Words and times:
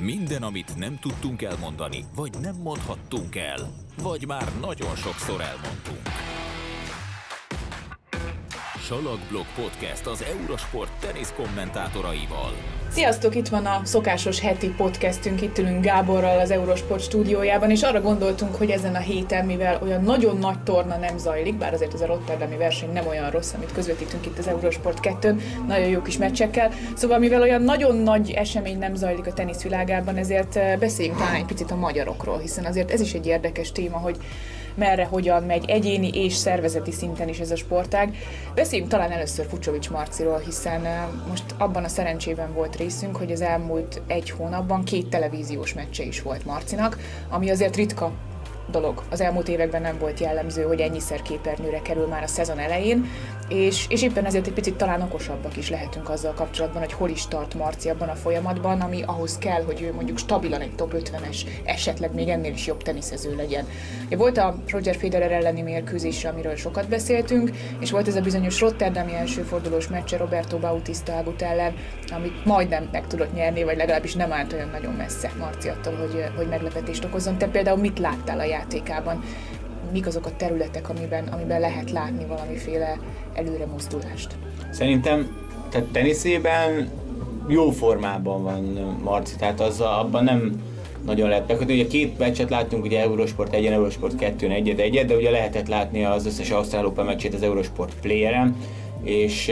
Minden, 0.00 0.42
amit 0.42 0.76
nem 0.76 0.98
tudtunk 0.98 1.42
elmondani, 1.42 2.04
vagy 2.14 2.30
nem 2.40 2.54
mondhattunk 2.62 3.36
el, 3.36 3.70
vagy 4.02 4.26
már 4.26 4.52
nagyon 4.60 4.96
sokszor 4.96 5.40
elmondtunk. 5.40 6.01
Salakblog 8.86 9.44
Podcast 9.54 10.06
az 10.06 10.24
Eurosport 10.38 10.90
tenisz 11.00 11.32
kommentátoraival. 11.36 12.52
Sziasztok, 12.90 13.34
itt 13.34 13.48
van 13.48 13.66
a 13.66 13.80
szokásos 13.84 14.40
heti 14.40 14.68
podcastünk, 14.68 15.42
itt 15.42 15.58
ülünk 15.58 15.84
Gáborral 15.84 16.38
az 16.38 16.50
Eurosport 16.50 17.02
stúdiójában, 17.02 17.70
és 17.70 17.82
arra 17.82 18.00
gondoltunk, 18.00 18.54
hogy 18.54 18.70
ezen 18.70 18.94
a 18.94 18.98
héten, 18.98 19.46
mivel 19.46 19.78
olyan 19.82 20.02
nagyon 20.02 20.38
nagy 20.38 20.62
torna 20.62 20.96
nem 20.96 21.18
zajlik, 21.18 21.54
bár 21.54 21.72
azért 21.72 21.92
az 21.92 22.00
a 22.00 22.06
Rotterdami 22.06 22.56
verseny 22.56 22.92
nem 22.92 23.06
olyan 23.06 23.30
rossz, 23.30 23.52
amit 23.52 23.72
közvetítünk 23.72 24.26
itt 24.26 24.38
az 24.38 24.46
Eurosport 24.46 25.00
2 25.00 25.36
nagyon 25.66 25.88
jó 25.88 26.02
kis 26.02 26.16
meccsekkel, 26.16 26.70
szóval 26.94 27.18
mivel 27.18 27.42
olyan 27.42 27.62
nagyon 27.62 27.96
nagy 27.96 28.30
esemény 28.30 28.78
nem 28.78 28.94
zajlik 28.94 29.26
a 29.26 29.32
teniszvilágában, 29.32 30.16
ezért 30.16 30.56
eh, 30.56 30.76
beszéljünk 30.78 31.18
talán 31.18 31.34
egy 31.34 31.44
picit 31.44 31.70
a 31.70 31.76
magyarokról, 31.76 32.38
hiszen 32.38 32.64
azért 32.64 32.90
ez 32.90 33.00
is 33.00 33.12
egy 33.12 33.26
érdekes 33.26 33.72
téma, 33.72 33.98
hogy 33.98 34.16
merre, 34.74 35.04
hogyan 35.04 35.42
megy 35.42 35.70
egyéni 35.70 36.08
és 36.08 36.34
szervezeti 36.34 36.90
szinten 36.90 37.28
is 37.28 37.38
ez 37.38 37.50
a 37.50 37.56
sportág. 37.56 38.16
Beszéljünk 38.54 38.90
talán 38.90 39.10
először 39.10 39.46
Fucsovics 39.46 39.90
Marciról, 39.90 40.38
hiszen 40.38 40.84
eh, 40.84 41.02
most 41.28 41.44
abban 41.58 41.84
a 41.84 41.88
szerencsében 41.88 42.52
volt 42.52 42.76
részünk, 42.76 43.16
hogy 43.16 43.32
az 43.32 43.40
elmúlt 43.40 44.02
egy 44.06 44.30
hónapban 44.30 44.84
két 44.84 45.08
televíziós 45.08 45.74
meccse 45.74 46.04
is 46.04 46.22
volt 46.22 46.44
Marcinak, 46.44 46.98
ami 47.28 47.50
azért 47.50 47.76
ritka 47.76 48.12
dolog. 48.72 49.02
Az 49.10 49.20
elmúlt 49.20 49.48
években 49.48 49.82
nem 49.82 49.98
volt 49.98 50.20
jellemző, 50.20 50.62
hogy 50.62 50.80
ennyiszer 50.80 51.22
képernyőre 51.22 51.82
kerül 51.82 52.06
már 52.06 52.22
a 52.22 52.26
szezon 52.26 52.58
elején, 52.58 53.06
és, 53.48 53.86
és 53.88 54.02
éppen 54.02 54.24
ezért 54.24 54.46
egy 54.46 54.52
picit 54.52 54.74
talán 54.74 55.02
okosabbak 55.02 55.56
is 55.56 55.70
lehetünk 55.70 56.08
azzal 56.08 56.32
kapcsolatban, 56.32 56.82
hogy 56.82 56.92
hol 56.92 57.08
is 57.08 57.26
tart 57.26 57.54
Marci 57.54 57.88
abban 57.88 58.08
a 58.08 58.14
folyamatban, 58.14 58.80
ami 58.80 59.02
ahhoz 59.02 59.38
kell, 59.38 59.62
hogy 59.64 59.82
ő 59.82 59.92
mondjuk 59.92 60.18
stabilan 60.18 60.60
egy 60.60 60.74
top 60.74 60.94
50-es, 60.96 61.36
esetleg 61.64 62.14
még 62.14 62.28
ennél 62.28 62.52
is 62.52 62.66
jobb 62.66 62.82
teniszező 62.82 63.36
legyen. 63.36 63.66
Volt 64.10 64.38
a 64.38 64.56
Roger 64.68 64.96
Federer 64.96 65.32
elleni 65.32 65.62
mérkőzés, 65.62 66.24
amiről 66.24 66.56
sokat 66.56 66.88
beszéltünk, 66.88 67.50
és 67.80 67.90
volt 67.90 68.08
ez 68.08 68.16
a 68.16 68.20
bizonyos 68.20 68.60
Rotterdami 68.60 69.14
elsőfordulós 69.14 69.88
meccse 69.88 70.16
Roberto 70.16 70.58
Bautista 70.58 71.16
Agut 71.16 71.42
ellen, 71.42 71.74
amit 72.10 72.44
majdnem 72.44 72.88
meg 72.92 73.06
tudott 73.06 73.34
nyerni, 73.34 73.62
vagy 73.62 73.76
legalábbis 73.76 74.14
nem 74.14 74.32
állt 74.32 74.52
olyan 74.52 74.68
nagyon 74.68 74.92
messze 74.92 75.30
Marci 75.38 75.68
attól, 75.68 75.94
hogy, 75.94 76.24
hogy 76.36 76.48
meglepetést 76.48 77.04
okozzon. 77.04 77.38
Te 77.38 77.46
például 77.46 77.78
mit 77.78 77.98
láttál 77.98 78.38
a 78.38 78.44
játékában? 78.62 79.22
Mik 79.92 80.06
azok 80.06 80.26
a 80.26 80.36
területek, 80.36 80.88
amiben, 80.88 81.26
amiben 81.26 81.60
lehet 81.60 81.90
látni 81.90 82.26
valamiféle 82.26 82.98
előre 83.34 83.66
mozdulást? 83.66 84.36
Szerintem 84.70 85.36
tehát 85.70 85.86
teniszében 85.86 86.88
jó 87.48 87.70
formában 87.70 88.42
van 88.42 88.62
Marci, 89.02 89.36
tehát 89.36 89.60
az 89.60 89.80
abban 89.80 90.24
nem 90.24 90.52
nagyon 91.04 91.28
lehet 91.28 91.48
megkötni. 91.48 91.74
Ugye 91.74 91.86
két 91.86 92.18
meccset 92.18 92.50
láttunk, 92.50 92.84
ugye 92.84 93.00
Eurosport 93.00 93.54
1 93.54 93.66
Eurosport 93.66 94.16
2 94.16 94.50
1 94.50 94.68
1 94.68 95.04
de 95.06 95.16
ugye 95.16 95.30
lehetett 95.30 95.68
látni 95.68 96.04
az 96.04 96.26
összes 96.26 96.50
Ausztrál 96.50 96.86
Open 96.86 97.04
meccsét 97.04 97.34
az 97.34 97.42
Eurosport 97.42 97.94
Player-en, 98.00 98.56
és 99.02 99.50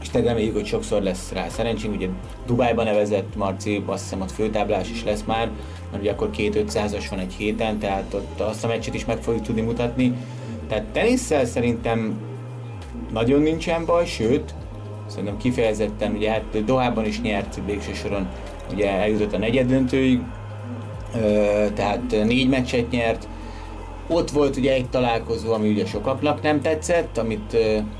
és 0.00 0.08
te 0.08 0.20
reméljük, 0.20 0.54
hogy 0.54 0.66
sokszor 0.66 1.02
lesz 1.02 1.32
rá 1.32 1.48
szerencsénk. 1.48 1.94
Ugye 1.94 2.08
Dubájban 2.46 2.84
nevezett 2.84 3.36
Marci, 3.36 3.82
azt 3.86 4.02
hiszem 4.02 4.20
ott 4.20 4.30
főtáblás 4.30 4.90
is 4.90 5.04
lesz 5.04 5.24
már, 5.26 5.50
mert 5.90 6.02
ugye 6.02 6.12
akkor 6.12 6.30
két 6.30 6.64
500-as 6.68 7.06
van 7.10 7.18
egy 7.18 7.32
héten, 7.32 7.78
tehát 7.78 8.14
ott 8.14 8.40
azt 8.40 8.64
a 8.64 8.66
meccset 8.66 8.94
is 8.94 9.04
meg 9.04 9.18
fogjuk 9.22 9.44
tudni 9.44 9.60
mutatni. 9.60 10.12
Tehát 10.68 10.84
tenisszel 10.84 11.44
szerintem 11.44 12.20
nagyon 13.12 13.40
nincsen 13.40 13.84
baj, 13.84 14.06
sőt, 14.06 14.54
szerintem 15.06 15.36
kifejezetten, 15.36 16.12
ugye 16.12 16.30
hát 16.30 16.64
Dohában 16.64 17.04
is 17.04 17.20
nyert 17.20 17.60
végső 17.66 17.92
soron, 17.94 18.28
ugye 18.72 18.90
eljutott 18.90 19.32
a 19.32 19.38
negyedöntőig, 19.38 20.20
tehát 21.74 22.10
négy 22.10 22.48
meccset 22.48 22.90
nyert, 22.90 23.28
ott 24.08 24.30
volt 24.30 24.56
ugye 24.56 24.72
egy 24.72 24.88
találkozó, 24.88 25.52
ami 25.52 25.68
ugye 25.68 25.86
sokaknak 25.86 26.42
nem 26.42 26.60
tetszett, 26.60 27.18
amit 27.18 27.56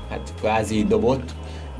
hát 0.09 0.33
kvázi 0.39 0.83
dobott, 0.83 1.29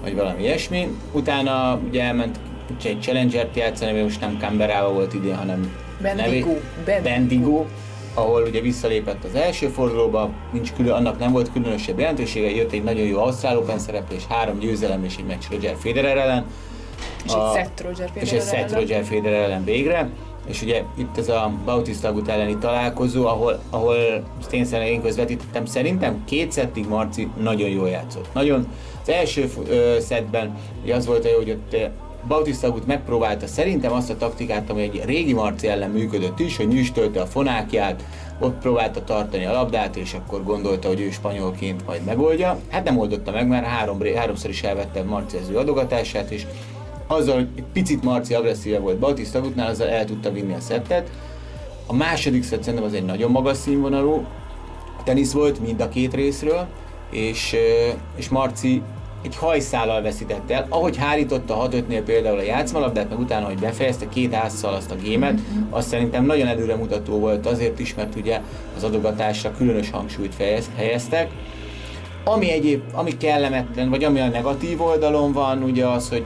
vagy 0.02 0.16
valami 0.16 0.42
ilyesmi. 0.42 0.88
Utána 1.12 1.80
ugye 1.88 2.04
elment 2.04 2.40
egy 2.84 3.02
Challenger-t 3.02 3.56
játszani, 3.56 3.92
ami 3.92 4.02
most 4.02 4.22
nem 4.22 4.38
Canberra 4.40 4.94
volt 4.94 5.14
idén, 5.14 5.36
hanem 5.36 5.72
Bendigo. 6.02 6.56
Nevé, 6.86 7.00
Bendigo, 7.04 7.66
ahol 8.14 8.42
ugye 8.42 8.62
visszalépett 8.62 9.24
az 9.24 9.36
első 9.36 9.68
fordulóba, 9.68 10.30
nincs 10.52 10.74
külön, 10.74 10.94
annak 10.94 11.20
nem 11.20 11.32
volt 11.32 11.52
különösebb 11.52 12.00
jelentősége, 12.00 12.50
jött 12.50 12.72
egy 12.72 12.84
nagyon 12.84 13.06
jó 13.06 13.20
Ausztrál 13.20 13.58
Open 13.58 13.80
szereplés, 13.80 14.26
három 14.30 14.60
győzelem 14.60 15.04
és 15.04 15.16
egy 15.18 15.26
meccs 15.26 15.44
Roger 15.52 15.76
Federer 15.80 16.18
ellen. 16.18 16.46
És 17.26 17.34
a, 17.34 17.58
egy 17.58 17.64
set 17.64 17.82
Roger 17.82 18.08
Federer 18.08 18.24
És 18.24 18.32
egy 18.32 18.42
set 18.42 18.72
Roger 18.72 19.04
Federer 19.04 19.42
ellen 19.44 19.64
végre. 19.64 20.10
És 20.48 20.62
ugye 20.62 20.84
itt 20.98 21.18
ez 21.18 21.30
a 21.30 21.52
Bautista 21.66 22.08
Agut 22.08 22.28
elleni 22.28 22.58
találkozó, 22.58 23.26
ahol, 23.26 23.60
ahol 23.70 23.96
én 23.96 24.66
szerintem 24.66 24.82
én 24.82 25.02
közvetítettem, 25.02 25.66
szerintem 25.66 26.24
két 26.26 26.52
szettig 26.52 26.88
Marci 26.88 27.28
nagyon 27.42 27.70
jól 27.70 27.90
játszott. 27.90 28.28
Nagyon, 28.34 28.68
az 29.02 29.10
első 29.10 29.50
ö, 29.68 29.98
szettben 30.00 30.58
az 30.94 31.06
volt, 31.06 31.28
hogy 31.28 31.50
ott 31.50 31.76
Bautista 32.28 32.68
Agut 32.68 32.86
megpróbálta 32.86 33.48
szerintem 33.48 33.92
azt 33.92 34.10
a 34.10 34.18
taktikát, 34.18 34.70
ami 34.70 34.82
egy 34.82 35.02
régi 35.06 35.34
Marci 35.34 35.68
ellen 35.68 35.90
működött 35.90 36.40
is, 36.40 36.58
hogy 36.58 36.68
nyüstölte 36.68 37.22
a 37.22 37.26
fonákját, 37.26 38.04
ott 38.40 38.60
próbálta 38.60 39.04
tartani 39.04 39.46
a 39.46 39.52
labdát, 39.52 39.96
és 39.96 40.14
akkor 40.14 40.44
gondolta, 40.44 40.88
hogy 40.88 41.00
ő 41.00 41.12
spanyolként 41.12 41.86
majd 41.86 42.04
megoldja. 42.04 42.60
Hát 42.70 42.84
nem 42.84 42.98
oldotta 42.98 43.32
meg, 43.32 43.48
mert 43.48 43.66
három, 43.66 44.00
háromszor 44.16 44.50
is 44.50 44.64
elvette 44.64 45.04
Marci 45.04 45.38
az 45.38 45.50
ő 45.50 45.58
adogatását, 45.58 46.32
és 46.32 46.46
azzal, 47.08 47.36
hogy 47.36 47.48
egy 47.56 47.64
picit 47.74 48.04
Marci 48.04 48.34
agresszíve 48.34 48.80
volt 48.80 48.98
Bautista 48.98 49.38
Agutnál, 49.38 49.70
azzal 49.70 49.88
el 49.88 50.06
tudta 50.06 50.32
vinni 50.32 50.54
a 50.54 50.60
szettet. 50.60 51.10
A 51.86 51.94
második 51.94 52.44
szett 52.44 52.64
szerintem 52.64 52.88
az 52.88 52.94
egy 52.94 53.06
nagyon 53.06 53.32
magas 53.32 53.58
színvonalú 53.58 54.26
tenisz 55.04 55.32
volt 55.32 55.60
mind 55.60 55.82
a 55.82 55.90
két 55.90 56.14
részről, 56.14 56.68
és, 57.12 57.56
és 58.16 58.30
Marci 58.30 58.82
egy 59.24 59.36
hajszállal 59.36 60.02
veszített 60.02 60.52
el. 60.52 60.66
Ahogy 60.70 60.98
hárította 60.98 61.62
a 61.62 61.68
6-5-nél 61.68 62.02
például 62.06 62.38
a 62.38 62.42
játszmalabdát, 62.42 63.10
meg 63.10 63.20
utána, 63.20 63.46
hogy 63.46 63.60
befejezte 63.60 64.10
két 64.10 64.34
ásszal 64.34 64.74
azt 64.74 64.92
a 64.92 64.96
gémet, 64.96 65.40
azt 65.70 65.88
szerintem 65.88 66.26
nagyon 66.26 66.48
előremutató 66.48 67.20
volt 67.20 67.46
azért 67.46 67.80
is, 67.80 67.96
mert 67.96 68.16
ugye 68.16 68.42
az 68.76 68.84
adogatásra 68.84 69.52
különös 69.52 69.90
hangsúlyt 69.90 70.36
fejez, 70.36 70.70
helyeztek. 70.76 71.32
Ami 72.24 72.52
egyéb, 72.52 72.82
ami 72.94 73.18
kellemetlen, 73.18 73.90
vagy 73.90 74.04
ami 74.04 74.20
a 74.20 74.28
negatív 74.28 74.82
oldalon 74.82 75.32
van, 75.32 75.64
ugye 75.64 75.86
az, 75.86 76.10
hogy 76.10 76.26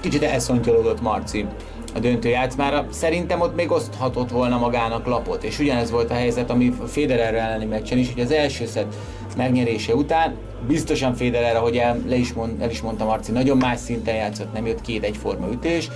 kicsit 0.00 0.22
elszontyolódott 0.22 1.00
Marci 1.00 1.46
a 1.94 1.98
döntő 1.98 2.28
játszmára. 2.28 2.86
Szerintem 2.90 3.40
ott 3.40 3.54
még 3.54 3.70
oszthatott 3.70 4.30
volna 4.30 4.58
magának 4.58 5.06
lapot, 5.06 5.44
és 5.44 5.58
ugyanez 5.58 5.90
volt 5.90 6.10
a 6.10 6.14
helyzet, 6.14 6.50
ami 6.50 6.72
Federer 6.86 7.34
elleni 7.34 7.64
meccsen 7.64 7.98
is, 7.98 8.12
hogy 8.12 8.22
az 8.22 8.30
első 8.30 8.66
szett 8.66 8.94
megnyerése 9.36 9.94
után 9.94 10.34
biztosan 10.66 11.14
Federer, 11.14 11.56
ahogy 11.56 11.76
el, 11.76 12.02
le 12.06 12.16
is 12.16 12.32
mond, 12.32 12.62
el 12.62 12.70
is 12.70 12.80
mondta 12.80 13.04
Marci, 13.04 13.32
nagyon 13.32 13.56
más 13.56 13.78
szinten 13.78 14.14
játszott, 14.14 14.52
nem 14.52 14.66
jött 14.66 14.80
két 14.80 15.04
egyforma 15.04 15.48
ütés, 15.52 15.88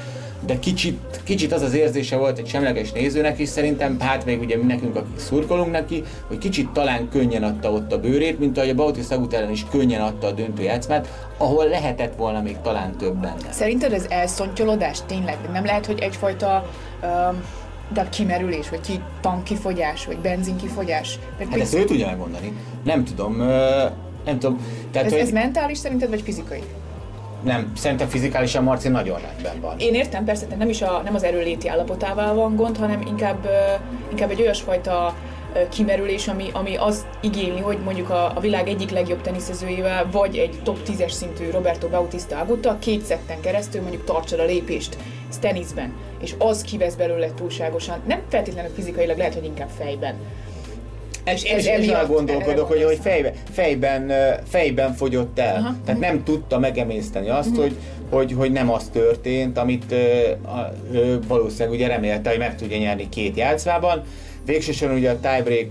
de 0.47 0.59
kicsit, 0.59 1.21
kicsit 1.25 1.53
az 1.53 1.63
az 1.63 1.75
érzése 1.75 2.17
volt 2.17 2.39
egy 2.39 2.47
semleges 2.47 2.93
nézőnek 2.93 3.39
is 3.39 3.49
szerintem, 3.49 4.01
hát 4.01 4.25
még 4.25 4.41
ugye 4.41 4.57
nekünk, 4.57 4.97
akik 4.97 5.19
szurkolunk 5.19 5.71
neki, 5.71 6.03
hogy 6.29 6.39
kicsit 6.39 6.69
talán 6.69 7.09
könnyen 7.09 7.43
adta 7.43 7.73
ott 7.73 7.93
a 7.93 8.01
bőrét, 8.01 8.39
mint 8.39 8.57
ahogy 8.57 8.71
a 8.71 8.75
Bautista 8.75 9.21
ellen 9.31 9.51
is 9.51 9.67
könnyen 9.71 10.01
adta 10.01 10.27
a 10.27 10.31
döntő 10.33 10.63
játszmát, 10.63 11.09
ahol 11.37 11.69
lehetett 11.69 12.17
volna 12.17 12.43
még 12.43 12.57
talán 12.63 12.97
több 12.97 13.15
benne. 13.15 13.53
Szerinted 13.53 13.93
ez 13.93 14.07
elszontyolódás 14.09 14.99
tényleg? 15.07 15.37
Nem 15.53 15.65
lehet, 15.65 15.87
hogy 15.87 15.99
egyfajta 15.99 16.71
um, 17.03 17.43
de 17.93 18.09
kimerülés, 18.09 18.69
vagy 18.69 18.81
ki, 18.81 19.01
tankifogyás, 19.21 20.07
vagy 20.07 20.19
benzinkifogyás? 20.19 21.19
Mert 21.39 21.51
hát 21.51 21.61
ezt 21.61 21.75
ő 21.75 21.85
tudja 21.85 22.07
megmondani. 22.07 22.53
Nem 22.85 23.05
tudom, 23.05 23.41
nem 24.25 24.39
tudom. 24.39 24.67
Tehát, 24.91 25.07
ez, 25.07 25.13
hogy... 25.13 25.21
ez 25.21 25.31
mentális 25.31 25.79
szerinted, 25.79 26.09
vagy 26.09 26.23
fizikai? 26.23 26.63
nem, 27.43 27.73
szerintem 27.77 28.09
fizikálisan 28.09 28.63
Marci 28.63 28.89
nagyon 28.89 29.21
rendben 29.21 29.61
van. 29.61 29.79
Én 29.79 29.95
értem, 29.95 30.25
persze, 30.25 30.47
nem 30.59 30.69
is 30.69 30.83
a, 30.83 31.01
nem 31.05 31.15
az 31.15 31.23
erőléti 31.23 31.69
állapotával 31.69 32.35
van 32.35 32.57
gond, 32.57 32.77
hanem 32.77 33.01
inkább, 33.07 33.49
inkább 34.11 34.31
egy 34.31 34.41
olyasfajta 34.41 35.15
kimerülés, 35.69 36.29
ami, 36.29 36.49
ami 36.53 36.77
az 36.77 37.07
igényli, 37.21 37.61
hogy 37.61 37.79
mondjuk 37.85 38.11
a, 38.11 38.33
a 38.35 38.41
világ 38.41 38.69
egyik 38.69 38.91
legjobb 38.91 39.21
teniszezőjével, 39.21 40.09
vagy 40.11 40.37
egy 40.37 40.61
top 40.63 40.79
10-es 40.87 41.11
szintű 41.11 41.51
Roberto 41.51 41.89
Bautista 41.89 42.39
Agutta 42.39 42.77
két 42.79 43.05
szetten 43.05 43.41
keresztül 43.41 43.81
mondjuk 43.81 44.05
tartsad 44.05 44.39
a 44.39 44.45
lépést 44.45 44.97
teniszben, 45.41 45.93
és 46.21 46.35
az 46.39 46.63
kivesz 46.63 46.95
belőle 46.95 47.31
túlságosan, 47.35 48.01
nem 48.07 48.21
feltétlenül 48.29 48.71
fizikailag, 48.75 49.19
lehet, 49.19 49.35
hogy 49.35 49.45
inkább 49.45 49.69
fejben 49.79 50.15
és 51.25 51.43
ez, 51.43 51.67
ez 51.67 51.67
emiatt 51.67 52.09
gondolkodok, 52.09 52.69
hogy, 52.69 52.83
hogy 52.83 52.99
fejben, 53.03 53.33
fejben, 53.51 54.13
fejben 54.49 54.95
fogyott 54.95 55.39
el. 55.39 55.57
Aha. 55.57 55.75
Tehát 55.85 56.01
nem 56.01 56.25
tudta 56.25 56.59
megemészteni 56.59 57.29
azt, 57.29 57.49
uh-huh. 57.49 57.65
hogy, 57.65 57.77
hogy, 58.11 58.33
hogy 58.33 58.53
nem 58.53 58.71
az 58.71 58.89
történt, 58.93 59.59
amit 59.59 59.85
uh, 59.91 59.99
uh, 60.93 61.27
valószínűleg 61.29 61.71
ugye 61.79 61.87
remélte, 61.87 62.31
hogy 62.31 62.39
meg 62.39 62.57
tudja 62.57 62.79
nyerni 62.79 63.09
két 63.09 63.37
játszmában. 63.37 64.03
Végsősorban 64.47 64.97
ugye 64.97 65.11
a 65.11 65.21
tiebreak 65.21 65.71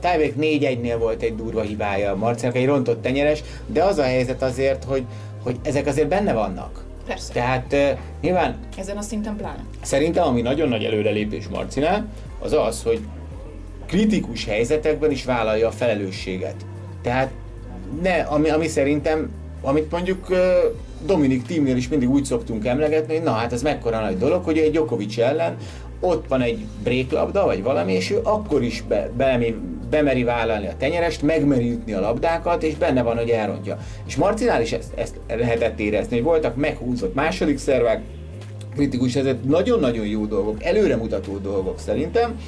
tiebreak 0.00 0.34
4-1-nél 0.40 0.96
volt 0.98 1.22
egy 1.22 1.34
durva 1.34 1.60
hibája 1.60 2.12
a 2.12 2.16
Marcinak, 2.16 2.56
egy 2.56 2.66
rontott 2.66 3.02
tenyeres, 3.02 3.42
de 3.66 3.84
az 3.84 3.98
a 3.98 4.02
helyzet 4.02 4.42
azért, 4.42 4.84
hogy, 4.84 5.04
hogy 5.42 5.56
ezek 5.62 5.86
azért 5.86 6.08
benne 6.08 6.32
vannak 6.32 6.84
Persze. 7.06 7.32
Tehát 7.32 7.72
uh, 7.72 7.98
nyilván 8.20 8.56
Ezen 8.78 8.96
a 8.96 9.02
szinten 9.02 9.36
pláne. 9.36 9.64
szerintem 9.82 10.26
ami 10.26 10.40
nagyon 10.40 10.68
nagy 10.68 10.84
előrelépés 10.84 11.48
Marcinál, 11.48 12.06
az 12.38 12.52
az, 12.52 12.82
hogy 12.82 13.00
kritikus 13.90 14.44
helyzetekben 14.44 15.10
is 15.10 15.24
vállalja 15.24 15.68
a 15.68 15.70
felelősséget. 15.70 16.54
Tehát 17.02 17.30
ne, 18.02 18.20
ami, 18.20 18.50
ami 18.50 18.66
szerintem, 18.66 19.30
amit 19.62 19.90
mondjuk 19.90 20.26
Dominik 21.06 21.46
Timnél 21.46 21.76
is 21.76 21.88
mindig 21.88 22.10
úgy 22.10 22.24
szoktunk 22.24 22.66
emlegetni, 22.66 23.14
hogy 23.14 23.22
na 23.22 23.30
hát 23.30 23.52
ez 23.52 23.62
mekkora 23.62 24.00
nagy 24.00 24.18
dolog, 24.18 24.44
hogy 24.44 24.58
egy 24.58 24.70
Djokovic 24.70 25.18
ellen 25.18 25.56
ott 26.00 26.28
van 26.28 26.40
egy 26.40 26.64
bréklabda, 26.82 27.44
vagy 27.44 27.62
valami, 27.62 27.92
és 27.92 28.10
ő 28.10 28.20
akkor 28.22 28.62
is 28.62 28.82
be, 28.88 29.10
be, 29.16 29.38
bemeri 29.90 30.22
vállalni 30.22 30.66
a 30.66 30.76
tenyerest, 30.78 31.22
megmeri 31.22 31.70
ütni 31.70 31.92
a 31.92 32.00
labdákat, 32.00 32.62
és 32.62 32.74
benne 32.74 33.02
van, 33.02 33.16
hogy 33.16 33.30
elrontja. 33.30 33.78
És 34.06 34.16
Marcinál 34.16 34.62
is 34.62 34.72
ezt, 34.72 34.92
ezt 34.94 35.14
lehetett 35.28 35.80
érezni, 35.80 36.16
hogy 36.16 36.24
voltak 36.24 36.56
meghúzott 36.56 37.14
második 37.14 37.58
szervek, 37.58 38.00
kritikus, 38.74 39.16
ezek 39.16 39.44
nagyon-nagyon 39.44 40.06
jó 40.06 40.26
dolgok, 40.26 40.64
előremutató 40.64 41.38
dolgok 41.38 41.78
szerintem, 41.78 42.40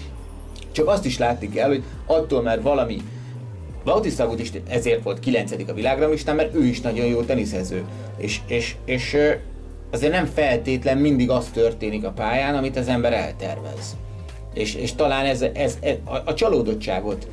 csak 0.73 0.89
azt 0.89 1.05
is 1.05 1.19
látni 1.19 1.49
kell, 1.49 1.69
hogy 1.69 1.83
attól, 2.07 2.43
mert 2.43 2.63
valami 2.63 3.03
Bautista 3.85 4.35
is 4.37 4.53
ezért 4.69 5.03
volt 5.03 5.21
9. 5.21 5.53
a 5.69 5.73
világranglistán, 5.73 6.37
mert 6.37 6.55
ő 6.55 6.65
is 6.65 6.81
nagyon 6.81 7.07
jó 7.07 7.23
teniszező. 7.23 7.85
És, 8.17 8.41
és, 8.47 8.77
és 8.85 9.17
azért 9.91 10.13
nem 10.13 10.27
feltétlen 10.27 10.99
mindig 10.99 11.31
az 11.31 11.47
történik 11.53 12.05
a 12.05 12.11
pályán, 12.11 12.55
amit 12.55 12.77
az 12.77 12.89
ember 12.89 13.13
eltervez. 13.13 13.97
És, 14.55 14.75
és 14.75 14.95
talán 14.95 15.25
ez, 15.25 15.43
ez, 15.43 15.79
ez 15.81 15.97
a, 16.05 16.17
a 16.25 16.35
csalódottságot 16.35 17.27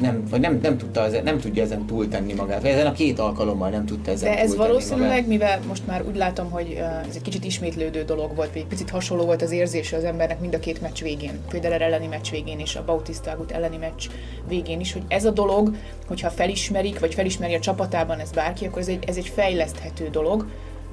nem, 0.00 0.24
vagy 0.30 0.40
nem, 0.40 0.58
nem, 0.62 0.78
tudta, 0.78 1.08
nem 1.24 1.38
tudja 1.38 1.62
ezen 1.62 1.86
túltenni 1.86 2.32
magát, 2.32 2.60
vagy 2.60 2.70
ezen 2.70 2.86
a 2.86 2.92
két 2.92 3.18
alkalommal 3.18 3.68
nem 3.68 3.86
tudta 3.86 4.10
ezen 4.10 4.30
De 4.30 4.38
ez 4.38 4.56
valószínűleg, 4.56 5.08
magát. 5.08 5.26
mivel 5.26 5.60
most 5.68 5.86
már 5.86 6.02
úgy 6.08 6.16
látom, 6.16 6.50
hogy 6.50 6.72
ez 7.08 7.14
egy 7.14 7.22
kicsit 7.22 7.44
ismétlődő 7.44 8.04
dolog 8.04 8.34
volt, 8.34 8.52
vagy 8.52 8.60
egy 8.60 8.66
picit 8.66 8.90
hasonló 8.90 9.24
volt 9.24 9.42
az 9.42 9.50
érzése 9.50 9.96
az 9.96 10.04
embernek 10.04 10.40
mind 10.40 10.54
a 10.54 10.58
két 10.58 10.80
meccs 10.80 11.02
végén, 11.02 11.38
Federer 11.48 11.82
elleni 11.82 12.06
meccs 12.06 12.30
végén 12.30 12.58
és 12.58 12.76
a 12.76 12.84
Bautista 12.84 13.30
Agut 13.30 13.52
elleni 13.52 13.76
meccs 13.76 14.04
végén 14.48 14.80
is, 14.80 14.92
hogy 14.92 15.02
ez 15.08 15.24
a 15.24 15.30
dolog, 15.30 15.74
hogyha 16.06 16.30
felismerik, 16.30 16.98
vagy 16.98 17.14
felismeri 17.14 17.54
a 17.54 17.60
csapatában 17.60 18.18
ez 18.18 18.30
bárki, 18.30 18.66
akkor 18.66 18.80
ez 18.80 18.88
egy, 18.88 19.04
ez 19.06 19.16
egy 19.16 19.28
fejleszthető 19.28 20.08
dolog, 20.10 20.46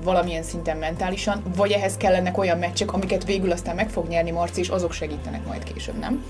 valamilyen 0.03 0.43
szinten 0.43 0.77
mentálisan, 0.77 1.43
vagy 1.55 1.71
ehhez 1.71 1.97
kellenek 1.97 2.37
olyan 2.37 2.57
meccsek, 2.57 2.93
amiket 2.93 3.25
végül 3.25 3.51
aztán 3.51 3.75
meg 3.75 3.89
fog 3.89 4.07
nyerni 4.07 4.31
Marci, 4.31 4.59
és 4.59 4.69
azok 4.69 4.91
segítenek 4.91 5.45
majd 5.45 5.63
később, 5.63 5.99
nem? 5.99 6.23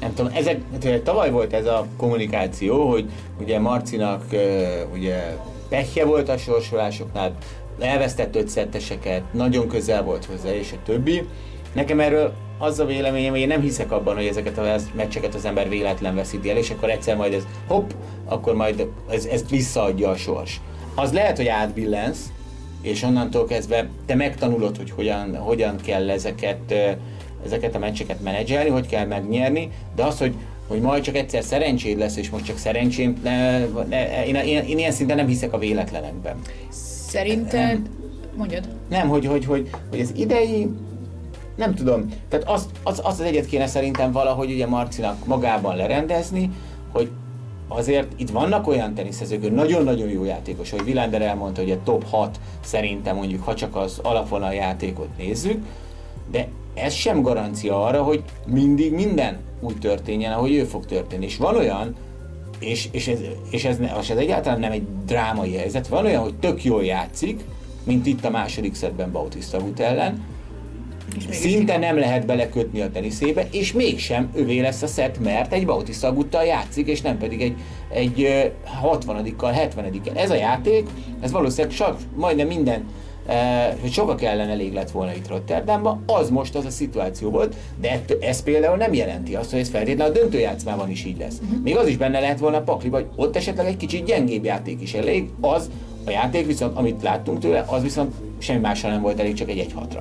Nem 0.00 0.14
tudom, 0.14 0.32
ezek, 0.34 0.60
hát, 0.82 1.02
tavaly 1.02 1.30
volt 1.30 1.52
ez 1.52 1.66
a 1.66 1.86
kommunikáció, 1.96 2.88
hogy 2.88 3.10
ugye 3.40 3.58
Marcinak 3.58 4.24
ugye 4.92 5.36
pehje 5.68 6.04
volt 6.04 6.28
a 6.28 6.36
sorsolásoknál, 6.36 7.34
elvesztett 7.80 8.36
ötszetteseket, 8.36 9.22
nagyon 9.32 9.68
közel 9.68 10.02
volt 10.02 10.24
hozzá, 10.24 10.54
és 10.54 10.72
a 10.72 10.82
többi. 10.84 11.22
Nekem 11.72 12.00
erről 12.00 12.32
az 12.58 12.78
a 12.78 12.84
véleményem, 12.84 13.30
hogy 13.30 13.40
én 13.40 13.46
nem 13.46 13.60
hiszek 13.60 13.92
abban, 13.92 14.14
hogy 14.14 14.26
ezeket 14.26 14.58
a 14.58 14.74
meccseket 14.94 15.34
az 15.34 15.44
ember 15.44 15.68
véletlen 15.68 16.14
veszíti 16.14 16.50
el, 16.50 16.56
és 16.56 16.70
akkor 16.70 16.90
egyszer 16.90 17.16
majd 17.16 17.32
ez 17.32 17.46
hopp, 17.66 17.90
akkor 18.24 18.54
majd 18.54 18.86
ez, 19.10 19.24
ezt 19.24 19.50
visszaadja 19.50 20.08
a 20.08 20.16
sors. 20.16 20.60
Az 20.94 21.12
lehet, 21.12 21.36
hogy 21.36 21.46
átbillensz, 21.46 22.26
és 22.82 23.02
onnantól 23.02 23.46
kezdve 23.46 23.88
te 24.06 24.14
megtanulod, 24.14 24.76
hogy 24.76 24.90
hogyan, 24.90 25.36
hogyan 25.36 25.76
kell 25.76 26.10
ezeket, 26.10 26.74
ezeket 27.44 27.74
a 27.74 27.78
meccseket 27.78 28.22
menedzselni, 28.22 28.70
hogy 28.70 28.86
kell 28.86 29.06
megnyerni, 29.06 29.70
de 29.94 30.04
az, 30.04 30.18
hogy 30.18 30.34
hogy 30.68 30.80
majd 30.80 31.02
csak 31.02 31.16
egyszer 31.16 31.42
szerencséd 31.42 31.98
lesz, 31.98 32.16
és 32.16 32.30
most 32.30 32.44
csak 32.44 32.58
szerencsém, 32.58 33.20
ne, 33.22 33.58
ne, 33.66 34.26
én, 34.26 34.34
én, 34.34 34.62
én 34.62 34.78
ilyen 34.78 34.92
szinten 34.92 35.16
nem 35.16 35.26
hiszek 35.26 35.52
a 35.52 35.58
véletlenekben. 35.58 36.36
Szerinted, 37.08 37.80
mondjad. 38.36 38.68
Nem, 38.88 39.08
hogy, 39.08 39.26
hogy, 39.26 39.44
hogy, 39.44 39.70
hogy 39.90 40.00
az 40.00 40.12
idei, 40.16 40.68
nem 41.56 41.74
tudom, 41.74 42.08
tehát 42.28 42.48
az, 42.48 42.68
az, 42.82 43.00
az 43.04 43.20
az 43.20 43.26
egyet 43.26 43.46
kéne 43.46 43.66
szerintem 43.66 44.12
valahogy 44.12 44.50
ugye 44.50 44.66
Marcinak 44.66 45.26
magában 45.26 45.76
lerendezni, 45.76 46.50
hogy 46.92 47.10
azért 47.68 48.12
itt 48.16 48.30
vannak 48.30 48.66
olyan 48.66 48.94
teniszezők, 48.94 49.54
nagyon-nagyon 49.54 50.08
jó 50.08 50.24
játékos, 50.24 50.70
hogy 50.70 50.84
Villander 50.84 51.22
elmondta, 51.22 51.60
hogy 51.60 51.70
a 51.70 51.82
top 51.84 52.08
6 52.08 52.40
szerintem 52.60 53.16
mondjuk, 53.16 53.44
ha 53.44 53.54
csak 53.54 53.76
az 53.76 53.98
alapvonal 54.02 54.54
játékot 54.54 55.08
nézzük, 55.16 55.64
de 56.30 56.48
ez 56.82 56.92
sem 56.92 57.22
garancia 57.22 57.84
arra, 57.84 58.02
hogy 58.02 58.22
mindig 58.46 58.92
minden 58.92 59.38
úgy 59.60 59.78
történjen, 59.78 60.32
ahogy 60.32 60.54
ő 60.54 60.64
fog 60.64 60.86
történni. 60.86 61.24
És 61.24 61.36
van 61.36 61.56
olyan, 61.56 61.94
és, 62.58 62.88
és, 62.92 63.08
ez, 63.08 63.18
és 63.50 63.64
ez, 63.64 63.78
ez 64.10 64.16
egyáltalán 64.16 64.60
nem 64.60 64.72
egy 64.72 64.86
drámai 65.06 65.54
helyzet, 65.54 65.88
van 65.88 66.04
olyan, 66.04 66.22
hogy 66.22 66.34
tök 66.34 66.64
jól 66.64 66.84
játszik, 66.84 67.44
mint 67.84 68.06
itt 68.06 68.24
a 68.24 68.30
második 68.30 68.74
szedben 68.74 69.12
Bautista 69.12 69.58
Gut 69.58 69.80
ellen, 69.80 70.24
Szinte 71.30 71.78
nem 71.78 71.98
lehet 71.98 72.26
belekötni 72.26 72.80
a 72.80 72.90
teniszébe, 72.90 73.48
és 73.50 73.72
mégsem 73.72 74.30
övé 74.34 74.60
lesz 74.60 74.82
a 74.82 74.86
szett, 74.86 75.20
mert 75.20 75.52
egy 75.52 75.66
Bautista 75.66 76.12
Guttal 76.12 76.44
játszik, 76.44 76.86
és 76.86 77.00
nem 77.00 77.18
pedig 77.18 77.40
egy, 77.42 77.54
egy 77.90 78.52
60-kal, 78.82 79.68
70-kel. 79.76 80.16
Ez 80.16 80.30
a 80.30 80.34
játék, 80.34 80.86
ez 81.20 81.30
valószínűleg 81.30 81.76
sok, 81.76 81.96
majdnem 82.16 82.46
minden 82.46 82.84
hogy 83.80 83.92
sokak 83.92 84.22
ellen 84.22 84.48
elég 84.48 84.72
lett 84.72 84.90
volna 84.90 85.14
itt 85.14 85.28
Rotterdamban, 85.28 86.02
az 86.06 86.30
most 86.30 86.54
az 86.54 86.64
a 86.64 86.70
szituáció 86.70 87.30
volt, 87.30 87.54
de 87.80 88.00
ez 88.20 88.42
például 88.42 88.76
nem 88.76 88.94
jelenti 88.94 89.34
azt, 89.34 89.50
hogy 89.50 89.60
ez 89.60 89.68
feltétlenül 89.68 90.12
a 90.12 90.18
döntőjátszmában 90.18 90.90
is 90.90 91.04
így 91.04 91.18
lesz. 91.18 91.38
Uh-huh. 91.42 91.62
Még 91.62 91.76
az 91.76 91.86
is 91.86 91.96
benne 91.96 92.20
lehet 92.20 92.38
volna 92.38 92.56
a 92.56 92.62
pakli, 92.62 92.88
vagy 92.88 93.06
ott 93.16 93.36
esetleg 93.36 93.66
egy 93.66 93.76
kicsit 93.76 94.04
gyengébb 94.04 94.44
játék 94.44 94.80
is 94.82 94.94
elég, 94.94 95.30
az 95.40 95.70
a 96.06 96.10
játék 96.10 96.46
viszont, 96.46 96.76
amit 96.76 97.02
láttunk 97.02 97.38
tőle, 97.38 97.64
az 97.66 97.82
viszont 97.82 98.14
semmi 98.38 98.60
másra 98.60 98.88
nem 98.88 99.02
volt 99.02 99.20
elég, 99.20 99.34
csak 99.34 99.48
egy 99.48 99.58
1 99.58 99.72
6 99.72 99.98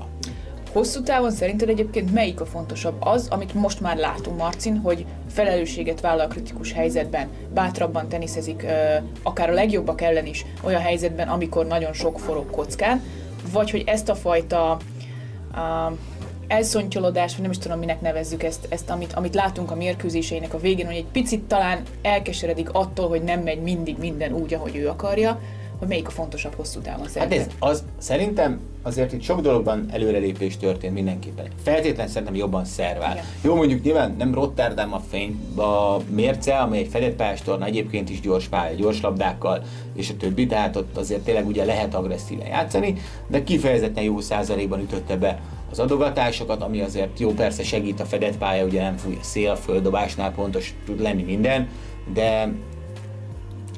Hosszú 0.73 1.01
távon 1.01 1.31
szerinted 1.31 1.69
egyébként 1.69 2.13
melyik 2.13 2.41
a 2.41 2.45
fontosabb? 2.45 2.95
Az, 2.99 3.27
amit 3.29 3.53
most 3.53 3.81
már 3.81 3.97
látunk 3.97 4.37
Marcin, 4.37 4.77
hogy 4.77 5.05
felelősséget 5.31 6.01
vállal 6.01 6.27
kritikus 6.27 6.71
helyzetben, 6.71 7.27
bátrabban 7.53 8.07
teniszezik, 8.07 8.65
akár 9.23 9.49
a 9.49 9.53
legjobbak 9.53 10.01
ellen 10.01 10.25
is, 10.25 10.45
olyan 10.63 10.81
helyzetben, 10.81 11.27
amikor 11.27 11.65
nagyon 11.65 11.93
sok 11.93 12.19
forog 12.19 12.49
kockán, 12.49 13.01
vagy 13.51 13.71
hogy 13.71 13.83
ezt 13.85 14.09
a 14.09 14.15
fajta 14.15 14.77
uh, 15.53 15.97
elszontyolodás, 16.47 17.31
vagy 17.31 17.41
nem 17.41 17.51
is 17.51 17.57
tudom, 17.57 17.79
minek 17.79 18.01
nevezzük 18.01 18.43
ezt, 18.43 18.67
ezt 18.69 18.89
amit, 18.89 19.13
amit 19.13 19.35
látunk 19.35 19.71
a 19.71 19.75
mérkőzéseinek 19.75 20.53
a 20.53 20.59
végén, 20.59 20.85
hogy 20.85 20.95
egy 20.95 21.05
picit 21.11 21.43
talán 21.43 21.83
elkeseredik 22.01 22.69
attól, 22.69 23.07
hogy 23.07 23.21
nem 23.21 23.39
megy 23.41 23.61
mindig 23.61 23.97
minden 23.97 24.33
úgy, 24.33 24.53
ahogy 24.53 24.75
ő 24.75 24.87
akarja, 24.87 25.39
hogy 25.79 25.87
melyik 25.87 26.07
a 26.07 26.11
fontosabb 26.11 26.53
hosszú 26.53 26.79
távon 26.79 27.07
szerintem? 27.07 27.39
Hát 27.39 27.47
ez, 27.47 27.53
az, 27.59 27.83
szerintem 27.97 28.59
azért 28.81 29.13
itt 29.13 29.21
sok 29.21 29.41
dologban 29.41 29.85
előrelépés 29.91 30.57
történt 30.57 30.93
mindenképpen. 30.93 31.45
Feltétlenül 31.63 32.11
szerintem 32.11 32.35
jobban 32.35 32.65
szervál. 32.65 33.11
Igen. 33.11 33.25
Jó, 33.41 33.55
mondjuk 33.55 33.83
nyilván 33.83 34.15
nem 34.17 34.33
Rotterdam 34.33 34.93
a 34.93 35.01
fény, 35.09 35.39
a 35.55 35.97
mérce, 36.09 36.57
amely 36.57 36.79
egy 36.79 36.87
fedett 36.87 37.15
pályás 37.15 37.41
torna, 37.41 37.65
egyébként 37.65 38.09
is 38.09 38.19
gyors 38.21 38.47
pálya, 38.47 38.75
gyors 38.75 39.01
labdákkal 39.01 39.63
és 39.95 40.09
a 40.09 40.17
többi, 40.17 40.45
tehát 40.45 40.75
ott 40.75 40.97
azért 40.97 41.21
tényleg 41.21 41.47
ugye 41.47 41.65
lehet 41.65 41.95
agresszíven 41.95 42.47
játszani, 42.47 42.93
de 43.27 43.43
kifejezetten 43.43 44.03
jó 44.03 44.19
százalékban 44.19 44.79
ütötte 44.79 45.15
be 45.15 45.39
az 45.71 45.79
adogatásokat, 45.79 46.61
ami 46.61 46.81
azért 46.81 47.19
jó, 47.19 47.33
persze 47.33 47.63
segít 47.63 47.99
a 47.99 48.05
fedett 48.05 48.37
pálya, 48.37 48.65
ugye 48.65 48.81
nem 48.81 48.97
fúj 48.97 49.17
a 49.21 49.23
szél, 49.23 49.55
földobásnál 49.55 50.31
pontos 50.31 50.73
tud 50.85 51.01
lenni 51.01 51.23
minden, 51.23 51.67
de 52.13 52.51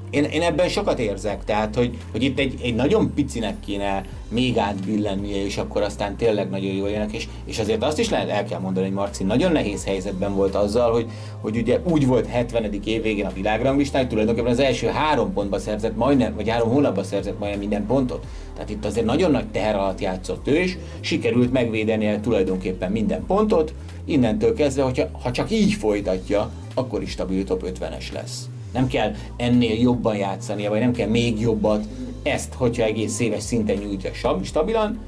én, 0.10 0.24
én 0.24 0.42
ebben 0.42 0.70
sokat 0.70 1.00
érzek, 1.00 1.44
tehát 1.44 1.76
hogy, 1.76 1.98
hogy 2.12 2.24
itt 2.24 2.40
egy, 2.40 2.60
egy 2.64 2.76
nagyon 2.76 3.14
picinek 3.14 3.60
kéne 3.60 4.04
még 4.30 4.58
átbillennie, 4.58 5.46
és 5.46 5.58
akkor 5.58 5.82
aztán 5.82 6.16
tényleg 6.16 6.50
nagyon 6.50 6.74
jól 6.74 6.90
jönnek, 6.90 7.14
és, 7.14 7.28
és 7.46 7.60
azért 7.60 7.84
azt 7.84 8.00
is 8.00 8.10
lehet, 8.10 8.30
el 8.30 8.46
kell 8.46 8.60
mondani, 8.60 8.86
hogy 8.86 8.96
Marci 8.96 9.24
nagyon 9.24 9.52
nehéz 9.52 9.86
helyzetben 9.86 10.36
volt 10.36 10.56
azzal, 10.56 10.92
hogy, 10.92 11.08
hogy 11.42 11.58
ugye 11.58 11.80
úgy 11.84 12.08
volt 12.08 12.28
70. 12.28 12.80
év 12.86 13.02
végén 13.02 13.26
a 13.26 13.34
világranglistán, 13.34 14.02
hogy 14.02 14.10
tulajdonképpen 14.10 14.52
az 14.52 14.60
első 14.60 14.88
három 14.88 15.34
pontba 15.34 15.60
szerzett 15.60 15.96
majdnem, 15.96 16.36
vagy 16.36 16.50
három 16.50 16.70
hónapban 16.70 17.04
szerzett 17.04 17.40
majdnem 17.40 17.60
minden 17.60 17.86
pontot. 17.86 18.26
Tehát 18.54 18.70
itt 18.70 18.86
azért 18.86 19.06
nagyon 19.06 19.32
nagy 19.32 19.48
teher 19.48 19.76
alatt 19.76 20.02
játszott 20.02 20.48
ő, 20.48 20.56
és 20.56 20.78
sikerült 21.00 21.52
megvédenie 21.52 22.20
tulajdonképpen 22.20 22.92
minden 22.92 23.26
pontot, 23.26 23.74
innentől 24.06 24.54
kezdve, 24.54 24.84
hogyha, 24.84 25.06
ha 25.24 25.32
csak 25.32 25.52
így 25.52 25.74
folytatja, 25.74 26.52
akkor 26.74 27.02
is 27.02 27.10
stabil 27.12 27.44
top 27.44 27.64
50-es 27.66 28.14
lesz 28.14 28.50
nem 28.74 28.88
kell 28.88 29.12
ennél 29.38 29.80
jobban 29.80 30.16
játszania, 30.16 30.70
vagy 30.70 30.80
nem 30.80 30.92
kell 30.92 31.08
még 31.08 31.40
jobbat, 31.40 31.86
ezt, 32.24 32.54
hogyha 32.54 32.84
egész 32.84 33.20
éves 33.20 33.44
szinten 33.44 33.78
nyújtja 33.78 34.12
stabilan, 34.44 35.00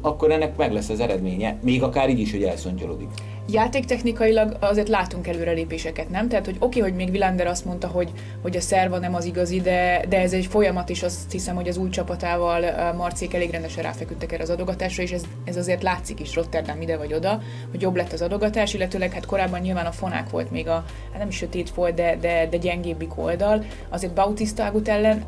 akkor 0.00 0.30
ennek 0.30 0.56
meg 0.56 0.72
lesz 0.72 0.88
az 0.88 1.00
eredménye, 1.00 1.58
még 1.62 1.82
akár 1.82 2.10
így 2.10 2.18
is, 2.18 2.30
hogy 2.30 2.42
elszontyolodik. 2.42 3.08
Játéktechnikailag 3.52 4.56
azért 4.60 4.88
látunk 4.88 5.26
előrelépéseket, 5.26 6.08
nem? 6.10 6.28
Tehát, 6.28 6.44
hogy 6.44 6.56
oké, 6.58 6.78
okay, 6.78 6.90
hogy 6.90 6.98
még 6.98 7.10
Villander 7.10 7.46
azt 7.46 7.64
mondta, 7.64 7.86
hogy, 7.86 8.10
hogy 8.42 8.56
a 8.56 8.60
szerva 8.60 8.98
nem 8.98 9.14
az 9.14 9.24
igazi, 9.24 9.60
de, 9.60 10.04
de 10.08 10.20
ez 10.20 10.32
egy 10.32 10.46
folyamat, 10.46 10.90
és 10.90 11.02
azt 11.02 11.32
hiszem, 11.32 11.54
hogy 11.54 11.68
az 11.68 11.76
új 11.76 11.88
csapatával 11.88 12.92
Marcék 12.92 13.34
elég 13.34 13.50
rendesen 13.50 13.82
ráfeküdtek 13.82 14.32
erre 14.32 14.42
az 14.42 14.50
adogatásra, 14.50 15.02
és 15.02 15.12
ez, 15.12 15.22
ez 15.44 15.56
azért 15.56 15.82
látszik 15.82 16.20
is 16.20 16.34
Rotterdam 16.34 16.80
ide 16.80 16.96
vagy 16.96 17.14
oda, 17.14 17.40
hogy 17.70 17.80
jobb 17.80 17.96
lett 17.96 18.12
az 18.12 18.22
adogatás, 18.22 18.74
illetőleg 18.74 19.12
hát 19.12 19.26
korábban 19.26 19.60
nyilván 19.60 19.86
a 19.86 19.92
fonák 19.92 20.30
volt 20.30 20.50
még 20.50 20.68
a, 20.68 20.84
hát 21.10 21.18
nem 21.18 21.28
is 21.28 21.36
sötét 21.36 21.70
volt, 21.70 21.94
de, 21.94 22.16
de, 22.20 22.46
de 22.50 22.56
gyengébbik 22.56 23.18
oldal. 23.18 23.64
Azért 23.88 24.14
Bautista 24.14 24.72
ellen 24.84 25.24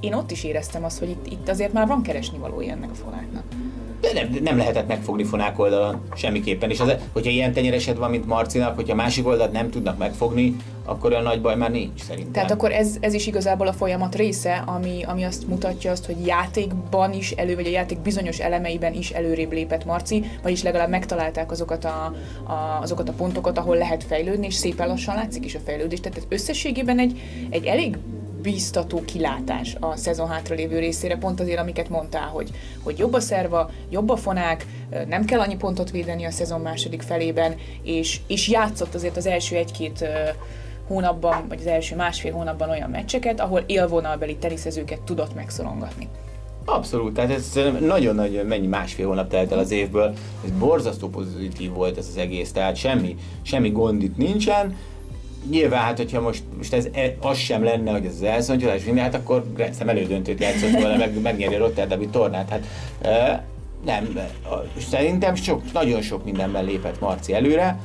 én 0.00 0.14
ott 0.14 0.30
is 0.30 0.44
éreztem 0.44 0.84
azt, 0.84 0.98
hogy 0.98 1.08
itt, 1.08 1.26
itt 1.26 1.48
azért 1.48 1.72
már 1.72 1.86
van 1.86 2.02
keresni 2.02 2.38
valója 2.38 2.72
ennek 2.72 2.90
a 2.90 2.94
fonáknak. 2.94 3.44
De 4.00 4.12
nem, 4.12 4.36
nem 4.42 4.56
lehetett 4.56 4.88
megfogni 4.88 5.24
fonák 5.24 5.58
oldalon 5.58 6.00
semmiképpen. 6.14 6.70
És 6.70 6.80
az, 6.80 6.92
hogyha 7.12 7.30
ilyen 7.30 7.52
tenyeresed 7.52 7.98
van, 7.98 8.10
mint 8.10 8.26
Marcinak, 8.26 8.74
hogyha 8.74 8.94
másik 8.94 9.26
oldalt 9.26 9.52
nem 9.52 9.70
tudnak 9.70 9.98
megfogni, 9.98 10.56
akkor 10.86 11.10
olyan 11.10 11.22
nagy 11.22 11.40
baj 11.40 11.56
már 11.56 11.70
nincs 11.70 12.00
szerintem. 12.00 12.32
Tehát 12.32 12.50
akkor 12.50 12.72
ez, 12.72 12.96
ez 13.00 13.14
is 13.14 13.26
igazából 13.26 13.66
a 13.66 13.72
folyamat 13.72 14.14
része, 14.14 14.62
ami, 14.66 15.02
ami 15.02 15.22
azt 15.24 15.48
mutatja 15.48 15.90
azt, 15.90 16.06
hogy 16.06 16.26
játékban 16.26 17.12
is 17.12 17.30
elő, 17.30 17.54
vagy 17.54 17.66
a 17.66 17.70
játék 17.70 17.98
bizonyos 17.98 18.38
elemeiben 18.38 18.94
is 18.94 19.10
előrébb 19.10 19.52
lépett 19.52 19.84
Marci, 19.84 20.24
vagyis 20.42 20.62
legalább 20.62 20.88
megtalálták 20.88 21.50
azokat 21.50 21.84
a, 21.84 22.14
a, 22.44 22.78
azokat 22.82 23.08
a 23.08 23.12
pontokat, 23.12 23.58
ahol 23.58 23.76
lehet 23.76 24.04
fejlődni, 24.04 24.46
és 24.46 24.54
szépen 24.54 24.88
lassan 24.88 25.14
látszik 25.14 25.44
is 25.44 25.54
a 25.54 25.60
fejlődés. 25.64 26.00
Tehát 26.00 26.18
ez 26.18 26.24
összességében 26.28 26.98
egy, 26.98 27.20
egy 27.50 27.64
elég 27.64 27.96
biztató 28.52 29.02
kilátás 29.04 29.76
a 29.80 29.96
szezon 29.96 30.28
hátralévő 30.28 30.78
részére, 30.78 31.16
pont 31.16 31.40
azért, 31.40 31.58
amiket 31.58 31.88
mondtál, 31.88 32.28
hogy, 32.28 32.50
hogy 32.82 32.98
jobb 32.98 33.12
a 33.12 33.20
szerva, 33.20 33.70
jobb 33.90 34.08
a 34.08 34.16
fonák, 34.16 34.66
nem 35.08 35.24
kell 35.24 35.40
annyi 35.40 35.56
pontot 35.56 35.90
védeni 35.90 36.24
a 36.24 36.30
szezon 36.30 36.60
második 36.60 37.02
felében, 37.02 37.54
és, 37.82 38.20
és 38.26 38.48
játszott 38.48 38.94
azért 38.94 39.16
az 39.16 39.26
első 39.26 39.56
egy-két 39.56 40.08
hónapban, 40.86 41.44
vagy 41.48 41.58
az 41.60 41.66
első 41.66 41.96
másfél 41.96 42.32
hónapban 42.32 42.70
olyan 42.70 42.90
meccseket, 42.90 43.40
ahol 43.40 43.62
élvonalbeli 43.66 44.36
teniszezőket 44.36 45.00
tudott 45.00 45.34
megszorongatni. 45.34 46.08
Abszolút, 46.64 47.14
tehát 47.14 47.30
ez 47.30 47.58
nagyon-nagyon 47.80 48.46
mennyi 48.46 48.66
másfél 48.66 49.06
hónap 49.06 49.28
telt 49.28 49.52
el 49.52 49.58
az 49.58 49.70
évből, 49.70 50.12
ez 50.44 50.50
borzasztó 50.58 51.08
pozitív 51.08 51.72
volt 51.72 51.98
ez 51.98 52.06
az 52.08 52.16
egész, 52.16 52.52
tehát 52.52 52.76
semmi, 52.76 53.16
semmi 53.42 53.70
gond 53.70 54.02
itt 54.02 54.16
nincsen, 54.16 54.76
nyilván, 55.50 55.82
hát 55.82 55.96
hogyha 55.96 56.20
most, 56.20 56.42
most 56.56 56.72
ez, 56.72 56.88
e, 56.92 57.16
az 57.20 57.36
sem 57.36 57.64
lenne, 57.64 57.90
hogy 57.90 58.04
ez 58.04 58.14
az 58.14 58.22
elszontyolás 58.22 58.84
minden, 58.84 59.04
hát 59.04 59.14
akkor 59.14 59.44
Grenzem 59.54 59.88
elődöntőt 59.88 60.40
játszott 60.40 60.80
volna, 60.80 60.96
meg, 60.96 61.20
megnyeri 61.20 61.54
a 61.54 61.58
Rotterdami 61.58 62.08
tornát. 62.08 62.48
Hát, 62.48 62.66
e, 63.02 63.44
nem, 63.84 64.18
szerintem 64.78 65.34
sok, 65.34 65.72
nagyon 65.72 66.02
sok 66.02 66.24
mindenben 66.24 66.64
lépett 66.64 67.00
Marci 67.00 67.34
előre. 67.34 67.78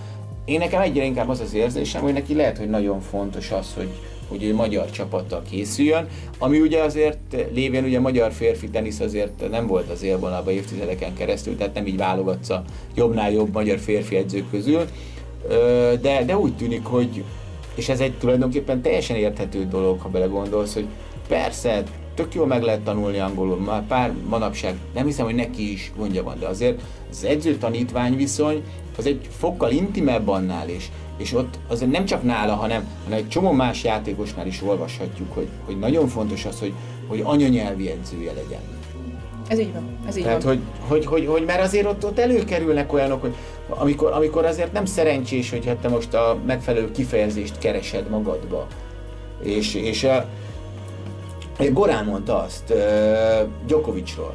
Én 0.45 0.59
nekem 0.59 0.81
egyre 0.81 1.03
inkább 1.03 1.29
az 1.29 1.39
az 1.39 1.53
érzésem, 1.53 2.01
hogy 2.01 2.13
neki 2.13 2.35
lehet, 2.35 2.57
hogy 2.57 2.69
nagyon 2.69 3.01
fontos 3.01 3.51
az, 3.51 3.73
hogy, 3.75 3.89
hogy 4.27 4.43
ő 4.43 4.55
magyar 4.55 4.89
csapattal 4.89 5.41
készüljön, 5.49 6.07
ami 6.37 6.59
ugye 6.59 6.81
azért 6.81 7.35
lévén 7.53 7.83
ugye 7.83 7.99
magyar 7.99 8.31
férfi 8.31 8.69
tenisz 8.69 8.99
azért 8.99 9.49
nem 9.49 9.67
volt 9.67 9.89
az 9.89 10.03
élvonalban 10.03 10.53
évtizedeken 10.53 11.13
keresztül, 11.13 11.55
tehát 11.55 11.73
nem 11.73 11.87
így 11.87 11.97
válogatsz 11.97 12.49
a 12.49 12.63
jobbnál 12.95 13.31
jobb 13.31 13.53
magyar 13.53 13.79
férfi 13.79 14.15
edzők 14.15 14.49
közül, 14.49 14.85
de, 16.01 16.23
de 16.25 16.37
úgy 16.37 16.55
tűnik, 16.55 16.85
hogy, 16.85 17.23
és 17.75 17.89
ez 17.89 17.99
egy 17.99 18.13
tulajdonképpen 18.13 18.81
teljesen 18.81 19.15
érthető 19.15 19.65
dolog, 19.65 19.99
ha 19.99 20.09
belegondolsz, 20.09 20.73
hogy 20.73 20.85
persze, 21.27 21.83
tök 22.15 22.33
jól 22.33 22.47
meg 22.47 22.63
lehet 22.63 22.81
tanulni 22.81 23.19
angolul, 23.19 23.57
már 23.57 23.87
pár 23.87 24.13
manapság, 24.27 24.75
nem 24.93 25.05
hiszem, 25.05 25.25
hogy 25.25 25.35
neki 25.35 25.71
is 25.71 25.91
gondja 25.97 26.23
van, 26.23 26.39
de 26.39 26.47
azért 26.47 26.81
az 27.09 27.23
edző-tanítvány 27.23 28.15
viszony 28.15 28.63
az 28.97 29.05
egy 29.05 29.27
fokkal 29.37 29.71
intimebb 29.71 30.27
annál 30.27 30.69
is, 30.69 30.91
és 31.17 31.33
ott 31.33 31.59
azért 31.67 31.91
nem 31.91 32.05
csak 32.05 32.23
nála, 32.23 32.53
hanem, 32.53 32.87
hanem 33.03 33.17
egy 33.17 33.27
csomó 33.27 33.51
más 33.51 33.83
játékosnál 33.83 34.47
is 34.47 34.61
olvashatjuk, 34.61 35.33
hogy, 35.33 35.47
hogy 35.65 35.79
nagyon 35.79 36.07
fontos 36.07 36.45
az, 36.45 36.59
hogy, 36.59 36.73
hogy 37.07 37.21
anyanyelvi 37.23 37.89
edzője 37.89 38.33
legyen. 38.33 38.59
Ez 39.47 39.59
így 39.59 39.73
van, 39.73 39.83
ez 40.07 40.15
így 40.15 40.23
Tehát, 40.23 40.43
van. 40.43 40.53
Hogy, 40.53 40.61
hogy, 40.87 41.05
hogy, 41.05 41.25
hogy, 41.25 41.45
mert 41.45 41.61
azért 41.61 41.85
ott, 41.85 42.05
ott 42.05 42.19
előkerülnek 42.19 42.93
olyanok, 42.93 43.21
hogy 43.21 43.35
amikor, 43.79 44.11
amikor 44.11 44.45
azért 44.45 44.71
nem 44.71 44.85
szerencsés, 44.85 45.49
hogy 45.49 45.65
hát 45.65 45.77
te 45.77 45.87
most 45.87 46.13
a 46.13 46.37
megfelelő 46.45 46.91
kifejezést 46.91 47.57
keresed 47.57 48.09
magadba. 48.09 48.67
És, 49.43 49.75
és 49.75 50.03
a, 50.03 50.25
Gorán 51.71 52.05
mondta 52.05 52.41
azt 52.41 52.73
Djokovicról, 53.65 54.33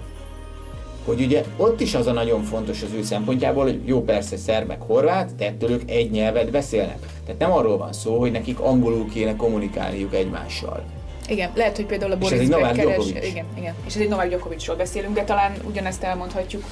hogy 1.05 1.21
ugye 1.21 1.45
ott 1.57 1.81
is 1.81 1.95
az 1.95 2.07
a 2.07 2.13
nagyon 2.13 2.43
fontos 2.43 2.83
az 2.83 2.93
ő 2.97 3.03
szempontjából, 3.03 3.63
hogy 3.63 3.81
jó 3.85 4.03
persze 4.03 4.37
szerb 4.37 4.69
meg 4.69 4.81
horvát, 4.81 5.35
de 5.37 5.47
ettől 5.47 5.71
ők 5.71 5.91
egy 5.91 6.11
nyelvet 6.11 6.51
beszélnek. 6.51 6.99
Tehát 7.25 7.41
nem 7.41 7.53
arról 7.53 7.77
van 7.79 7.93
szó, 7.93 8.19
hogy 8.19 8.31
nekik 8.31 8.61
angolul 8.61 9.09
kéne 9.09 9.37
kommunikálniuk 9.37 10.15
egymással. 10.15 10.85
Igen, 11.29 11.51
lehet, 11.55 11.77
hogy 11.77 11.87
például 11.87 12.13
a 12.13 12.17
Boris 12.19 12.49
keres, 12.49 13.09
igen, 13.09 13.45
igen, 13.57 13.75
és 13.87 13.95
ez 13.95 14.01
egy 14.01 14.09
Novák 14.09 14.29
Djokovicról 14.29 14.77
beszélünk, 14.77 15.15
de 15.15 15.25
talán 15.25 15.53
ugyanezt 15.69 16.03
elmondhatjuk 16.03 16.65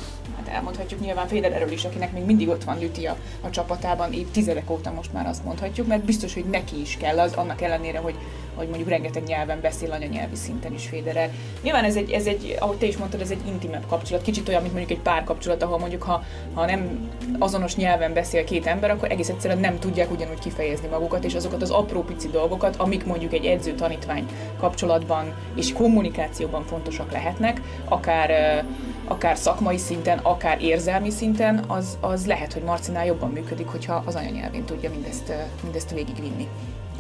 elmondhatjuk 0.55 1.01
nyilván 1.01 1.27
Federerről 1.27 1.73
is, 1.73 1.85
akinek 1.85 2.13
még 2.13 2.25
mindig 2.25 2.49
ott 2.49 2.65
van 2.65 2.79
Lüti 2.79 3.07
a, 3.07 3.17
a 3.41 3.51
csapatában, 3.51 4.13
évtizedek 4.13 4.71
óta 4.71 4.91
most 4.91 5.13
már 5.13 5.27
azt 5.27 5.45
mondhatjuk, 5.45 5.87
mert 5.87 6.05
biztos, 6.05 6.35
hogy 6.35 6.45
neki 6.45 6.81
is 6.81 6.97
kell 6.97 7.19
az, 7.19 7.33
annak 7.33 7.61
ellenére, 7.63 7.99
hogy, 7.99 8.15
hogy 8.55 8.67
mondjuk 8.67 8.89
rengeteg 8.89 9.23
nyelven 9.23 9.61
beszél 9.61 9.93
anyanyelvi 9.93 10.35
szinten 10.35 10.73
is 10.75 10.87
Federer. 10.87 11.31
Nyilván 11.63 11.85
ez 11.85 11.97
egy, 11.97 12.11
ez 12.11 12.27
egy, 12.27 12.57
ahogy 12.59 12.77
te 12.77 12.87
is 12.87 12.97
mondtad, 12.97 13.21
ez 13.21 13.31
egy 13.31 13.47
intimebb 13.47 13.87
kapcsolat, 13.87 14.23
kicsit 14.23 14.49
olyan, 14.49 14.63
mint 14.63 14.75
mondjuk 14.75 14.99
egy 14.99 15.05
párkapcsolat, 15.05 15.63
ahol 15.63 15.79
mondjuk 15.79 16.03
ha, 16.03 16.23
ha 16.55 16.67
nem 16.67 17.11
azonos 17.39 17.77
nyelven 17.77 18.13
beszél 18.13 18.45
két 18.45 18.67
ember, 18.67 18.91
akkor 18.91 19.11
egész 19.11 19.29
egyszerűen 19.29 19.61
nem 19.61 19.79
tudják 19.79 20.11
ugyanúgy 20.11 20.39
kifejezni 20.39 20.89
magukat, 20.89 21.25
és 21.25 21.35
azokat 21.35 21.63
az 21.63 21.71
apró 21.71 22.03
pici 22.03 22.29
dolgokat, 22.29 22.77
amik 22.77 23.05
mondjuk 23.05 23.33
egy 23.33 23.45
edző-tanítvány 23.45 24.27
kapcsolatban 24.59 25.35
és 25.55 25.73
kommunikációban 25.73 26.65
fontosak 26.65 27.13
lehetnek, 27.13 27.61
akár, 27.85 28.65
akár 29.09 29.37
szakmai 29.37 29.77
szinten, 29.77 30.19
akár 30.19 30.63
érzelmi 30.63 31.11
szinten, 31.11 31.65
az, 31.67 31.99
az 32.01 32.27
lehet, 32.27 32.53
hogy 32.53 32.63
Marcinál 32.63 33.07
jobban 33.07 33.31
működik, 33.31 33.67
hogyha 33.67 34.03
az 34.07 34.15
anyanyelvén 34.15 34.65
tudja 34.65 34.91
mindezt, 34.91 35.33
mindezt 35.63 35.91
végigvinni. 35.91 36.49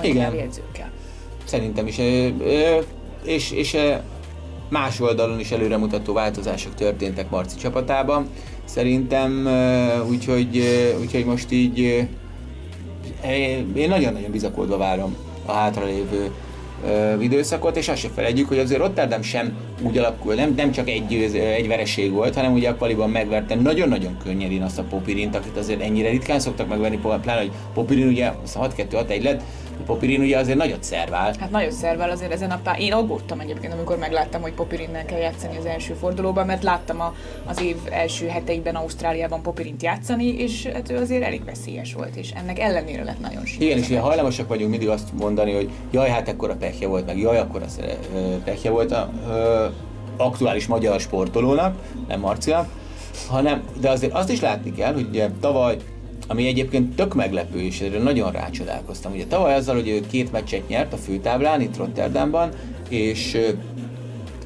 Igen. 0.03 0.33
Edzőkkel. 0.33 0.91
Szerintem 1.45 1.87
is. 1.87 1.99
És, 3.25 3.51
és 3.51 3.77
más 4.69 5.01
oldalon 5.01 5.41
is 5.41 5.51
előremutató 5.51 6.13
változások 6.13 6.75
történtek 6.75 7.31
Marci 7.31 7.57
csapatában. 7.57 8.29
Szerintem 8.65 9.49
úgyhogy, 10.09 10.63
úgyhogy 11.01 11.25
most 11.25 11.53
így 11.53 11.79
én 13.75 13.89
nagyon-nagyon 13.89 14.31
bizakodva 14.31 14.77
várom 14.77 15.17
a 15.47 15.53
hátralévő 15.53 16.31
időszakot, 17.21 17.77
és 17.77 17.89
azt 17.89 18.01
se 18.01 18.09
felejtjük, 18.09 18.49
hogy 18.49 18.59
azért 18.59 18.81
Rotterdam 18.81 19.23
sem 19.23 19.57
úgy 19.87 19.99
alakul, 19.99 20.35
nem, 20.35 20.55
nem 20.57 20.71
csak 20.71 20.89
egy, 20.89 21.15
egy 21.35 21.69
vereség 21.69 22.13
volt, 22.13 22.35
hanem 22.35 22.53
ugye 22.53 22.69
a 22.69 22.75
kvaliban 22.75 23.11
megverte 23.11 23.55
nagyon-nagyon 23.55 24.17
könnyedén 24.25 24.63
azt 24.63 24.79
a 24.79 24.83
Popirint, 24.83 25.37
akit 25.37 25.57
azért 25.57 25.81
ennyire 25.81 26.11
ritkán 26.11 26.41
szoktak 26.41 26.69
megverni, 26.69 26.97
pláne, 26.97 27.41
hogy 27.41 27.53
Popirin 27.75 28.07
ugye 28.07 28.33
6-2-6-1 28.55 29.23
lett, 29.23 29.43
Popirin 29.87 30.21
ugye 30.21 30.39
azért 30.39 30.59
nagyot 30.59 30.83
szervál. 30.83 31.35
Hát 31.41 31.51
nagyot 31.51 31.73
szervál 31.73 32.11
azért 32.11 32.33
ezen 32.33 32.51
a 32.51 32.61
pár. 32.63 32.81
Én 32.81 32.93
aggódtam 32.93 33.41
egyébként, 33.41 33.73
amikor 33.73 33.99
megláttam, 33.99 34.43
hogy 34.43 34.53
Popirinnel 34.53 35.05
kell 35.05 35.19
játszani 35.19 35.57
az 35.57 35.65
első 35.65 35.95
fordulóban, 35.95 36.47
mert 36.47 36.63
láttam 36.63 37.01
a, 37.01 37.15
az 37.45 37.63
év 37.63 37.77
első 37.91 38.27
heteiben 38.27 38.75
Ausztráliában 38.75 39.43
Popirint 39.43 39.83
játszani, 39.83 40.27
és 40.39 40.67
hát 40.67 40.91
ő 40.91 40.97
azért 40.97 41.23
elég 41.23 41.45
veszélyes 41.45 41.95
volt, 41.95 42.17
és 42.17 42.31
ennek 42.31 42.59
ellenére 42.59 43.05
lett 43.05 43.21
nagyon 43.21 43.45
sikeres. 43.45 43.67
Igen, 43.67 43.79
és 43.79 43.89
ilyen 43.89 44.03
hajlamosak 44.03 44.49
vagyunk 44.49 44.71
mindig 44.71 44.89
azt 44.89 45.09
mondani, 45.13 45.53
hogy 45.53 45.71
jaj, 45.91 46.09
hát 46.09 46.29
akkor 46.29 46.51
a 46.51 46.57
pehje 46.57 46.87
volt, 46.87 47.07
meg 47.07 47.19
jaj, 47.19 47.39
akkor 47.39 47.63
a 47.63 47.83
pehje 48.45 48.71
volt 48.71 48.93
a 48.93 49.11
ö, 49.29 49.67
aktuális 50.17 50.67
magyar 50.67 51.01
sportolónak, 51.01 51.77
nem 52.09 52.21
Marcinak, 52.21 52.69
hanem, 53.29 53.63
de 53.81 53.91
azért 53.91 54.13
azt 54.13 54.31
is 54.31 54.41
látni 54.41 54.73
kell, 54.73 54.93
hogy 54.93 55.07
ugye 55.11 55.31
tavaly 55.41 55.77
ami 56.27 56.47
egyébként 56.47 56.97
tök 56.97 57.15
meglepő, 57.15 57.61
és 57.61 57.81
erre 57.81 57.99
nagyon 57.99 58.33
rácsodálkoztam. 58.33 59.13
Ugye 59.13 59.27
tavaly 59.27 59.55
azzal, 59.55 59.75
hogy 59.75 59.89
ő 59.89 60.01
két 60.11 60.33
meccset 60.33 60.69
nyert 60.69 60.93
a 60.93 60.97
főtáblán, 60.97 61.61
itt 61.61 61.77
Rotterdamban, 61.77 62.51
és, 62.89 63.39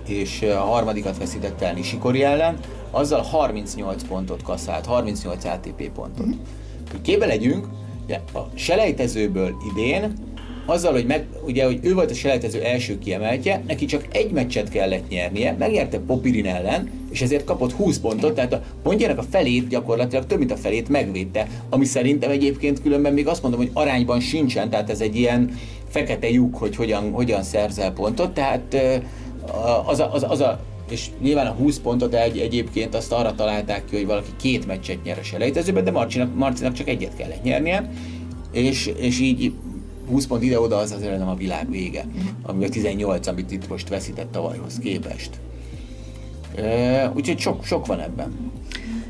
és 0.07 0.43
a 0.43 0.61
harmadikat 0.61 1.19
veszítette 1.19 1.67
el 1.67 1.75
Nishikori 1.75 2.23
ellen, 2.23 2.59
azzal 2.91 3.23
38 3.23 4.03
pontot 4.05 4.43
kaszált, 4.43 4.87
38 4.87 5.45
ATP 5.45 5.91
pontot. 5.91 6.27
Mm. 6.27 6.33
Képbe 7.03 7.27
legyünk, 7.27 7.67
ugye 8.05 8.21
a 8.35 8.39
selejtezőből 8.55 9.57
idén 9.73 10.13
azzal, 10.69 10.93
hogy, 10.93 11.07
meg, 11.07 11.27
ugye, 11.47 11.65
hogy 11.65 11.79
ő 11.83 11.95
volt 11.95 12.11
a 12.11 12.15
selejtező 12.15 12.63
első 12.63 12.99
kiemeltje, 12.99 13.63
neki 13.67 13.85
csak 13.85 14.07
egy 14.13 14.31
meccset 14.31 14.69
kellett 14.69 15.09
nyernie, 15.09 15.57
megnyerte 15.59 15.99
Popirin 15.99 16.47
ellen, 16.47 16.91
és 17.11 17.23
ezért 17.23 17.45
kapott 17.45 17.73
20 17.73 17.99
pontot, 17.99 18.35
tehát 18.35 18.53
a 18.53 18.63
pontjának 18.83 19.19
a 19.19 19.25
felét 19.31 19.69
gyakorlatilag 19.69 20.27
több 20.27 20.39
mint 20.39 20.53
a 20.53 20.57
felét 20.57 20.89
megvédte, 20.89 21.49
ami 21.71 21.85
szerintem 21.85 22.31
egyébként 22.31 22.83
különben 22.83 23.13
még 23.13 23.27
azt 23.27 23.43
mondom, 23.43 23.61
hogy 23.61 23.71
arányban 23.73 24.21
sincsen, 24.21 24.71
tehát 24.71 24.91
ez 24.91 25.01
egy 25.01 25.17
ilyen 25.17 25.59
fekete 25.89 26.31
lyuk, 26.31 26.57
hogy 26.57 26.77
hogyan, 26.77 27.11
hogyan 27.11 27.43
szerzel 27.43 27.93
pontot, 27.93 28.35
tehát 28.35 28.77
az 29.87 30.01
a, 30.01 30.13
az, 30.15 30.27
az 30.29 30.41
a 30.41 30.61
és 30.91 31.07
nyilván 31.21 31.47
a 31.47 31.51
20 31.51 31.79
pontot 31.79 32.15
egy, 32.15 32.39
egyébként 32.39 32.95
azt 32.95 33.13
arra 33.13 33.35
találták 33.35 33.85
ki, 33.85 33.97
hogy 33.97 34.07
valaki 34.07 34.31
két 34.37 34.67
meccset 34.67 35.03
nyer 35.05 35.19
a 35.19 35.23
selejtezőben, 35.23 35.85
de 35.85 35.91
Marcinak, 35.91 36.35
Marcinak 36.35 36.73
csak 36.73 36.89
egyet 36.89 37.17
kellett 37.17 37.43
nyernie, 37.43 37.91
és, 38.53 38.93
és 38.97 39.21
így 39.21 39.53
20 40.09 40.27
pont 40.27 40.43
ide-oda 40.43 40.77
az 40.77 40.93
azért 40.93 41.19
nem 41.19 41.29
a 41.29 41.35
világ 41.35 41.71
vége, 41.71 42.05
ami 42.43 42.65
a 42.65 42.69
18, 42.69 43.27
amit 43.27 43.51
itt 43.51 43.69
most 43.69 43.89
veszített 43.89 44.33
tavalyhoz 44.33 44.79
képest. 44.79 45.31
Úgyhogy 47.15 47.39
sok, 47.39 47.65
sok 47.65 47.87
van 47.87 48.01
ebben. 48.01 48.51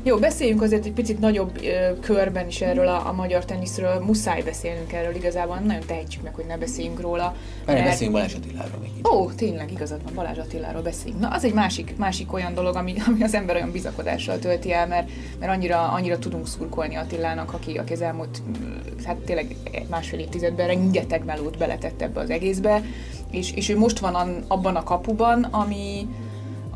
Jó, 0.03 0.17
beszéljünk 0.17 0.61
azért 0.61 0.85
egy 0.85 0.91
picit 0.91 1.19
nagyobb 1.19 1.63
ö, 1.63 1.99
körben 1.99 2.47
is 2.47 2.61
erről 2.61 2.87
a, 2.87 3.07
a 3.07 3.13
magyar 3.13 3.45
teniszről. 3.45 3.99
Muszáj 3.99 4.41
beszélnünk 4.41 4.93
erről 4.93 5.15
igazából, 5.15 5.57
nagyon 5.57 5.85
tehetjük 5.85 6.23
meg, 6.23 6.35
hogy 6.35 6.45
ne 6.45 6.57
beszéljünk 6.57 6.99
róla. 6.99 7.35
Mert... 7.65 7.83
Beszéljünk 7.83 8.15
Balázs 8.15 8.33
Attiláról 8.33 8.79
még 8.81 9.07
Ó, 9.13 9.31
tényleg, 9.31 9.71
igazad 9.71 10.03
van, 10.03 10.13
Balázs 10.13 10.37
Attiláról 10.37 10.81
beszéljünk. 10.81 11.21
Na, 11.21 11.27
az 11.27 11.43
egy 11.43 11.53
másik, 11.53 11.97
másik 11.97 12.33
olyan 12.33 12.53
dolog, 12.53 12.75
ami, 12.75 12.93
ami 13.07 13.23
az 13.23 13.33
ember 13.33 13.55
olyan 13.55 13.71
bizakodással 13.71 14.39
tölti 14.39 14.71
el, 14.71 14.87
mert, 14.87 15.09
mert 15.39 15.51
annyira, 15.51 15.91
annyira 15.91 16.19
tudunk 16.19 16.47
szurkolni 16.47 16.95
Attilának, 16.95 17.53
aki, 17.53 17.77
aki 17.77 17.93
az 17.93 18.01
elmúlt, 18.01 18.41
hát 19.05 19.17
tényleg 19.17 19.55
másfél 19.89 20.19
évtizedben 20.19 20.67
rengeteg 20.67 21.25
melót 21.25 21.57
beletett 21.57 22.01
ebbe 22.01 22.19
az 22.19 22.29
egészbe, 22.29 22.83
és, 23.31 23.51
és 23.53 23.69
ő 23.69 23.77
most 23.77 23.99
van 23.99 24.43
abban 24.47 24.75
a 24.75 24.83
kapuban, 24.83 25.43
ami, 25.43 26.07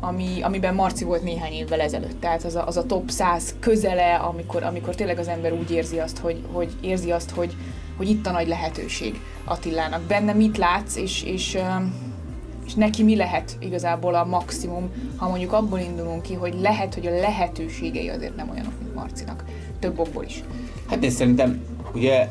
ami, 0.06 0.42
amiben 0.42 0.74
Marci 0.74 1.04
volt 1.04 1.22
néhány 1.22 1.52
évvel 1.52 1.80
ezelőtt. 1.80 2.20
Tehát 2.20 2.44
az 2.44 2.54
a, 2.54 2.66
az 2.66 2.76
a 2.76 2.86
top 2.86 3.10
100 3.10 3.54
közele, 3.60 4.14
amikor, 4.14 4.62
amikor 4.62 4.94
tényleg 4.94 5.18
az 5.18 5.28
ember 5.28 5.52
úgy 5.52 5.70
érzi 5.70 5.98
azt, 5.98 6.18
hogy, 6.18 6.42
hogy 6.52 6.72
érzi 6.80 7.10
azt, 7.10 7.30
hogy, 7.30 7.56
hogy 7.96 8.08
itt 8.08 8.26
a 8.26 8.30
nagy 8.30 8.48
lehetőség 8.48 9.20
Attilának. 9.44 10.02
Benne 10.02 10.32
mit 10.32 10.58
látsz, 10.58 10.96
és, 10.96 11.22
és, 11.22 11.58
és 12.66 12.74
neki 12.74 13.02
mi 13.02 13.16
lehet 13.16 13.56
igazából 13.60 14.14
a 14.14 14.24
maximum, 14.24 14.90
ha 15.16 15.28
mondjuk 15.28 15.52
abból 15.52 15.78
indulunk 15.78 16.22
ki, 16.22 16.34
hogy 16.34 16.54
lehet, 16.60 16.94
hogy 16.94 17.06
a 17.06 17.18
lehetőségei 17.18 18.08
azért 18.08 18.36
nem 18.36 18.50
olyanok, 18.50 18.72
mint 18.80 18.94
Marcinak. 18.94 19.44
Több 19.78 19.98
okból 19.98 20.24
is. 20.24 20.42
Hát 20.88 21.04
én 21.04 21.10
szerintem, 21.10 21.64
ugye 21.94 22.28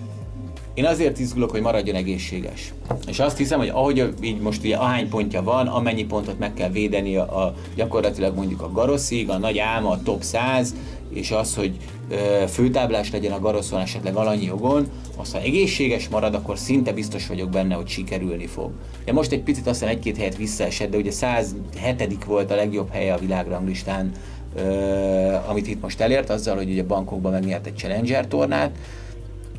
én 0.74 0.86
azért 0.86 1.20
izgulok, 1.20 1.52
hogy 1.52 1.62
maradjon 1.62 1.96
egészséges. 1.96 2.74
És 3.08 3.20
azt 3.20 3.38
hiszem, 3.38 3.60
hogy 3.60 3.70
ahogy 3.70 4.14
így 4.22 4.40
most 4.40 4.64
ugye 4.64 4.76
ahány 4.76 5.10
pontja 5.10 5.44
van, 5.44 5.68
amennyi 5.68 6.06
pontot 6.06 6.40
meg 6.40 6.54
kell 6.54 6.70
védeni 6.70 7.16
a, 7.16 7.44
a 7.44 7.54
gyakorlatilag 7.76 8.36
mondjuk 8.36 8.62
a 8.62 8.72
Garoszig, 8.72 9.30
a 9.30 9.38
nagy 9.38 9.58
álma, 9.58 9.90
a 9.90 10.02
top 10.04 10.24
100, 10.24 10.76
és 11.10 11.32
az, 11.32 11.56
hogy 11.56 11.78
ö, 12.10 12.44
főtáblás 12.48 13.12
legyen 13.12 13.32
a 13.32 13.40
Garoszon 13.40 13.80
esetleg 13.80 14.16
alanyi 14.16 14.46
jogon, 14.46 14.88
az 15.18 15.32
ha 15.32 15.40
egészséges 15.40 16.10
marad, 16.10 16.34
akkor 16.34 16.58
szinte 16.58 16.94
biztos 16.94 17.28
vagyok 17.28 17.50
benne, 17.50 17.76
hogy 17.76 17.88
sikerülni 17.88 18.48
fog. 18.48 18.72
De 19.06 19.12
most 19.14 19.32
egy 19.32 19.42
picit 19.42 19.68
aztán 19.68 19.90
egy-két 19.90 20.18
helyet 20.18 20.38
visszaesett, 20.38 20.90
de 20.90 20.98
ugye 20.98 21.12
107. 21.12 22.24
volt 22.26 22.52
a 22.52 22.56
legjobb 22.56 22.90
helye 22.92 23.14
a 23.14 23.18
világranglistán, 23.18 24.12
ö, 24.56 25.36
amit 25.48 25.68
itt 25.68 25.82
most 25.82 26.02
elért, 26.02 26.30
azzal, 26.30 26.56
hogy 26.56 26.70
ugye 26.70 26.84
bankokban 26.84 27.32
megnyert 27.32 27.66
egy 27.66 27.76
Challenger 27.76 28.28
tornát. 28.28 28.78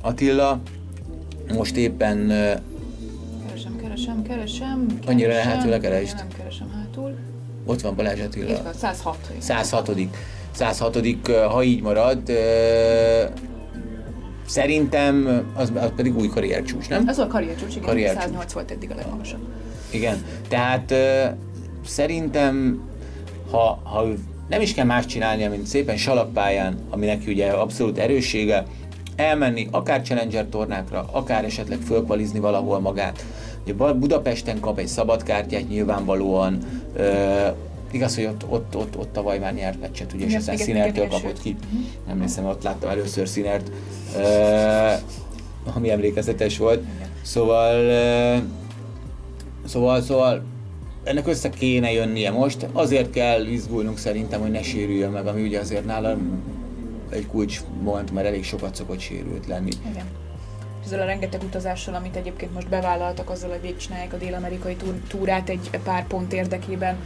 Attila, 0.01 0.61
most 1.53 1.77
éppen... 1.77 2.27
Keresem, 3.47 3.77
keresem, 3.77 4.23
keresem. 4.23 4.87
Annyira 5.07 5.35
hátul 5.35 5.71
lekeresd. 5.71 6.17
Nem 6.17 6.29
keresem 6.37 6.71
hátul. 6.75 7.15
Ott 7.65 7.81
van 7.81 7.97
Balázs 7.97 8.21
Attila. 8.21 8.51
Itt 8.51 8.63
van, 8.63 8.73
106. 8.73 9.33
106. 9.39 9.91
106. 10.53 10.99
ha 11.51 11.63
így 11.63 11.83
marad, 11.83 12.31
szerintem 14.47 15.45
az, 15.55 15.73
az 15.75 15.91
pedig 15.97 16.17
új 16.17 16.29
karriercsúcs, 16.29 16.89
nem? 16.89 17.09
Ez 17.09 17.19
a 17.19 17.27
karriercsúcs, 17.27 17.77
igen, 17.77 17.89
karriercsúcs. 17.89 18.23
108 18.23 18.53
volt 18.53 18.71
eddig 18.71 18.91
a 18.91 18.95
legmagasabb. 18.95 19.41
Igen, 19.91 20.25
tehát 20.49 20.95
szerintem, 21.87 22.83
ha, 23.51 23.81
ha 23.83 24.07
nem 24.49 24.61
is 24.61 24.75
kell 24.75 24.85
más 24.85 25.07
csinálnia, 25.07 25.51
mint 25.51 25.67
szépen 25.67 25.97
salakpályán, 25.97 26.79
ami 26.91 27.07
neki 27.07 27.33
ugye 27.33 27.51
abszolút 27.51 27.99
erőssége, 27.99 28.65
elmenni 29.17 29.69
akár 29.71 30.03
Challenger 30.03 30.47
tornákra, 30.47 31.09
akár 31.13 31.45
esetleg 31.45 31.79
fölkvalizni 31.79 32.39
valahol 32.39 32.81
magát. 32.81 33.25
Ugye 33.63 33.73
Budapesten 33.93 34.61
kap 34.61 34.79
egy 34.79 34.87
szabadkártyát 34.87 35.69
nyilvánvalóan, 35.69 36.59
igaz, 37.91 38.15
hogy 38.15 38.25
ott, 38.25 38.45
ott, 38.49 38.77
ott, 38.77 38.99
ott 38.99 39.13
tavaly 39.13 39.39
már 39.39 39.55
nyert 39.55 39.81
meccset, 39.81 40.13
ugye, 40.13 40.27
és 40.27 40.35
aztán 40.35 40.57
Színertől 40.57 41.09
kapott 41.09 41.41
ki. 41.41 41.57
Nem 42.07 42.21
hiszem, 42.21 42.47
ott 42.47 42.63
láttam 42.63 42.91
először 42.91 43.29
Színert, 43.29 43.71
ami 45.75 45.91
emlékezetes 45.91 46.59
volt. 46.59 46.85
Szóval, 47.23 47.93
szóval, 49.67 50.01
szóval 50.01 50.43
ennek 51.05 51.27
össze 51.27 51.49
kéne 51.51 51.93
jönnie 51.93 52.31
most. 52.31 52.67
Azért 52.73 53.11
kell 53.11 53.47
izgulnunk 53.47 53.99
szerintem, 53.99 54.41
hogy 54.41 54.51
ne 54.51 54.63
sérüljön 54.63 55.11
meg, 55.11 55.27
ami 55.27 55.43
ugye 55.43 55.61
azért 55.61 55.85
nála 55.85 56.17
egy 57.15 57.27
kulcs 57.27 57.61
moment, 57.83 58.13
mert 58.13 58.27
elég 58.27 58.45
sokat 58.45 58.75
szokott 58.75 59.01
sérült 59.01 59.47
lenni. 59.47 59.73
Igen. 59.91 60.07
Ezzel 60.85 61.01
a 61.01 61.05
rengeteg 61.05 61.43
utazással, 61.43 61.95
amit 61.95 62.17
egyébként 62.17 62.55
most 62.55 62.69
bevállaltak, 62.69 63.31
azzal, 63.31 63.51
hogy 63.51 63.61
végigcsinálják 63.61 64.13
a 64.13 64.17
dél-amerikai 64.17 64.77
túrát 65.09 65.49
egy 65.49 65.71
pár 65.85 66.07
pont 66.07 66.33
érdekében, 66.33 66.97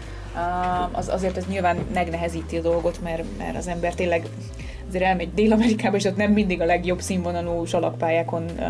az, 0.92 1.08
azért 1.08 1.36
ez 1.36 1.46
nyilván 1.46 1.76
megnehezíti 1.94 2.56
a 2.56 2.60
dolgot, 2.60 3.00
mert, 3.02 3.24
mert 3.38 3.56
az 3.56 3.66
ember 3.66 3.94
tényleg 3.94 4.26
azért 4.88 5.04
elmegy 5.04 5.34
Dél-Amerikába, 5.34 5.96
és 5.96 6.04
ott 6.04 6.16
nem 6.16 6.32
mindig 6.32 6.60
a 6.60 6.64
legjobb 6.64 7.00
színvonalú 7.00 7.64
salakpályákon 7.64 8.42
uh, 8.42 8.60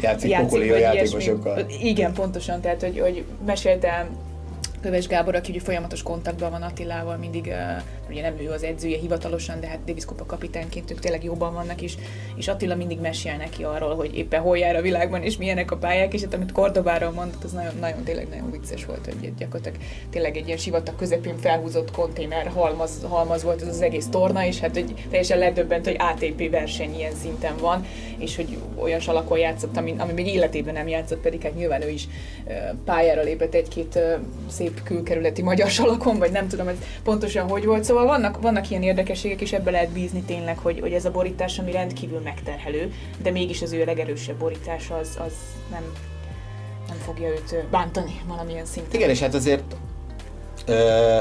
játszik, 0.00 0.30
játszik 0.30 0.58
vagy 0.58 0.80
játékosokkal. 0.80 1.66
Igen, 1.80 2.12
pontosan, 2.12 2.60
tehát 2.60 2.82
hogy, 2.82 3.00
hogy 3.00 3.24
meséltem 3.46 4.08
Köves 4.80 5.06
Gábor, 5.06 5.34
aki 5.34 5.50
ugye 5.50 5.60
folyamatos 5.60 6.02
kontaktban 6.02 6.50
van 6.50 6.62
Attilával, 6.62 7.16
mindig, 7.16 7.46
uh, 7.46 7.82
ugye 8.12 8.22
nem 8.22 8.38
ő 8.40 8.50
az 8.50 8.62
edzője 8.62 8.98
hivatalosan, 8.98 9.60
de 9.60 9.66
hát 9.66 9.84
Davis 9.84 10.04
Kupa 10.04 10.26
kapitányként 10.26 10.90
ők 10.90 10.98
tényleg 10.98 11.24
jobban 11.24 11.54
vannak 11.54 11.80
is, 11.80 11.96
és 12.36 12.48
Attila 12.48 12.74
mindig 12.74 13.00
mesél 13.00 13.36
neki 13.36 13.64
arról, 13.64 13.94
hogy 13.94 14.16
éppen 14.16 14.40
hol 14.40 14.58
jár 14.58 14.76
a 14.76 14.80
világban, 14.80 15.22
és 15.22 15.36
milyenek 15.36 15.70
a 15.70 15.76
pályák, 15.76 16.14
és 16.14 16.22
hát 16.22 16.34
amit 16.34 16.52
Kordobáról 16.52 17.10
mondott, 17.10 17.44
az 17.44 17.52
nagyon, 17.52 17.72
nagyon 17.80 18.02
tényleg 18.04 18.28
nagyon 18.28 18.50
vicces 18.50 18.84
volt, 18.84 19.04
hogy 19.04 19.34
gyakorlatilag 19.38 19.78
tényleg 20.10 20.36
egy 20.36 20.46
ilyen 20.46 20.58
sivatag 20.58 20.96
közepén 20.96 21.36
felhúzott 21.36 21.90
konténer 21.90 22.46
halmaz, 22.46 23.00
halmaz 23.08 23.42
volt 23.42 23.62
ez 23.62 23.68
az 23.68 23.80
egész 23.80 24.06
torna, 24.10 24.46
és 24.46 24.58
hát 24.60 24.74
hogy 24.74 24.94
teljesen 25.10 25.38
ledöbbent, 25.38 25.84
hogy 25.84 25.96
ATP 25.98 26.50
verseny 26.50 26.94
ilyen 26.94 27.14
szinten 27.22 27.56
van, 27.60 27.86
és 28.18 28.36
hogy 28.36 28.58
olyan 28.74 29.00
salakon 29.00 29.38
játszott, 29.38 29.76
ami, 29.76 29.94
ami 29.98 30.12
még 30.12 30.26
életében 30.26 30.74
nem 30.74 30.88
játszott, 30.88 31.20
pedig 31.20 31.42
hát 31.42 31.54
nyilván 31.54 31.82
ő 31.82 31.88
is 31.88 32.08
pályára 32.84 33.22
lépett 33.22 33.54
egy-két 33.54 33.98
szép 34.50 34.82
külkerületi 34.82 35.42
magyar 35.42 35.68
salakon, 35.68 36.18
vagy 36.18 36.30
nem 36.30 36.48
tudom, 36.48 36.68
ez 36.68 36.76
pontosan 37.04 37.48
hogy 37.48 37.64
volt. 37.64 37.84
Szóval 37.84 38.01
vannak, 38.04 38.40
vannak 38.40 38.70
ilyen 38.70 38.82
érdekességek, 38.82 39.40
és 39.40 39.52
ebbe 39.52 39.70
lehet 39.70 39.90
bízni 39.90 40.22
tényleg, 40.22 40.58
hogy, 40.58 40.80
hogy 40.80 40.92
ez 40.92 41.04
a 41.04 41.10
borítás, 41.10 41.58
ami 41.58 41.70
rendkívül 41.70 42.20
megterhelő, 42.20 42.92
de 43.22 43.30
mégis 43.30 43.62
az 43.62 43.72
ő 43.72 43.84
legerősebb 43.84 44.36
borítás 44.36 44.90
az, 44.90 45.18
az 45.26 45.32
nem, 45.70 45.82
nem 46.88 46.96
fogja 46.96 47.28
őt 47.28 47.64
bántani 47.70 48.20
valamilyen 48.26 48.64
szinten. 48.64 48.94
Igen, 48.94 49.10
és 49.10 49.20
hát 49.20 49.34
azért 49.34 49.76
ö, 50.66 51.20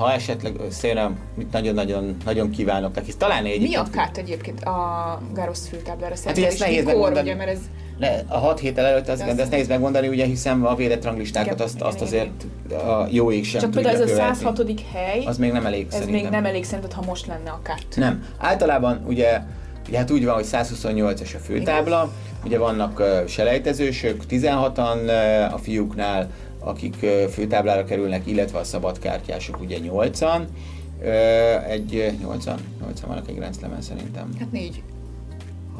ha 0.00 0.12
esetleg 0.12 0.60
összejön, 0.60 1.18
mit 1.34 1.52
nagyon-nagyon 1.52 2.16
nagyon 2.24 2.50
kívánok 2.50 2.94
neki. 2.94 3.16
Talán 3.16 3.44
egy. 3.44 3.60
Mi 3.60 3.74
a 3.74 3.86
kárt 3.90 4.18
egyébként 4.18 4.64
a 4.64 5.20
Garosz 5.32 5.68
fültáblára 5.68 6.14
Hát, 6.24 6.38
ezt 6.38 6.58
nehéz 6.58 6.84
megmondani. 6.84 7.20
Ugye, 7.20 7.34
mert 7.34 7.50
ez 7.50 7.60
ne, 8.00 8.22
a 8.28 8.38
hat 8.38 8.58
héttel 8.58 8.86
előtt 8.86 9.08
az, 9.08 9.18
de 9.18 9.34
ezt 9.36 9.50
nehéz 9.50 9.68
megmondani, 9.68 10.08
ugye, 10.08 10.24
hiszen 10.24 10.62
a 10.62 10.74
védett 10.74 11.04
ranglistákat 11.04 11.60
azt, 11.60 11.80
azt 11.80 12.00
azért 12.00 12.44
a 12.70 13.06
jó 13.10 13.32
ég 13.32 13.44
sem 13.44 13.60
Csak 13.60 13.70
például 13.70 13.94
ez 13.94 14.10
a 14.10 14.14
106. 14.14 14.80
hely, 14.92 15.24
az 15.24 15.38
még 15.38 15.52
nem 15.52 15.66
elég 15.66 15.86
ez 15.86 15.92
szerintem. 15.92 16.20
még 16.20 16.30
nem 16.30 16.44
elég 16.44 16.64
szerinted, 16.64 16.92
ha 16.92 17.02
most 17.06 17.26
lenne 17.26 17.50
a 17.50 17.60
kárt. 17.62 17.96
Nem. 17.96 18.24
Általában 18.38 19.04
ugye 19.06 19.40
Ugye 19.88 19.98
hát 19.98 20.10
úgy 20.10 20.24
van, 20.24 20.34
hogy 20.34 20.46
128-as 20.50 21.34
a 21.34 21.38
főtábla, 21.38 21.96
Igen. 21.96 22.44
ugye 22.44 22.58
vannak 22.58 22.98
uh, 22.98 23.26
selejtezősök, 23.26 24.22
16-an 24.30 25.04
uh, 25.04 25.54
a 25.54 25.58
fiúknál, 25.58 26.30
akik 26.58 26.96
uh, 27.02 27.24
főtáblára 27.24 27.84
kerülnek, 27.84 28.26
illetve 28.26 28.58
a 28.58 28.64
szabadkártyások 28.64 29.60
ugye 29.60 29.78
8-an. 29.82 30.40
Uh, 31.00 31.70
egy 31.70 32.14
80, 32.20 32.58
80 32.80 33.08
vannak 33.08 33.28
egy 33.28 33.34
Grand 33.34 33.54
szerintem. 33.80 34.30
Hát 34.38 34.52
négy 34.52 34.82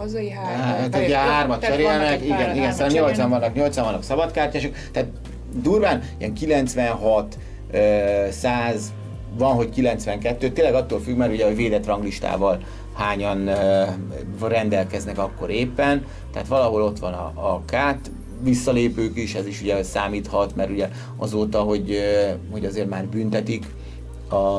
hazai 0.01 0.31
hár... 0.31 0.79
Hát 0.79 0.97
ugye 0.97 1.17
hármat 1.17 1.65
cserélnek, 1.65 2.25
igen, 2.25 2.57
igen, 2.57 2.73
szóval 2.73 2.89
80 2.89 3.31
vannak, 3.31 3.55
80 3.55 3.85
vannak 3.85 4.03
szabadkártyások, 4.03 4.75
tehát 4.93 5.09
durván 5.55 6.03
ilyen 6.19 6.35
96, 6.35 7.39
100, 8.31 8.93
van, 9.39 9.55
hogy 9.55 9.71
92, 9.71 10.53
tényleg 10.53 10.75
attól 10.75 11.01
függ, 11.01 11.17
mert 11.17 11.33
ugye 11.33 11.47
a 11.47 11.55
védett 11.55 11.87
ranglistával 11.87 12.61
hányan 12.95 13.51
rendelkeznek 14.41 15.19
akkor 15.19 15.51
éppen, 15.51 16.05
tehát 16.33 16.49
valahol 16.49 16.83
ott 16.83 16.99
van 16.99 17.13
a, 17.13 17.33
a 17.35 17.63
kát, 17.65 18.11
visszalépők 18.43 19.17
is, 19.17 19.35
ez 19.35 19.47
is 19.47 19.61
ugye 19.61 19.83
számíthat, 19.83 20.57
mert 20.57 20.71
ugye 20.71 20.89
azóta, 21.17 21.61
hogy, 21.61 21.99
hogy 22.51 22.65
azért 22.65 22.89
már 22.89 23.07
büntetik 23.07 23.67
a 24.31 24.59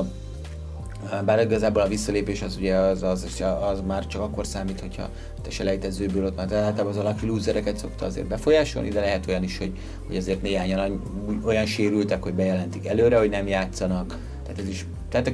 bár 1.25 1.41
igazából 1.41 1.81
a 1.81 1.87
visszalépés 1.87 2.41
az 2.41 2.55
ugye 2.57 2.75
az, 2.75 3.03
az, 3.03 3.43
az, 3.71 3.81
már 3.87 4.07
csak 4.07 4.21
akkor 4.21 4.47
számít, 4.47 4.79
hogyha 4.79 5.09
te 5.41 5.49
selejtezőből 5.49 6.25
ott 6.25 6.35
már 6.35 6.53
általában 6.53 6.87
az 6.87 6.97
a 6.97 7.03
lucky 7.03 7.25
losereket 7.25 7.77
szokta 7.77 8.05
azért 8.05 8.27
befolyásolni, 8.27 8.89
de 8.89 8.99
lehet 8.99 9.27
olyan 9.27 9.43
is, 9.43 9.57
hogy, 9.57 9.71
hogy 10.07 10.15
azért 10.15 10.41
néhányan 10.41 11.01
olyan 11.45 11.65
sérültek, 11.65 12.23
hogy 12.23 12.33
bejelentik 12.33 12.87
előre, 12.87 13.17
hogy 13.17 13.29
nem 13.29 13.47
játszanak. 13.47 14.17
Tehát 14.43 14.59
ez 14.59 14.67
is, 14.67 14.85
tehát 15.09 15.33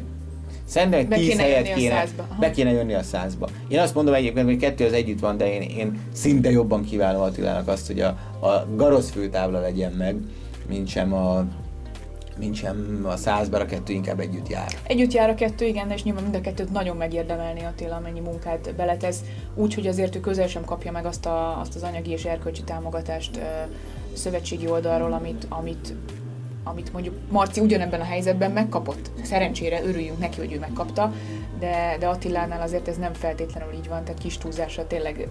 Szerintem 0.67 0.99
egy 0.99 1.07
10 1.07 1.37
helyet 1.37 1.73
kéne, 1.73 2.03
be 2.39 2.51
kéne 2.51 2.71
jönni 2.71 2.93
a 2.93 3.03
százba. 3.03 3.49
Én 3.67 3.79
azt 3.79 3.95
mondom 3.95 4.13
egyébként, 4.13 4.45
hogy 4.45 4.57
kettő 4.57 4.85
az 4.85 4.93
együtt 4.93 5.19
van, 5.19 5.37
de 5.37 5.53
én, 5.53 5.61
én 5.61 5.99
szinte 6.13 6.51
jobban 6.51 6.83
kívánom 6.83 7.21
Attilának 7.21 7.67
azt, 7.67 7.87
hogy 7.87 7.99
a, 7.99 8.07
a 8.39 8.67
Garosz 8.75 9.09
főtábla 9.09 9.59
legyen 9.59 9.91
meg, 9.91 10.15
mint 10.69 10.87
sem 10.87 11.13
a 11.13 11.45
mint 12.37 12.55
sem 12.55 13.01
a 13.05 13.15
százban, 13.15 13.61
a 13.61 13.65
kettő 13.65 13.93
inkább 13.93 14.19
együtt 14.19 14.47
jár. 14.47 14.71
Együtt 14.83 15.11
jár 15.11 15.29
a 15.29 15.35
kettő, 15.35 15.65
igen, 15.65 15.91
és 15.91 16.03
nyilván 16.03 16.23
mind 16.23 16.35
a 16.35 16.41
kettőt 16.41 16.71
nagyon 16.71 16.97
megérdemelni 16.97 17.63
Attila, 17.63 17.95
amennyi 17.95 18.19
munkát 18.19 18.75
beletesz, 18.75 19.23
úgyhogy 19.55 19.87
azért 19.87 20.15
ő 20.15 20.19
közel 20.19 20.47
sem 20.47 20.65
kapja 20.65 20.91
meg 20.91 21.05
azt, 21.05 21.25
a, 21.25 21.59
azt 21.59 21.75
az 21.75 21.83
anyagi 21.83 22.11
és 22.11 22.25
erkölcsi 22.25 22.63
támogatást 22.63 23.37
ö, 23.37 23.41
szövetségi 24.13 24.67
oldalról, 24.67 25.13
amit, 25.13 25.45
amit 25.49 25.93
amit 26.63 26.93
mondjuk 26.93 27.15
Marci 27.29 27.59
ugyanebben 27.59 27.99
a 27.99 28.03
helyzetben 28.03 28.51
megkapott. 28.51 29.11
Szerencsére 29.23 29.83
örüljünk 29.83 30.19
neki, 30.19 30.39
hogy 30.39 30.53
ő 30.53 30.59
megkapta, 30.59 31.13
de, 31.59 31.95
de 31.99 32.07
Attilánál 32.07 32.61
azért 32.61 32.87
ez 32.87 32.97
nem 32.97 33.13
feltétlenül 33.13 33.73
így 33.73 33.87
van, 33.87 34.03
tehát 34.03 34.21
kis 34.21 34.37
túlzásra 34.37 34.87
tényleg 34.87 35.27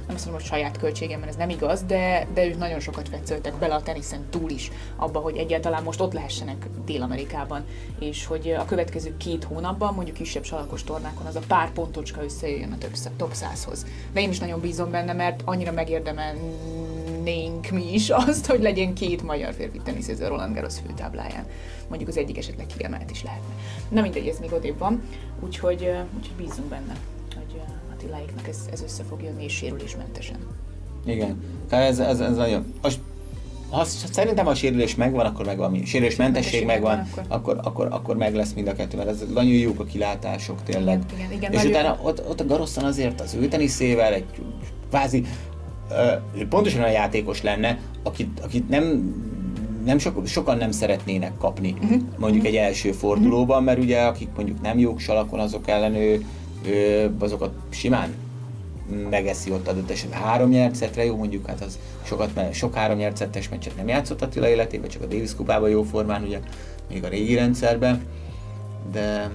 azt 0.13 0.25
mondom, 0.25 0.41
hogy 0.41 0.51
saját 0.51 0.77
költségem, 0.77 1.19
mert 1.19 1.31
ez 1.31 1.37
nem 1.37 1.49
igaz, 1.49 1.83
de, 1.83 2.27
de 2.33 2.45
ők 2.45 2.57
nagyon 2.57 2.79
sokat 2.79 3.09
fetszöltek 3.09 3.53
bele 3.53 3.75
a 3.75 3.81
teniszen 3.81 4.25
túl 4.29 4.49
is, 4.49 4.71
abba, 4.95 5.19
hogy 5.19 5.37
egyáltalán 5.37 5.83
most 5.83 6.01
ott 6.01 6.13
lehessenek 6.13 6.67
Dél-Amerikában, 6.85 7.65
és 7.99 8.25
hogy 8.25 8.51
a 8.51 8.65
következő 8.65 9.17
két 9.17 9.43
hónapban, 9.43 9.93
mondjuk 9.93 10.15
kisebb 10.15 10.43
salakos 10.43 10.83
tornákon 10.83 11.25
az 11.25 11.35
a 11.35 11.41
pár 11.47 11.71
pontocska 11.71 12.23
összejöjjön 12.23 12.71
a 12.71 12.77
top 13.17 13.33
100-hoz. 13.33 13.85
De 14.13 14.21
én 14.21 14.29
is 14.29 14.39
nagyon 14.39 14.59
bízom 14.59 14.91
benne, 14.91 15.13
mert 15.13 15.41
annyira 15.45 15.71
megérdemelnénk 15.71 17.69
mi 17.69 17.93
is 17.93 18.09
azt, 18.09 18.45
hogy 18.45 18.61
legyen 18.61 18.93
két 18.93 19.23
magyar 19.23 19.53
férfi 19.53 19.79
teniszező 19.83 20.27
Roland 20.27 20.53
Garros 20.53 20.75
főtábláján. 20.87 21.45
Mondjuk 21.87 22.09
az 22.09 22.17
egyik 22.17 22.37
esetleg 22.37 22.65
kiemelt 22.77 23.11
is 23.11 23.23
lehetne. 23.23 23.53
Na 23.89 24.01
mindegy, 24.01 24.27
ez 24.27 24.39
még 24.39 24.53
odébb 24.53 24.77
van, 24.77 25.03
úgyhogy, 25.39 25.91
úgyhogy 26.17 26.35
bízunk 26.37 26.67
benne. 26.67 26.95
Attiláiknak 28.01 28.47
ez, 28.47 28.57
ez 28.71 28.81
össze 28.81 29.03
fog 29.03 29.21
jönni, 29.21 29.43
és 29.43 29.53
sérülésmentesen. 29.53 30.37
Igen, 31.05 31.43
tehát 31.69 31.89
ez, 31.89 31.99
ez, 31.99 32.19
ez 32.19 32.35
nagyon... 32.35 32.73
Most, 32.81 32.99
ha 33.69 33.83
szerintem 33.83 34.47
a 34.47 34.55
sérülés 34.55 34.95
megvan, 34.95 35.25
akkor 35.25 35.45
megvan 35.45 35.71
mi. 35.71 35.85
Sérülésmentesség 35.85 36.65
megvan, 36.65 36.99
akkor. 36.99 37.23
Akkor, 37.27 37.59
akkor, 37.63 37.87
akkor 37.91 38.17
meg 38.17 38.35
lesz 38.35 38.53
mind 38.53 38.67
a 38.67 38.73
kettő, 38.73 38.97
mert 38.97 39.09
ez 39.09 39.23
nagyon 39.33 39.51
jók 39.51 39.79
a 39.79 39.83
kilátások 39.83 40.63
tényleg. 40.63 41.03
Igen, 41.15 41.31
igen, 41.31 41.51
és 41.51 41.63
utána 41.63 41.99
ott, 42.03 42.29
ott 42.29 42.39
a 42.39 42.45
Garosztan 42.45 42.83
azért 42.83 43.21
az 43.21 43.33
ő 43.33 43.47
teniszével 43.47 44.13
egy 44.13 44.25
kvázi 44.89 45.25
uh, 45.89 46.47
pontosan 46.47 46.79
olyan 46.79 46.91
játékos 46.91 47.41
lenne, 47.41 47.79
akit, 48.03 48.39
akit 48.39 48.69
nem 48.69 49.13
nem 49.85 49.97
so, 49.97 50.25
sokan 50.25 50.57
nem 50.57 50.71
szeretnének 50.71 51.37
kapni 51.37 51.71
uh-huh. 51.71 52.01
mondjuk 52.17 52.43
uh-huh. 52.43 52.45
egy 52.45 52.55
első 52.55 52.91
fordulóban, 52.91 53.63
mert 53.63 53.79
ugye 53.79 54.01
akik 54.01 54.29
mondjuk 54.35 54.61
nem 54.61 54.79
jók 54.79 54.99
salakon, 54.99 55.39
azok 55.39 55.67
ellen 55.67 55.95
ő 55.95 56.25
azokat 57.19 57.53
simán 57.69 58.15
megeszi 59.09 59.51
ott 59.51 59.67
adott 59.67 59.89
esetben 59.89 60.19
három 60.19 60.49
nyert 60.49 60.95
jó 61.05 61.15
mondjuk, 61.15 61.47
hát 61.47 61.61
az 61.61 61.79
sokat, 62.03 62.35
mert 62.35 62.53
sok 62.53 62.73
három 62.73 62.97
nyert 62.97 63.49
meccset 63.49 63.75
nem 63.75 63.87
játszott 63.87 64.21
Attila 64.21 64.47
életében, 64.47 64.89
csak 64.89 65.01
a 65.01 65.05
Davis 65.05 65.35
kupában 65.35 65.69
jó 65.69 65.83
formán, 65.83 66.23
ugye, 66.23 66.39
még 66.89 67.03
a 67.03 67.07
régi 67.07 67.35
rendszerben, 67.35 68.05
de 68.91 69.31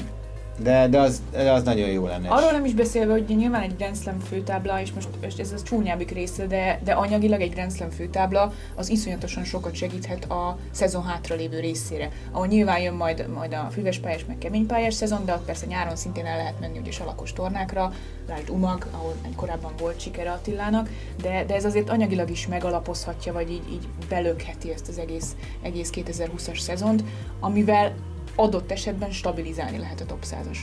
de, 0.58 0.88
de, 0.88 1.00
az, 1.00 1.22
de 1.30 1.52
az 1.52 1.62
nagyon 1.62 1.88
jó 1.88 2.06
lenne. 2.06 2.28
Arról 2.28 2.50
nem 2.50 2.64
is 2.64 2.74
beszélve, 2.74 3.12
hogy 3.12 3.24
nyilván 3.36 3.62
egy 3.62 3.76
Grand 3.76 3.96
Slam 3.96 4.18
főtábla, 4.18 4.80
és 4.80 4.92
most, 4.92 5.08
most 5.22 5.40
ez 5.40 5.52
a 5.52 5.62
csúnyábbik 5.62 6.10
része, 6.10 6.46
de, 6.46 6.80
de 6.84 6.92
anyagilag 6.92 7.40
egy 7.40 7.50
Grand 7.52 7.72
Slam 7.72 7.90
főtábla 7.90 8.52
az 8.74 8.88
iszonyatosan 8.88 9.44
sokat 9.44 9.74
segíthet 9.74 10.24
a 10.24 10.58
szezon 10.70 11.04
hátralévő 11.04 11.60
részére. 11.60 12.08
Ahol 12.32 12.46
nyilván 12.46 12.80
jön 12.80 12.94
majd, 12.94 13.28
majd 13.34 13.52
a 13.52 13.68
füvespályás, 13.70 14.24
meg 14.24 14.38
keménypályás 14.38 14.94
szezon, 14.94 15.24
de 15.24 15.32
ott 15.32 15.44
persze 15.44 15.66
nyáron 15.66 15.96
szintén 15.96 16.26
el 16.26 16.36
lehet 16.36 16.60
menni 16.60 16.78
ugye 16.78 16.90
salakos 16.90 17.32
tornákra, 17.32 17.92
lásd 18.28 18.50
Umag, 18.50 18.86
ahol 18.90 19.14
korábban 19.36 19.72
volt 19.78 20.00
sikere 20.00 20.30
Attilának, 20.30 20.88
de, 21.22 21.44
de 21.44 21.54
ez 21.54 21.64
azért 21.64 21.90
anyagilag 21.90 22.30
is 22.30 22.46
megalapozhatja, 22.46 23.32
vagy 23.32 23.50
így, 23.50 23.72
így 23.72 23.88
belökheti 24.08 24.72
ezt 24.72 24.88
az 24.88 24.98
egész, 24.98 25.36
egész 25.62 25.90
2020-as 25.94 26.58
szezont, 26.58 27.04
amivel 27.40 27.94
adott 28.36 28.70
esetben 28.70 29.10
stabilizálni 29.10 29.78
lehet 29.78 30.00
a 30.00 30.04
top 30.04 30.24
100-as 30.24 30.58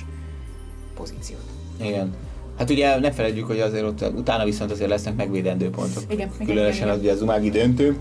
pozíciót. 0.95 1.43
Igen. 1.81 2.13
Hát 2.57 2.69
ugye 2.69 2.99
ne 2.99 3.11
felejtjük, 3.11 3.45
hogy 3.45 3.59
azért 3.59 3.83
ott 3.83 4.01
utána 4.15 4.43
viszont 4.43 4.71
azért 4.71 4.89
lesznek 4.89 5.15
megvédendő 5.15 5.69
pontok. 5.69 6.03
Igen, 6.07 6.31
Különösen 6.45 6.83
igen, 6.83 6.89
az 6.89 6.99
ugye 6.99 7.11
az 7.11 7.21
umági 7.21 7.49
döntő. 7.49 7.97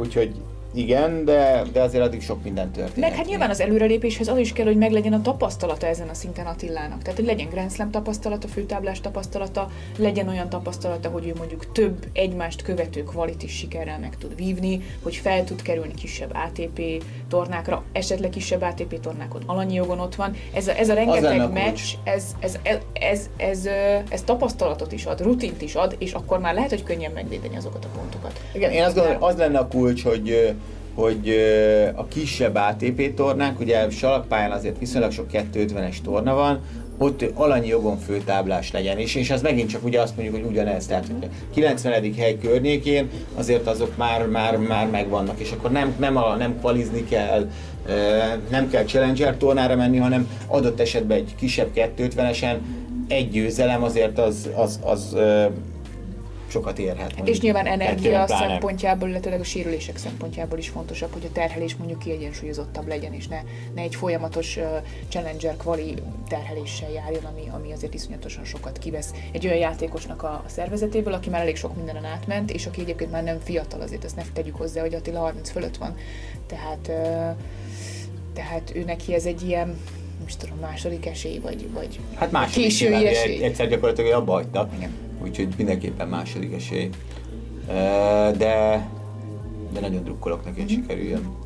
Úgyhogy 0.00 0.34
igen, 0.74 1.24
de, 1.24 1.62
de 1.72 1.80
azért 1.80 2.04
addig 2.04 2.22
sok 2.22 2.42
minden 2.42 2.70
történik. 2.70 3.08
Meg 3.08 3.18
hát 3.18 3.26
nyilván 3.26 3.50
az 3.50 3.60
előrelépéshez 3.60 4.28
az 4.28 4.38
is 4.38 4.52
kell, 4.52 4.66
hogy 4.66 4.76
meglegyen 4.76 5.12
a 5.12 5.22
tapasztalata 5.22 5.86
ezen 5.86 6.08
a 6.08 6.14
szinten 6.14 6.46
Attilának. 6.46 7.02
Tehát, 7.02 7.18
hogy 7.18 7.28
legyen 7.28 7.48
Grand 7.48 7.72
Slam 7.72 7.90
tapasztalata, 7.90 8.48
főtáblás 8.48 9.00
tapasztalata, 9.00 9.70
legyen 9.98 10.28
olyan 10.28 10.48
tapasztalata, 10.48 11.08
hogy 11.08 11.26
ő 11.26 11.32
mondjuk 11.38 11.72
több 11.72 12.06
egymást 12.12 12.62
követő 12.62 13.02
kvalitis 13.02 13.52
sikerrel 13.52 13.98
meg 13.98 14.16
tud 14.16 14.36
vívni, 14.36 14.80
hogy 15.02 15.16
fel 15.16 15.44
tud 15.44 15.62
kerülni 15.62 15.94
kisebb 15.94 16.34
ATP 16.34 17.02
tornákra, 17.28 17.82
esetleg 17.92 18.30
kisebb 18.30 18.62
ATP 18.62 19.00
tornákon 19.00 19.42
alanyi 19.46 19.74
jogon 19.74 20.00
ott 20.00 20.14
van. 20.14 20.34
Ez 20.54 20.68
a, 20.68 20.78
ez 20.78 20.88
a 20.88 20.94
rengeteg 20.94 21.52
meccs, 21.52 21.80
ez, 22.04 22.24
ez, 22.40 22.58
ez, 22.62 22.78
ez, 22.92 23.28
ez, 23.36 23.68
ez, 24.08 24.22
tapasztalatot 24.22 24.92
is 24.92 25.04
ad, 25.04 25.20
rutint 25.20 25.62
is 25.62 25.74
ad, 25.74 25.96
és 25.98 26.12
akkor 26.12 26.38
már 26.38 26.54
lehet, 26.54 26.70
hogy 26.70 26.82
könnyen 26.82 27.12
megvédeni 27.12 27.56
azokat 27.56 27.84
a 27.84 27.88
pontokat. 27.98 28.40
Igen, 28.52 28.70
én 28.70 28.82
azt 28.84 28.94
gondolom, 28.94 29.22
az 29.22 29.36
lenne 29.36 29.58
a 29.58 29.68
kulcs, 29.68 30.04
hogy 30.04 30.54
hogy 30.94 31.36
a 31.94 32.06
kisebb 32.06 32.54
ATP 32.54 33.14
tornák, 33.14 33.60
ugye 33.60 33.90
salakpályán 33.90 34.50
azért 34.50 34.78
viszonylag 34.78 35.10
sok 35.10 35.26
250-es 35.32 35.96
torna 36.02 36.34
van, 36.34 36.60
ott 36.98 37.24
alanyi 37.34 37.66
jogon 37.66 37.98
főtáblás 37.98 38.72
legyen, 38.72 38.98
és, 38.98 39.14
és 39.14 39.30
az 39.30 39.42
megint 39.42 39.70
csak 39.70 39.84
ugye 39.84 40.00
azt 40.00 40.16
mondjuk, 40.16 40.36
hogy 40.36 40.50
ugyanez, 40.50 40.86
tehát 40.86 41.06
hogy 41.06 41.28
a 41.30 41.54
90. 41.54 42.14
hely 42.16 42.38
környékén 42.38 43.10
azért 43.34 43.66
azok 43.66 43.96
már, 43.96 44.26
már, 44.26 44.56
már 44.56 44.90
megvannak, 44.90 45.40
és 45.40 45.52
akkor 45.52 45.70
nem, 45.70 45.94
nem, 45.98 46.16
a, 46.16 46.36
nem 46.36 46.58
kvalizni 46.58 47.04
kell, 47.04 47.50
nem 48.50 48.70
kell 48.70 48.84
Challenger 48.84 49.36
tornára 49.36 49.76
menni, 49.76 49.96
hanem 49.96 50.28
adott 50.46 50.80
esetben 50.80 51.16
egy 51.16 51.34
kisebb 51.36 51.68
250-esen 51.74 52.56
egy 53.08 53.30
győzelem 53.30 53.82
azért 53.82 54.18
az, 54.18 54.48
az, 54.56 54.80
az, 54.82 55.14
az 55.14 55.16
sokat 56.48 56.78
érhet. 56.78 57.14
Mondjuk. 57.14 57.28
És 57.28 57.40
nyilván 57.40 57.66
energia 57.66 58.26
szempontjából, 58.26 59.08
illetve 59.08 59.34
a 59.34 59.44
sérülések 59.44 59.96
szempontjából 59.96 60.58
is 60.58 60.68
fontosabb, 60.68 61.12
hogy 61.12 61.24
a 61.24 61.32
terhelés 61.32 61.76
mondjuk 61.76 61.98
kiegyensúlyozottabb 61.98 62.86
legyen, 62.86 63.12
és 63.12 63.28
ne, 63.28 63.40
ne 63.74 63.82
egy 63.82 63.94
folyamatos 63.94 64.56
uh, 64.56 64.64
challenger 65.08 65.56
kvali 65.56 65.94
terheléssel 66.28 66.90
járjon, 66.90 67.24
ami, 67.24 67.42
ami 67.50 67.72
azért 67.72 67.94
iszonyatosan 67.94 68.44
sokat 68.44 68.78
kivesz 68.78 69.12
egy 69.32 69.46
olyan 69.46 69.58
játékosnak 69.58 70.22
a, 70.22 70.42
a 70.46 70.48
szervezetéből, 70.48 71.12
aki 71.12 71.30
már 71.30 71.40
elég 71.40 71.56
sok 71.56 71.76
mindenen 71.76 72.04
átment, 72.04 72.50
és 72.50 72.66
aki 72.66 72.80
egyébként 72.80 73.10
már 73.10 73.22
nem 73.22 73.38
fiatal, 73.38 73.80
azért 73.80 74.04
ezt 74.04 74.16
ne 74.16 74.22
tegyük 74.32 74.56
hozzá, 74.56 74.80
hogy 74.80 74.94
Attila 74.94 75.20
30 75.20 75.50
fölött 75.50 75.76
van. 75.76 75.96
Tehát, 76.46 76.88
uh, 76.88 77.36
tehát 78.34 78.72
ő 78.74 78.84
neki 78.84 79.14
ez 79.14 79.24
egy 79.24 79.42
ilyen 79.42 79.78
is 80.26 80.36
tudom, 80.36 80.58
második 80.58 81.06
esély, 81.06 81.38
vagy, 81.38 81.72
vagy 81.72 82.00
hát 82.14 82.30
második 82.30 82.62
késői 82.62 83.06
esély. 83.06 83.42
Egyszer 83.42 83.68
gyakorlatilag 83.68 84.12
abba 84.12 84.32
hagyta. 84.32 84.68
Igen 84.76 85.03
úgyhogy 85.24 85.48
mindenképpen 85.56 86.08
második 86.08 86.54
esély. 86.54 86.90
De, 88.36 88.88
de 89.72 89.80
nagyon 89.80 90.02
drukkolok 90.02 90.44
neki, 90.44 90.60
hogy 90.60 90.72
mm-hmm. 90.72 90.80
sikerüljön. 90.82 91.42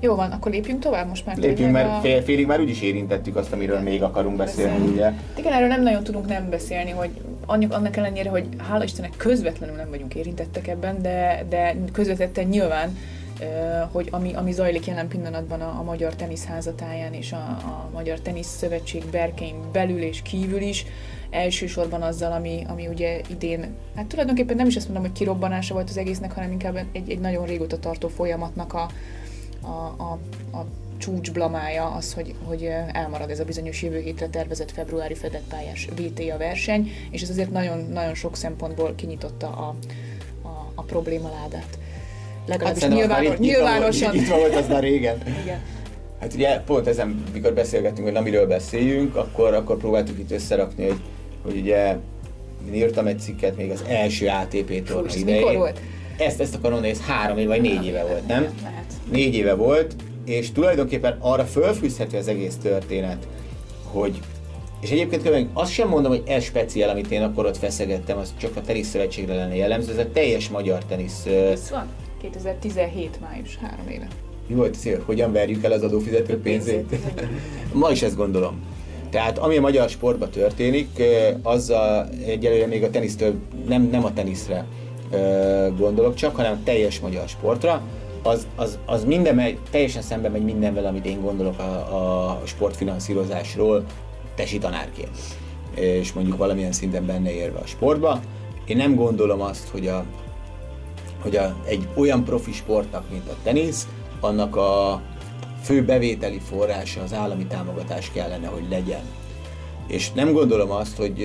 Jó 0.00 0.14
van, 0.14 0.30
akkor 0.30 0.52
lépjünk 0.52 0.80
tovább 0.80 1.08
most 1.08 1.26
már. 1.26 1.36
Lépjünk, 1.36 1.72
mert 1.72 1.88
a... 1.88 1.98
fél, 2.00 2.22
félig 2.22 2.46
már 2.46 2.60
úgyis 2.60 2.80
érintettük 2.82 3.36
azt, 3.36 3.52
amiről 3.52 3.80
Igen. 3.80 3.90
még 3.90 4.02
akarunk 4.02 4.36
beszélni, 4.36 4.72
beszélni. 4.72 4.92
ugye? 4.92 5.12
Igen, 5.36 5.52
erről 5.52 5.68
nem 5.68 5.82
nagyon 5.82 6.04
tudunk 6.04 6.26
nem 6.26 6.50
beszélni, 6.50 6.90
hogy 6.90 7.10
annak, 7.46 7.72
annak 7.72 7.96
ellenére, 7.96 8.30
hogy 8.30 8.44
hála 8.68 8.84
Istennek 8.84 9.14
közvetlenül 9.16 9.76
nem 9.76 9.90
vagyunk 9.90 10.14
érintettek 10.14 10.68
ebben, 10.68 11.02
de, 11.02 11.44
de 11.48 11.76
közvetetten 11.92 12.44
nyilván 12.44 12.96
hogy 13.92 14.08
ami, 14.10 14.32
ami 14.34 14.52
zajlik 14.52 14.86
jelen 14.86 15.08
pillanatban 15.08 15.60
a, 15.60 15.76
a 15.78 15.82
Magyar 15.82 16.14
Tenisz 16.14 16.44
házatáján 16.44 17.12
és 17.12 17.32
a, 17.32 17.36
a 17.36 17.88
Magyar 17.92 18.20
Tenisz 18.20 18.56
Szövetség 18.56 19.04
berkein 19.10 19.54
belül 19.72 20.02
és 20.02 20.22
kívül 20.22 20.60
is, 20.60 20.86
elsősorban 21.30 22.02
azzal, 22.02 22.32
ami, 22.32 22.64
ami 22.68 22.86
ugye 22.86 23.20
idén, 23.28 23.66
hát 23.94 24.06
tulajdonképpen 24.06 24.56
nem 24.56 24.66
is 24.66 24.76
azt 24.76 24.84
mondom, 24.84 25.04
hogy 25.04 25.12
kirobbanása 25.12 25.74
volt 25.74 25.88
az 25.88 25.96
egésznek, 25.96 26.32
hanem 26.32 26.52
inkább 26.52 26.76
egy, 26.92 27.10
egy 27.10 27.18
nagyon 27.18 27.46
régóta 27.46 27.78
tartó 27.78 28.08
folyamatnak 28.08 28.72
a, 28.72 28.88
a, 29.60 29.94
a, 30.02 30.18
a 30.56 30.66
csúcsblamája 30.98 31.86
az, 31.86 32.12
hogy, 32.12 32.34
hogy 32.44 32.68
elmarad 32.92 33.30
ez 33.30 33.40
a 33.40 33.44
bizonyos 33.44 33.82
jövő 33.82 34.00
hétre 34.00 34.28
tervezett 34.28 34.70
februári 34.70 35.14
fedett 35.14 35.48
pályás 35.48 35.88
VTA 35.96 36.36
verseny, 36.36 36.90
és 37.10 37.22
ez 37.22 37.30
azért 37.30 37.50
nagyon, 37.50 37.86
nagyon 37.92 38.14
sok 38.14 38.36
szempontból 38.36 38.94
kinyitotta 38.94 39.46
a, 39.46 39.74
a, 40.42 40.72
a 40.74 40.82
problémaládát. 40.82 41.78
Legalábbis 42.46 42.82
hát 42.82 42.92
nyilvános, 42.92 43.38
nyilvánosan. 43.38 44.14
Itt 44.14 44.28
volt 44.28 44.54
az 44.54 44.68
már 44.68 44.82
régen. 44.82 45.22
Igen. 45.42 45.60
Hát 46.20 46.34
ugye 46.34 46.60
pont 46.60 46.86
ezen, 46.86 47.24
mikor 47.32 47.54
beszélgettünk, 47.54 48.06
hogy 48.06 48.16
amiről 48.16 48.46
beszéljünk, 48.46 49.16
akkor, 49.16 49.54
akkor 49.54 49.76
próbáltuk 49.76 50.18
itt 50.18 50.30
összerakni, 50.30 50.86
hogy 50.86 51.00
hogy 51.42 51.56
ugye 51.56 51.96
én 52.66 52.74
írtam 52.74 53.06
egy 53.06 53.20
cikket 53.20 53.56
még 53.56 53.70
az 53.70 53.84
első 53.88 54.26
ATP 54.26 54.84
torna 54.84 55.14
idején. 55.14 55.58
Volt? 55.58 55.80
Ezt, 56.18 56.40
ezt 56.40 56.54
akarom 56.54 56.80
nézni, 56.80 57.04
három 57.04 57.38
év 57.38 57.46
vagy 57.46 57.60
négy 57.60 57.86
éve 57.86 58.02
volt, 58.02 58.26
nem? 58.26 58.46
Négy 59.10 59.34
éve 59.34 59.54
volt, 59.54 59.94
és 60.24 60.52
tulajdonképpen 60.52 61.16
arra 61.20 61.44
fölfűzhető 61.44 62.18
az 62.18 62.28
egész 62.28 62.56
történet, 62.56 63.26
hogy 63.84 64.20
és 64.80 64.90
egyébként 64.90 65.22
különben 65.22 65.50
azt 65.52 65.72
sem 65.72 65.88
mondom, 65.88 66.10
hogy 66.10 66.22
ez 66.26 66.44
speciál, 66.44 66.88
amit 66.88 67.10
én 67.10 67.22
akkor 67.22 67.46
ott 67.46 67.56
feszegettem, 67.56 68.18
az 68.18 68.34
csak 68.36 68.56
a 68.56 68.60
teniszszövetségre 68.60 69.34
lenne 69.34 69.54
jellemző, 69.56 69.92
ez 69.92 69.98
a 69.98 70.10
teljes 70.12 70.48
magyar 70.48 70.84
tenisz. 70.84 71.26
Ez 71.26 71.70
van. 71.70 71.86
2017 72.20 73.20
május, 73.20 73.56
három 73.56 73.88
éve. 73.88 74.06
mi 74.46 74.54
volt 74.54 74.76
az, 74.76 74.82
hogy 74.82 75.02
hogyan 75.06 75.32
verjük 75.32 75.64
el 75.64 75.72
az 75.72 75.82
adófizető 75.82 76.40
pénzét? 76.40 76.96
Ma 77.72 77.90
is 77.90 78.02
ezt 78.02 78.16
gondolom. 78.16 78.60
Tehát 79.10 79.38
ami 79.38 79.56
a 79.56 79.60
magyar 79.60 79.88
sportban 79.88 80.30
történik, 80.30 81.02
az 81.42 81.70
a, 81.70 82.06
egyelőre 82.26 82.66
még 82.66 82.82
a 82.82 82.90
tenisztől, 82.90 83.34
nem, 83.68 83.82
nem 83.82 84.04
a 84.04 84.12
teniszre 84.12 84.64
gondolok 85.76 86.14
csak, 86.14 86.36
hanem 86.36 86.52
a 86.52 86.64
teljes 86.64 87.00
magyar 87.00 87.28
sportra, 87.28 87.82
az, 88.22 88.46
az, 88.56 88.78
az 88.86 89.04
minden 89.04 89.34
megy, 89.34 89.58
teljesen 89.70 90.02
szembe 90.02 90.28
megy 90.28 90.44
mindenvel, 90.44 90.86
amit 90.86 91.06
én 91.06 91.20
gondolok 91.20 91.58
a, 91.58 91.72
a 92.32 92.40
sportfinanszírozásról 92.44 93.84
tesi 94.34 94.58
tanárként, 94.58 95.10
és 95.74 96.12
mondjuk 96.12 96.36
valamilyen 96.36 96.72
szinten 96.72 97.06
benne 97.06 97.34
érve 97.34 97.58
a 97.58 97.66
sportba. 97.66 98.20
Én 98.64 98.76
nem 98.76 98.94
gondolom 98.94 99.40
azt, 99.40 99.68
hogy, 99.68 99.86
a, 99.86 100.04
hogy 101.22 101.36
a, 101.36 101.56
egy 101.64 101.88
olyan 101.94 102.24
profi 102.24 102.52
sportnak, 102.52 103.04
mint 103.10 103.28
a 103.28 103.34
tenisz, 103.42 103.88
annak 104.20 104.56
a 104.56 105.00
fő 105.62 105.84
bevételi 105.84 106.38
forrása 106.38 107.02
az 107.02 107.12
állami 107.12 107.44
támogatás 107.44 108.10
kellene, 108.14 108.46
hogy 108.46 108.64
legyen. 108.70 109.02
És 109.86 110.12
nem 110.12 110.32
gondolom 110.32 110.70
azt, 110.70 110.96
hogy 110.96 111.24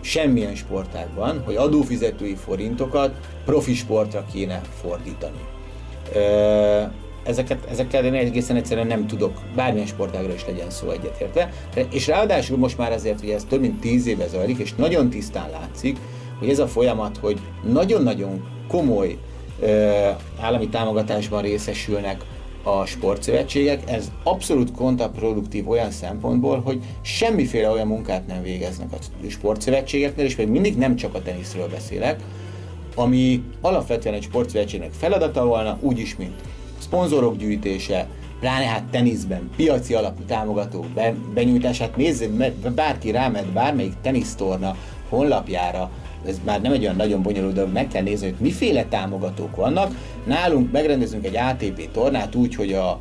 semmilyen 0.00 0.54
sportágban, 0.54 1.42
hogy 1.44 1.56
adófizetői 1.56 2.34
forintokat 2.34 3.14
profi 3.44 3.74
sportra 3.74 4.24
kéne 4.32 4.60
fordítani. 4.82 5.40
Ezeket, 7.22 7.64
ezekkel 7.70 8.04
én 8.04 8.14
egészen 8.14 8.56
egyszerűen 8.56 8.86
nem 8.86 9.06
tudok, 9.06 9.40
bármilyen 9.54 9.86
sportágra 9.86 10.32
is 10.32 10.46
legyen 10.46 10.70
szó 10.70 10.90
egyetértve. 10.90 11.52
És 11.90 12.06
ráadásul 12.06 12.58
most 12.58 12.78
már 12.78 12.92
azért, 12.92 13.20
hogy 13.20 13.30
ez 13.30 13.44
több 13.48 13.60
mint 13.60 13.80
tíz 13.80 14.06
éve 14.06 14.26
zajlik, 14.26 14.58
és 14.58 14.74
nagyon 14.74 15.10
tisztán 15.10 15.50
látszik, 15.50 15.98
hogy 16.38 16.48
ez 16.48 16.58
a 16.58 16.66
folyamat, 16.66 17.16
hogy 17.16 17.40
nagyon-nagyon 17.72 18.44
komoly 18.68 19.18
állami 20.40 20.68
támogatásban 20.68 21.42
részesülnek 21.42 22.22
a 22.64 22.86
sportszövetségek, 22.86 23.90
ez 23.90 24.10
abszolút 24.22 24.72
kontraproduktív 24.72 25.68
olyan 25.68 25.90
szempontból, 25.90 26.60
hogy 26.60 26.82
semmiféle 27.02 27.70
olyan 27.70 27.86
munkát 27.86 28.26
nem 28.26 28.42
végeznek 28.42 28.92
a 28.92 29.28
sportszövetségeknél, 29.28 30.24
és 30.24 30.36
még 30.36 30.48
mindig 30.48 30.76
nem 30.76 30.96
csak 30.96 31.14
a 31.14 31.22
teniszről 31.22 31.68
beszélek, 31.68 32.20
ami 32.94 33.42
alapvetően 33.60 34.14
egy 34.14 34.22
sportszövetségnek 34.22 34.92
feladata 34.92 35.44
volna, 35.44 35.78
úgyis, 35.80 36.16
mint 36.16 36.34
szponzorok 36.78 37.36
gyűjtése, 37.36 38.08
pláne 38.40 38.64
hát 38.64 38.84
teniszben, 38.84 39.50
piaci 39.56 39.94
alapú 39.94 40.22
támogatók 40.22 40.86
be, 40.86 41.14
benyújtását. 41.34 41.96
Nézzük, 41.96 42.30
bárki 42.74 43.10
rámed 43.10 43.46
bármelyik 43.46 43.94
tenisztorna 44.02 44.76
honlapjára, 45.08 45.90
ez 46.26 46.40
már 46.44 46.60
nem 46.60 46.72
egy 46.72 46.82
olyan 46.82 46.96
nagyon 46.96 47.22
bonyolult 47.22 47.54
dolog, 47.54 47.72
meg 47.72 47.88
kell 47.88 48.02
nézni, 48.02 48.26
hogy 48.26 48.36
miféle 48.40 48.84
támogatók 48.84 49.56
vannak. 49.56 49.94
Nálunk 50.26 50.72
megrendezünk 50.72 51.24
egy 51.24 51.36
ATP 51.36 51.90
tornát 51.92 52.34
úgy, 52.34 52.54
hogy 52.54 52.72
a 52.72 53.00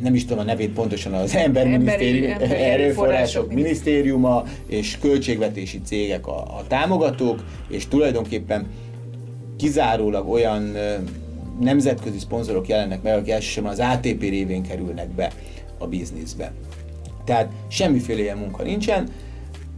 nem 0.00 0.14
is 0.14 0.24
tudom 0.24 0.38
a 0.38 0.42
nevét 0.42 0.70
pontosan, 0.70 1.12
az 1.12 1.34
Emberminisztérium, 1.36 2.36
Erőforrások 2.50 3.52
Minisztériuma 3.52 4.44
és 4.66 4.98
költségvetési 5.00 5.80
cégek 5.84 6.26
a, 6.26 6.38
a 6.38 6.64
támogatók, 6.68 7.44
és 7.68 7.88
tulajdonképpen 7.88 8.66
kizárólag 9.56 10.28
olyan 10.28 10.76
nemzetközi 11.60 12.18
szponzorok 12.18 12.68
jelennek 12.68 13.02
meg, 13.02 13.16
akik 13.16 13.30
elsősorban 13.30 13.72
az 13.72 13.78
ATP 13.78 14.20
révén 14.20 14.62
kerülnek 14.62 15.08
be 15.08 15.32
a 15.78 15.86
bizniszbe. 15.86 16.52
Tehát 17.24 17.50
semmiféle 17.68 18.20
ilyen 18.20 18.38
munka 18.38 18.62
nincsen. 18.62 19.08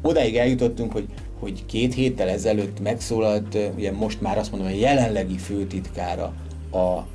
Odáig 0.02 0.36
eljutottunk, 0.36 0.92
hogy 0.92 1.04
hogy 1.42 1.66
két 1.66 1.94
héttel 1.94 2.28
ezelőtt 2.28 2.80
megszólalt, 2.80 3.58
ugye 3.76 3.92
most 3.92 4.20
már 4.20 4.38
azt 4.38 4.50
mondom, 4.50 4.68
a 4.68 4.74
jelenlegi 4.74 5.36
főtitkára 5.36 6.32
a 6.72 7.06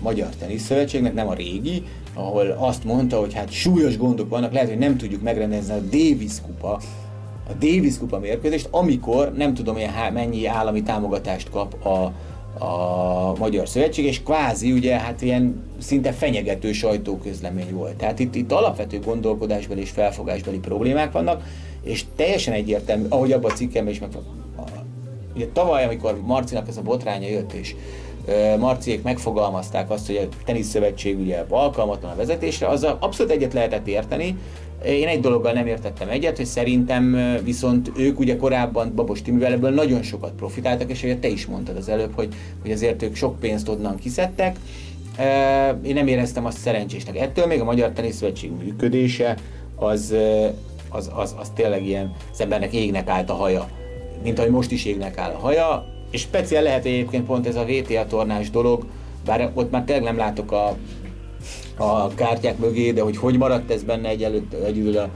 Magyar 0.00 0.28
Teniszszövetségnek, 0.38 1.14
nem 1.14 1.28
a 1.28 1.34
régi, 1.34 1.82
ahol 2.14 2.56
azt 2.58 2.84
mondta, 2.84 3.20
hogy 3.20 3.34
hát 3.34 3.50
súlyos 3.50 3.96
gondok 3.96 4.28
vannak, 4.28 4.52
lehet, 4.52 4.68
hogy 4.68 4.78
nem 4.78 4.96
tudjuk 4.96 5.22
megrendezni 5.22 5.72
a 5.72 5.78
Davis 5.78 6.40
kupa, 6.46 6.72
a 7.48 7.52
Davis 7.52 7.98
kupa 7.98 8.18
mérkőzést, 8.18 8.68
amikor 8.70 9.32
nem 9.36 9.54
tudom, 9.54 9.74
hogy 9.74 9.88
mennyi 10.12 10.46
állami 10.46 10.82
támogatást 10.82 11.50
kap 11.50 11.86
a, 11.86 12.12
a 12.64 13.34
Magyar 13.38 13.68
Szövetség, 13.68 14.04
és 14.04 14.22
kvázi 14.22 14.72
ugye 14.72 14.96
hát 14.96 15.22
ilyen 15.22 15.62
szinte 15.78 16.12
fenyegető 16.12 16.72
sajtóközlemény 16.72 17.74
volt. 17.74 17.96
Tehát 17.96 18.18
itt, 18.18 18.34
itt 18.34 18.52
alapvető 18.52 18.98
gondolkodásbeli 18.98 19.80
és 19.80 19.90
felfogásbeli 19.90 20.58
problémák 20.58 21.12
vannak, 21.12 21.42
és 21.82 22.04
teljesen 22.16 22.54
egyértelmű, 22.54 23.06
ahogy 23.08 23.32
abban 23.32 23.50
a 23.50 23.54
cikkemben 23.54 23.92
is 23.92 24.00
meg 24.00 24.10
Ugye 25.34 25.46
tavaly, 25.52 25.84
amikor 25.84 26.20
Marcinak 26.24 26.68
ez 26.68 26.76
a 26.76 26.82
botránya 26.82 27.28
jött, 27.28 27.52
és 27.52 27.74
Marciék 28.58 29.02
megfogalmazták 29.02 29.90
azt, 29.90 30.06
hogy 30.06 30.16
a 30.16 30.36
teniszszövetség 30.44 31.18
ugye 31.20 31.44
alkalmatlan 31.48 32.10
a 32.10 32.16
vezetésre, 32.16 32.66
azzal 32.66 32.96
abszolút 33.00 33.32
egyet 33.32 33.52
lehetett 33.52 33.86
érteni. 33.86 34.38
Én 34.84 35.08
egy 35.08 35.20
dologgal 35.20 35.52
nem 35.52 35.66
értettem 35.66 36.08
egyet, 36.08 36.36
hogy 36.36 36.46
szerintem 36.46 37.36
viszont 37.44 37.92
ők 37.96 38.18
ugye 38.18 38.36
korábban 38.36 38.92
Babos 38.94 39.22
Timivel 39.22 39.52
ebből 39.52 39.70
nagyon 39.70 40.02
sokat 40.02 40.32
profitáltak, 40.32 40.90
és 40.90 41.02
ugye 41.02 41.16
te 41.16 41.28
is 41.28 41.46
mondtad 41.46 41.76
az 41.76 41.88
előbb, 41.88 42.14
hogy, 42.14 42.34
hogy 42.62 42.70
azért 42.70 43.02
ők 43.02 43.14
sok 43.14 43.40
pénzt 43.40 43.68
onnan 43.68 43.96
kiszedtek. 43.96 44.56
Én 45.82 45.94
nem 45.94 46.06
éreztem 46.06 46.44
azt 46.44 46.58
szerencsésnek. 46.58 47.16
Ettől 47.16 47.46
még 47.46 47.60
a 47.60 47.64
Magyar 47.64 47.90
Teniszszövetség 47.90 48.50
működése 48.64 49.36
az 49.74 50.14
az, 50.92 51.10
az, 51.14 51.34
az 51.38 51.50
tényleg 51.54 51.86
ilyen, 51.86 52.12
az 52.32 52.40
embernek 52.40 52.72
égnek 52.72 53.08
állt 53.08 53.30
a 53.30 53.34
haja. 53.34 53.68
Mint 54.22 54.38
ahogy 54.38 54.50
most 54.50 54.70
is 54.70 54.84
égnek 54.84 55.18
áll 55.18 55.30
a 55.30 55.38
haja, 55.38 55.86
és 56.10 56.20
speciál 56.20 56.62
lehet 56.62 56.84
egyébként 56.84 57.24
pont 57.24 57.46
ez 57.46 57.56
a 57.56 57.64
VTA 57.64 58.06
tornás 58.06 58.50
dolog, 58.50 58.84
bár 59.24 59.50
ott 59.54 59.70
már 59.70 59.84
tényleg 59.84 60.04
nem 60.04 60.16
látok 60.16 60.52
a, 60.52 60.76
a 61.76 62.14
kártyák 62.14 62.58
mögé, 62.58 62.92
de 62.92 63.02
hogy 63.02 63.16
hogy 63.16 63.38
maradt 63.38 63.70
ez 63.70 63.82
benne 63.82 64.08
egyelőtt, 64.08 64.52
egyedül 64.52 64.98
a 64.98 65.08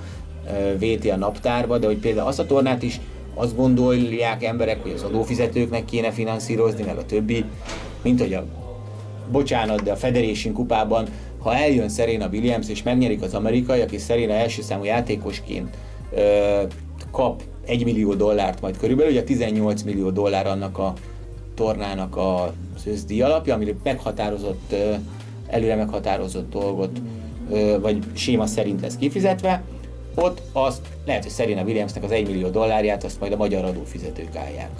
VTA 0.78 1.16
naptárba, 1.16 1.78
de 1.78 1.86
hogy 1.86 1.98
például 1.98 2.28
azt 2.28 2.38
a 2.38 2.46
tornát 2.46 2.82
is 2.82 3.00
azt 3.34 3.56
gondolják 3.56 4.44
emberek, 4.44 4.82
hogy 4.82 4.92
az 4.92 5.02
adófizetőknek 5.02 5.84
kéne 5.84 6.10
finanszírozni, 6.10 6.84
meg 6.84 6.96
a 6.96 7.04
többi, 7.04 7.44
mint 8.02 8.20
hogy 8.20 8.34
a 8.34 8.44
bocsánat, 9.30 9.82
de 9.82 9.92
a 9.92 9.96
Federation 9.96 10.52
kupában 10.54 11.06
ha 11.38 11.54
eljön 11.54 11.88
Serena 11.88 12.28
Williams 12.28 12.68
és 12.68 12.82
megnyerik 12.82 13.22
az 13.22 13.34
amerikai, 13.34 13.80
aki 13.80 13.98
Serena 13.98 14.32
első 14.32 14.62
számú 14.62 14.84
játékosként 14.84 15.76
ö, 16.14 16.62
kap 17.10 17.42
1 17.66 17.84
millió 17.84 18.14
dollárt 18.14 18.60
majd 18.60 18.76
körülbelül, 18.76 19.12
ugye 19.12 19.22
18 19.22 19.82
millió 19.82 20.10
dollár 20.10 20.46
annak 20.46 20.78
a 20.78 20.92
tornának 21.54 22.16
az 22.16 22.86
összdíj 22.86 23.22
alapja, 23.22 23.54
amire 23.54 23.72
meghatározott, 23.82 24.74
előre 25.46 25.74
meghatározott 25.74 26.50
dolgot, 26.50 27.00
vagy 27.80 27.98
séma 28.14 28.46
szerint 28.46 28.80
lesz 28.80 28.96
kifizetve, 28.96 29.62
ott 30.14 30.42
azt 30.52 30.86
lehet, 31.06 31.22
hogy 31.22 31.32
Serena 31.32 31.62
Williamsnek 31.62 32.04
az 32.04 32.10
1 32.10 32.26
millió 32.26 32.48
dollárját 32.48 33.04
azt 33.04 33.20
majd 33.20 33.32
a 33.32 33.36
magyar 33.36 33.64
adófizetők 33.64 34.36
állják 34.36 34.70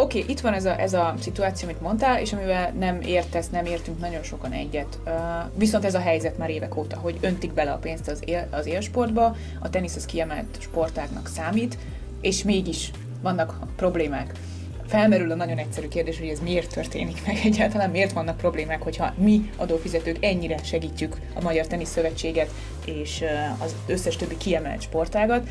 oké, 0.00 0.20
okay, 0.20 0.32
itt 0.32 0.40
van 0.40 0.52
ez 0.52 0.64
a, 0.64 0.80
ez 0.80 0.92
a 0.92 1.14
szituáció, 1.20 1.68
amit 1.68 1.80
mondtál, 1.80 2.20
és 2.20 2.32
amivel 2.32 2.72
nem 2.78 3.00
értesz, 3.00 3.48
nem 3.50 3.64
értünk 3.64 4.00
nagyon 4.00 4.22
sokan 4.22 4.52
egyet. 4.52 4.98
Uh, 5.06 5.12
viszont 5.56 5.84
ez 5.84 5.94
a 5.94 6.00
helyzet 6.00 6.38
már 6.38 6.50
évek 6.50 6.76
óta, 6.76 6.96
hogy 6.96 7.18
öntik 7.20 7.52
bele 7.52 7.72
a 7.72 7.76
pénzt 7.76 8.08
az, 8.08 8.22
él, 8.24 8.48
az 8.50 8.66
élsportba, 8.66 9.36
a 9.60 9.70
tenisz 9.70 9.96
az 9.96 10.06
kiemelt 10.06 10.56
sportágnak 10.60 11.28
számít, 11.28 11.78
és 12.20 12.42
mégis 12.42 12.90
vannak 13.22 13.58
problémák. 13.76 14.32
Felmerül 14.86 15.30
a 15.30 15.34
nagyon 15.34 15.58
egyszerű 15.58 15.88
kérdés, 15.88 16.18
hogy 16.18 16.28
ez 16.28 16.40
miért 16.40 16.72
történik 16.74 17.26
meg 17.26 17.38
egyáltalán, 17.44 17.90
miért 17.90 18.12
vannak 18.12 18.36
problémák, 18.36 18.82
hogyha 18.82 19.14
mi 19.16 19.50
adófizetők 19.56 20.24
ennyire 20.24 20.56
segítjük 20.62 21.16
a 21.34 21.42
Magyar 21.42 21.66
Tenisz 21.66 21.90
Szövetséget 21.90 22.50
és 22.84 23.24
az 23.58 23.74
összes 23.86 24.16
többi 24.16 24.36
kiemelt 24.36 24.82
sportágat 24.82 25.48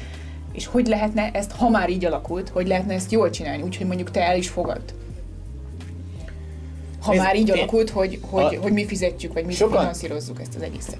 és 0.58 0.66
hogy 0.66 0.88
lehetne 0.88 1.32
ezt, 1.34 1.52
ha 1.52 1.70
már 1.70 1.90
így 1.90 2.06
alakult, 2.06 2.50
hogy 2.50 2.68
lehetne 2.68 2.94
ezt 2.94 3.12
jól 3.12 3.30
csinálni, 3.30 3.64
úgyhogy 3.64 3.86
mondjuk 3.86 4.12
te 4.12 4.22
el 4.22 4.38
is 4.38 4.50
fogad. 4.50 4.82
Ha 7.02 7.14
Ez 7.14 7.20
már 7.20 7.36
így 7.36 7.52
alakult, 7.52 7.90
hogy, 7.90 8.20
hogy, 8.30 8.56
a, 8.56 8.62
hogy 8.62 8.72
mi 8.72 8.86
fizetjük, 8.86 9.34
vagy 9.34 9.46
mi 9.46 9.54
sokan, 9.54 9.80
finanszírozzuk 9.80 10.42
ezt 10.42 10.56
az 10.56 10.62
egészet. 10.62 11.00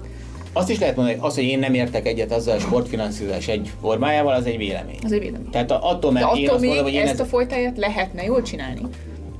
Azt 0.52 0.70
is 0.70 0.78
lehet 0.78 0.96
mondani, 0.96 1.16
hogy 1.18 1.28
az, 1.28 1.34
hogy 1.34 1.44
én 1.44 1.58
nem 1.58 1.74
értek 1.74 2.06
egyet 2.06 2.32
azzal 2.32 2.56
a 2.56 2.58
sportfinanszírozás 2.58 3.48
egy 3.48 3.72
formájával, 3.80 4.34
az 4.34 4.46
egy 4.46 4.56
vélemény. 4.56 4.98
Az 5.04 5.12
egy 5.12 5.20
vélemény. 5.20 5.50
Tehát 5.50 5.70
attól, 5.70 6.12
mert 6.12 6.26
De 6.26 6.38
én 6.38 6.44
attól 6.44 6.56
azt 6.56 6.64
mondom, 6.64 6.84
hogy 6.84 6.92
én 6.92 7.02
ezt 7.02 7.12
ez... 7.12 7.20
a 7.20 7.24
folytáját 7.24 7.76
lehetne 7.76 8.24
jól 8.24 8.42
csinálni. 8.42 8.80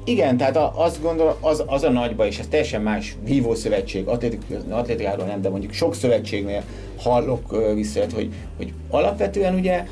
Igen, 0.08 0.36
tehát 0.36 0.56
azt 0.74 1.02
gondolom, 1.02 1.34
az, 1.40 1.62
az 1.66 1.82
a 1.82 1.90
nagyba, 1.90 2.26
és 2.26 2.38
ez 2.38 2.46
teljesen 2.46 2.82
más 2.82 3.16
vívószövetség, 3.24 4.06
atlétik, 4.06 4.42
atlétikáról 4.68 5.26
nem, 5.26 5.40
de 5.40 5.48
mondjuk 5.48 5.72
sok 5.72 5.94
szövetségnél 5.94 6.62
hallok 6.98 7.74
vissza, 7.74 8.00
hogy, 8.14 8.32
hogy 8.56 8.72
alapvetően 8.90 9.54
ugye 9.54 9.84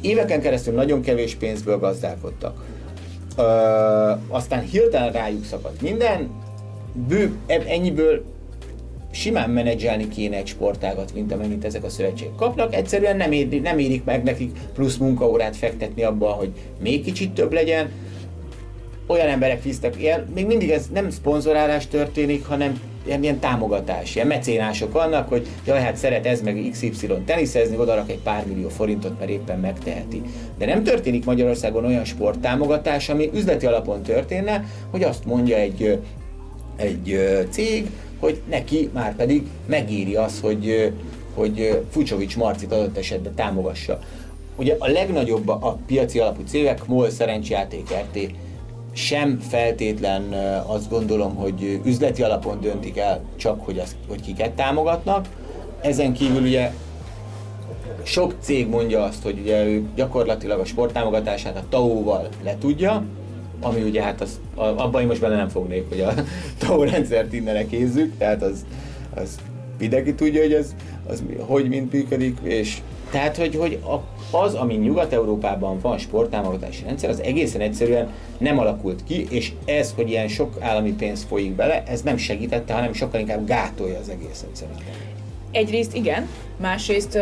éveken 0.00 0.40
keresztül 0.40 0.74
nagyon 0.74 1.00
kevés 1.00 1.34
pénzből 1.34 1.78
gazdálkodtak. 1.78 2.64
Ö, 3.36 3.42
aztán 4.28 4.62
hirtelen 4.62 5.12
rájuk 5.12 5.44
szakadt 5.44 5.80
minden, 5.80 6.30
bő, 7.08 7.36
ennyiből 7.46 8.24
simán 9.10 9.50
menedzselni 9.50 10.08
kéne 10.08 10.36
egy 10.36 10.46
sportágat, 10.46 11.14
mint 11.14 11.32
amennyit 11.32 11.64
ezek 11.64 11.84
a 11.84 11.88
szövetségek 11.88 12.34
kapnak. 12.34 12.74
Egyszerűen 12.74 13.16
nem, 13.16 13.32
ér, 13.32 13.60
nem 13.60 13.78
érik 13.78 14.04
meg 14.04 14.22
nekik 14.22 14.58
plusz 14.74 14.96
munkaórát 14.96 15.56
fektetni 15.56 16.02
abban, 16.02 16.32
hogy 16.32 16.50
még 16.80 17.04
kicsit 17.04 17.32
több 17.32 17.52
legyen. 17.52 17.90
Olyan 19.08 19.28
emberek 19.28 19.62
visztek, 19.62 20.00
ilyen, 20.00 20.26
még 20.34 20.46
mindig 20.46 20.70
ez 20.70 20.86
nem 20.92 21.10
szponzorálás 21.10 21.86
történik, 21.86 22.46
hanem 22.46 22.80
ilyen, 23.06 23.22
ilyen 23.22 23.38
támogatás, 23.38 24.14
ilyen 24.14 24.26
mecénások 24.26 24.92
vannak, 24.92 25.28
hogy 25.28 25.46
jaj, 25.66 25.80
hát 25.80 25.96
szeret 25.96 26.26
ez 26.26 26.40
meg 26.40 26.68
XY 26.70 27.06
teniszezni, 27.24 27.76
oda 27.76 27.94
rak 27.94 28.10
egy 28.10 28.22
pár 28.22 28.46
millió 28.46 28.68
forintot, 28.68 29.18
mert 29.18 29.30
éppen 29.30 29.58
megteheti. 29.58 30.22
De 30.58 30.66
nem 30.66 30.82
történik 30.82 31.24
Magyarországon 31.24 31.84
olyan 31.84 32.04
sporttámogatás, 32.04 33.08
ami 33.08 33.30
üzleti 33.34 33.66
alapon 33.66 34.02
történne, 34.02 34.64
hogy 34.90 35.02
azt 35.02 35.24
mondja 35.24 35.56
egy, 35.56 35.98
egy 36.76 37.18
cég, 37.50 37.90
hogy 38.20 38.40
neki 38.48 38.90
már 38.92 39.16
pedig 39.16 39.46
megéri 39.66 40.14
az, 40.16 40.40
hogy, 40.40 40.92
hogy 41.34 41.82
Fucsovics 41.90 42.36
Marcit 42.36 42.72
adott 42.72 42.96
esetben 42.96 43.34
támogassa. 43.34 43.98
Ugye 44.56 44.76
a 44.78 44.88
legnagyobb 44.88 45.48
a 45.48 45.78
piaci 45.86 46.18
alapú 46.18 46.42
cégek, 46.46 46.86
MOL, 46.86 47.10
Szerencsejáték, 47.10 47.88
RT, 47.90 48.30
sem 48.92 49.38
feltétlen 49.38 50.32
azt 50.66 50.88
gondolom, 50.88 51.34
hogy 51.34 51.80
üzleti 51.84 52.22
alapon 52.22 52.60
döntik 52.60 52.96
el 52.96 53.20
csak, 53.36 53.64
hogy, 53.64 53.78
azt, 53.78 53.96
hogy 54.08 54.20
kiket 54.20 54.52
támogatnak. 54.52 55.26
Ezen 55.80 56.12
kívül 56.12 56.42
ugye 56.42 56.72
sok 58.02 58.34
cég 58.40 58.68
mondja 58.68 59.02
azt, 59.02 59.22
hogy 59.22 59.38
ugye 59.38 59.64
ő 59.64 59.88
gyakorlatilag 59.94 60.60
a 60.60 60.64
sporttámogatását 60.64 61.56
a 61.56 61.64
TAO-val 61.68 62.28
letudja, 62.44 63.04
ami 63.60 63.82
ugye 63.82 64.02
hát 64.02 64.20
az, 64.20 64.40
abban 64.54 65.00
én 65.00 65.06
most 65.06 65.20
bele 65.20 65.36
nem 65.36 65.48
fognék, 65.48 65.88
hogy 65.88 66.00
a 66.00 66.12
TAO 66.58 66.84
rendszert 66.84 67.32
innen 67.32 67.68
kézzük, 67.68 68.18
tehát 68.18 68.42
az, 68.42 68.64
az 69.14 69.38
mindenki 69.78 70.14
tudja, 70.14 70.42
hogy 70.42 70.52
ez 70.52 70.74
az 71.06 71.22
hogy 71.38 71.68
mint 71.68 71.92
működik, 71.92 72.38
és 72.42 72.80
tehát, 73.10 73.36
hogy, 73.36 73.54
hogy 73.56 73.78
az, 74.30 74.54
ami 74.54 74.74
Nyugat-Európában 74.74 75.78
van 75.80 75.98
sporttámogatási 75.98 76.84
rendszer, 76.84 77.10
az 77.10 77.22
egészen 77.22 77.60
egyszerűen 77.60 78.12
nem 78.38 78.58
alakult 78.58 79.04
ki, 79.04 79.26
és 79.30 79.52
ez, 79.64 79.92
hogy 79.94 80.08
ilyen 80.10 80.28
sok 80.28 80.56
állami 80.60 80.92
pénz 80.92 81.24
folyik 81.28 81.52
bele, 81.52 81.82
ez 81.86 82.02
nem 82.02 82.16
segítette, 82.16 82.74
hanem 82.74 82.92
sokkal 82.92 83.20
inkább 83.20 83.46
gátolja 83.46 83.98
az 83.98 84.08
egészet 84.08 84.48
szerintem. 84.52 84.84
Egyrészt 85.50 85.94
igen, 85.94 86.28
másrészt, 86.56 87.18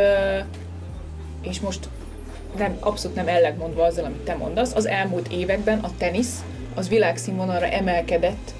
és 1.42 1.60
most 1.60 1.88
nem, 2.58 2.76
abszolút 2.80 3.16
nem 3.16 3.28
ellegmondva 3.28 3.82
azzal, 3.84 4.04
amit 4.04 4.24
te 4.24 4.34
mondasz, 4.34 4.74
az 4.74 4.86
elmúlt 4.86 5.28
években 5.32 5.78
a 5.78 5.90
tenisz 5.98 6.44
az 6.74 6.88
világszínvonalra 6.88 7.66
emelkedett 7.66 8.54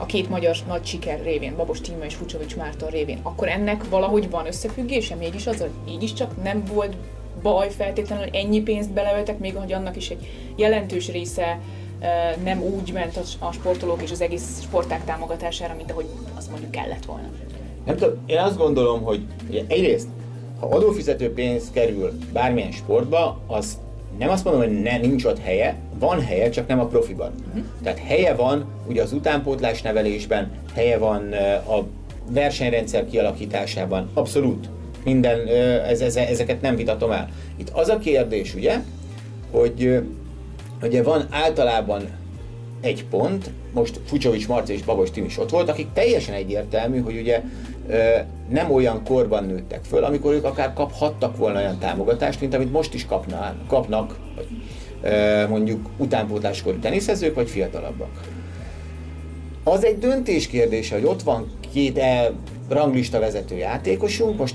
a 0.00 0.06
két 0.06 0.28
magyar 0.28 0.56
nagy 0.68 0.86
siker 0.86 1.22
révén, 1.22 1.56
Babos 1.56 1.80
Tíma 1.80 2.04
és 2.04 2.14
Fucsovics 2.14 2.56
Márton 2.56 2.90
révén, 2.90 3.18
akkor 3.22 3.48
ennek 3.48 3.88
valahogy 3.88 4.30
van 4.30 4.46
összefüggése 4.46 5.14
mégis 5.14 5.46
az, 5.46 5.60
hogy 5.60 5.70
mégiscsak 5.84 6.42
nem 6.42 6.64
volt 6.72 6.96
baj 7.42 7.70
feltétlenül, 7.70 8.24
hogy 8.24 8.34
ennyi 8.34 8.60
pénzt 8.60 8.92
beleöltek, 8.92 9.38
még 9.38 9.56
hogy 9.56 9.72
annak 9.72 9.96
is 9.96 10.10
egy 10.10 10.28
jelentős 10.56 11.10
része 11.10 11.58
nem 12.44 12.62
úgy 12.62 12.92
ment 12.92 13.20
a 13.38 13.52
sportolók 13.52 14.02
és 14.02 14.10
az 14.10 14.20
egész 14.20 14.62
sporták 14.62 15.04
támogatására, 15.04 15.74
mint 15.74 15.90
ahogy 15.90 16.06
azt 16.36 16.50
mondjuk 16.50 16.70
kellett 16.70 17.04
volna. 17.04 17.28
Nem 17.84 17.96
tudom, 17.96 18.14
én 18.26 18.38
azt 18.38 18.56
gondolom, 18.56 19.02
hogy 19.02 19.26
egyrészt, 19.66 20.08
ha 20.60 20.66
adófizető 20.66 21.32
pénz 21.32 21.70
kerül 21.72 22.12
bármilyen 22.32 22.72
sportba, 22.72 23.40
az 23.46 23.78
nem 24.18 24.30
azt 24.30 24.44
mondom, 24.44 24.62
hogy 24.62 24.82
ne, 24.82 24.98
nincs 24.98 25.24
ott 25.24 25.38
helye, 25.38 25.76
van 25.98 26.20
helye, 26.20 26.50
csak 26.50 26.66
nem 26.66 26.80
a 26.80 26.86
profiban. 26.86 27.32
Uh-huh. 27.48 27.64
Tehát 27.82 27.98
helye 27.98 28.34
van 28.34 28.64
ugye 28.88 29.02
az 29.02 29.12
utánpótlás 29.12 29.82
nevelésben, 29.82 30.50
helye 30.74 30.98
van 30.98 31.32
a 31.68 31.84
versenyrendszer 32.30 33.06
kialakításában, 33.06 34.10
abszolút. 34.14 34.68
Minden, 35.06 35.46
ez, 35.86 36.00
ez, 36.00 36.16
ezeket 36.16 36.60
nem 36.60 36.76
vitatom 36.76 37.10
el. 37.10 37.28
Itt 37.56 37.70
az 37.70 37.88
a 37.88 37.98
kérdés, 37.98 38.54
ugye, 38.54 38.80
hogy 39.50 40.02
ugye 40.82 41.02
van 41.02 41.26
általában 41.30 42.02
egy 42.80 43.04
pont, 43.10 43.50
most 43.72 44.00
Fucsovics 44.04 44.48
Marci 44.48 44.72
és 44.72 44.82
Babos 44.82 45.10
Tim 45.10 45.24
is 45.24 45.38
ott 45.38 45.50
volt, 45.50 45.68
akik 45.68 45.92
teljesen 45.92 46.34
egyértelmű, 46.34 47.00
hogy 47.00 47.18
ugye 47.20 47.42
nem 48.48 48.70
olyan 48.70 49.04
korban 49.04 49.44
nőttek 49.44 49.84
föl, 49.84 50.04
amikor 50.04 50.32
ők 50.32 50.44
akár 50.44 50.72
kaphattak 50.72 51.36
volna 51.36 51.58
olyan 51.58 51.78
támogatást, 51.78 52.40
mint 52.40 52.54
amit 52.54 52.72
most 52.72 52.94
is 52.94 53.06
kapnál, 53.06 53.56
kapnak, 53.66 54.18
vagy 54.36 54.48
mondjuk 55.48 55.88
utánpótláskori 55.96 56.76
teniszezők, 56.76 57.34
vagy 57.34 57.50
fiatalabbak. 57.50 58.20
Az 59.64 59.84
egy 59.84 59.98
döntés 59.98 60.46
kérdése, 60.46 60.94
hogy 60.94 61.04
ott 61.04 61.22
van 61.22 61.50
két 61.72 61.98
e 61.98 62.32
ranglista 62.68 63.18
vezető 63.18 63.56
játékosunk, 63.56 64.38
most 64.38 64.54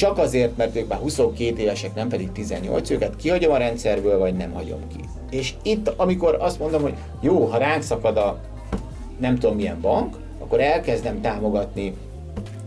csak 0.00 0.18
azért, 0.18 0.56
mert 0.56 0.76
ők 0.76 0.88
már 0.88 0.98
22 0.98 1.60
évesek, 1.60 1.94
nem 1.94 2.08
pedig 2.08 2.32
18, 2.32 2.90
őket 2.90 3.16
kihagyom 3.16 3.52
a 3.52 3.56
rendszerből, 3.56 4.18
vagy 4.18 4.36
nem 4.36 4.52
hagyom 4.52 4.80
ki. 4.88 5.04
És 5.30 5.54
itt, 5.62 5.92
amikor 5.96 6.36
azt 6.40 6.58
mondom, 6.58 6.82
hogy 6.82 6.94
jó, 7.20 7.44
ha 7.44 7.58
ránk 7.58 7.82
szakad 7.82 8.16
a 8.16 8.40
nem 9.18 9.38
tudom 9.38 9.56
milyen 9.56 9.80
bank, 9.80 10.16
akkor 10.38 10.60
elkezdem 10.60 11.20
támogatni 11.20 11.94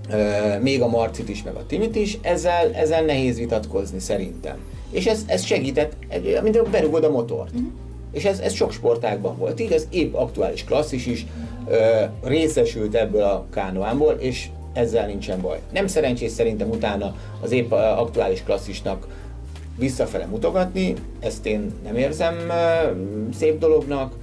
euh, 0.09 0.61
még 0.61 0.81
a 0.81 0.87
Marcit 0.87 1.29
is, 1.29 1.43
meg 1.43 1.55
a 1.55 1.65
Timit 1.65 1.95
is, 1.95 2.17
ezzel, 2.21 2.73
ezzel 2.73 3.05
nehéz 3.05 3.37
vitatkozni 3.37 3.99
szerintem. 3.99 4.57
És 4.91 5.05
ez, 5.05 5.23
ez 5.27 5.43
segített, 5.43 5.93
mint 6.41 6.69
berugod 6.69 7.03
a 7.03 7.11
motort. 7.11 7.51
Uh-huh. 7.53 7.67
És 8.11 8.25
ez, 8.25 8.39
ez 8.39 8.53
sok 8.53 8.71
sportágban 8.71 9.37
volt 9.37 9.59
így, 9.59 9.73
az 9.73 9.87
épp 9.91 10.13
aktuális 10.13 10.63
klasszis 10.63 11.05
is 11.05 11.25
ö, 11.67 12.03
részesült 12.23 12.95
ebből 12.95 13.23
a 13.23 13.45
kánoámból, 13.51 14.13
és 14.13 14.49
ezzel 14.73 15.05
nincsen 15.05 15.41
baj. 15.41 15.59
Nem 15.71 15.87
szerencsés 15.87 16.31
szerintem 16.31 16.69
utána 16.69 17.15
az 17.41 17.51
épp 17.51 17.71
aktuális 17.71 18.43
klasszisnak 18.43 19.07
visszafele 19.77 20.25
mutogatni, 20.25 20.93
ezt 21.19 21.45
én 21.45 21.73
nem 21.83 21.95
érzem 21.95 22.35
szép 23.33 23.59
dolognak. 23.59 24.13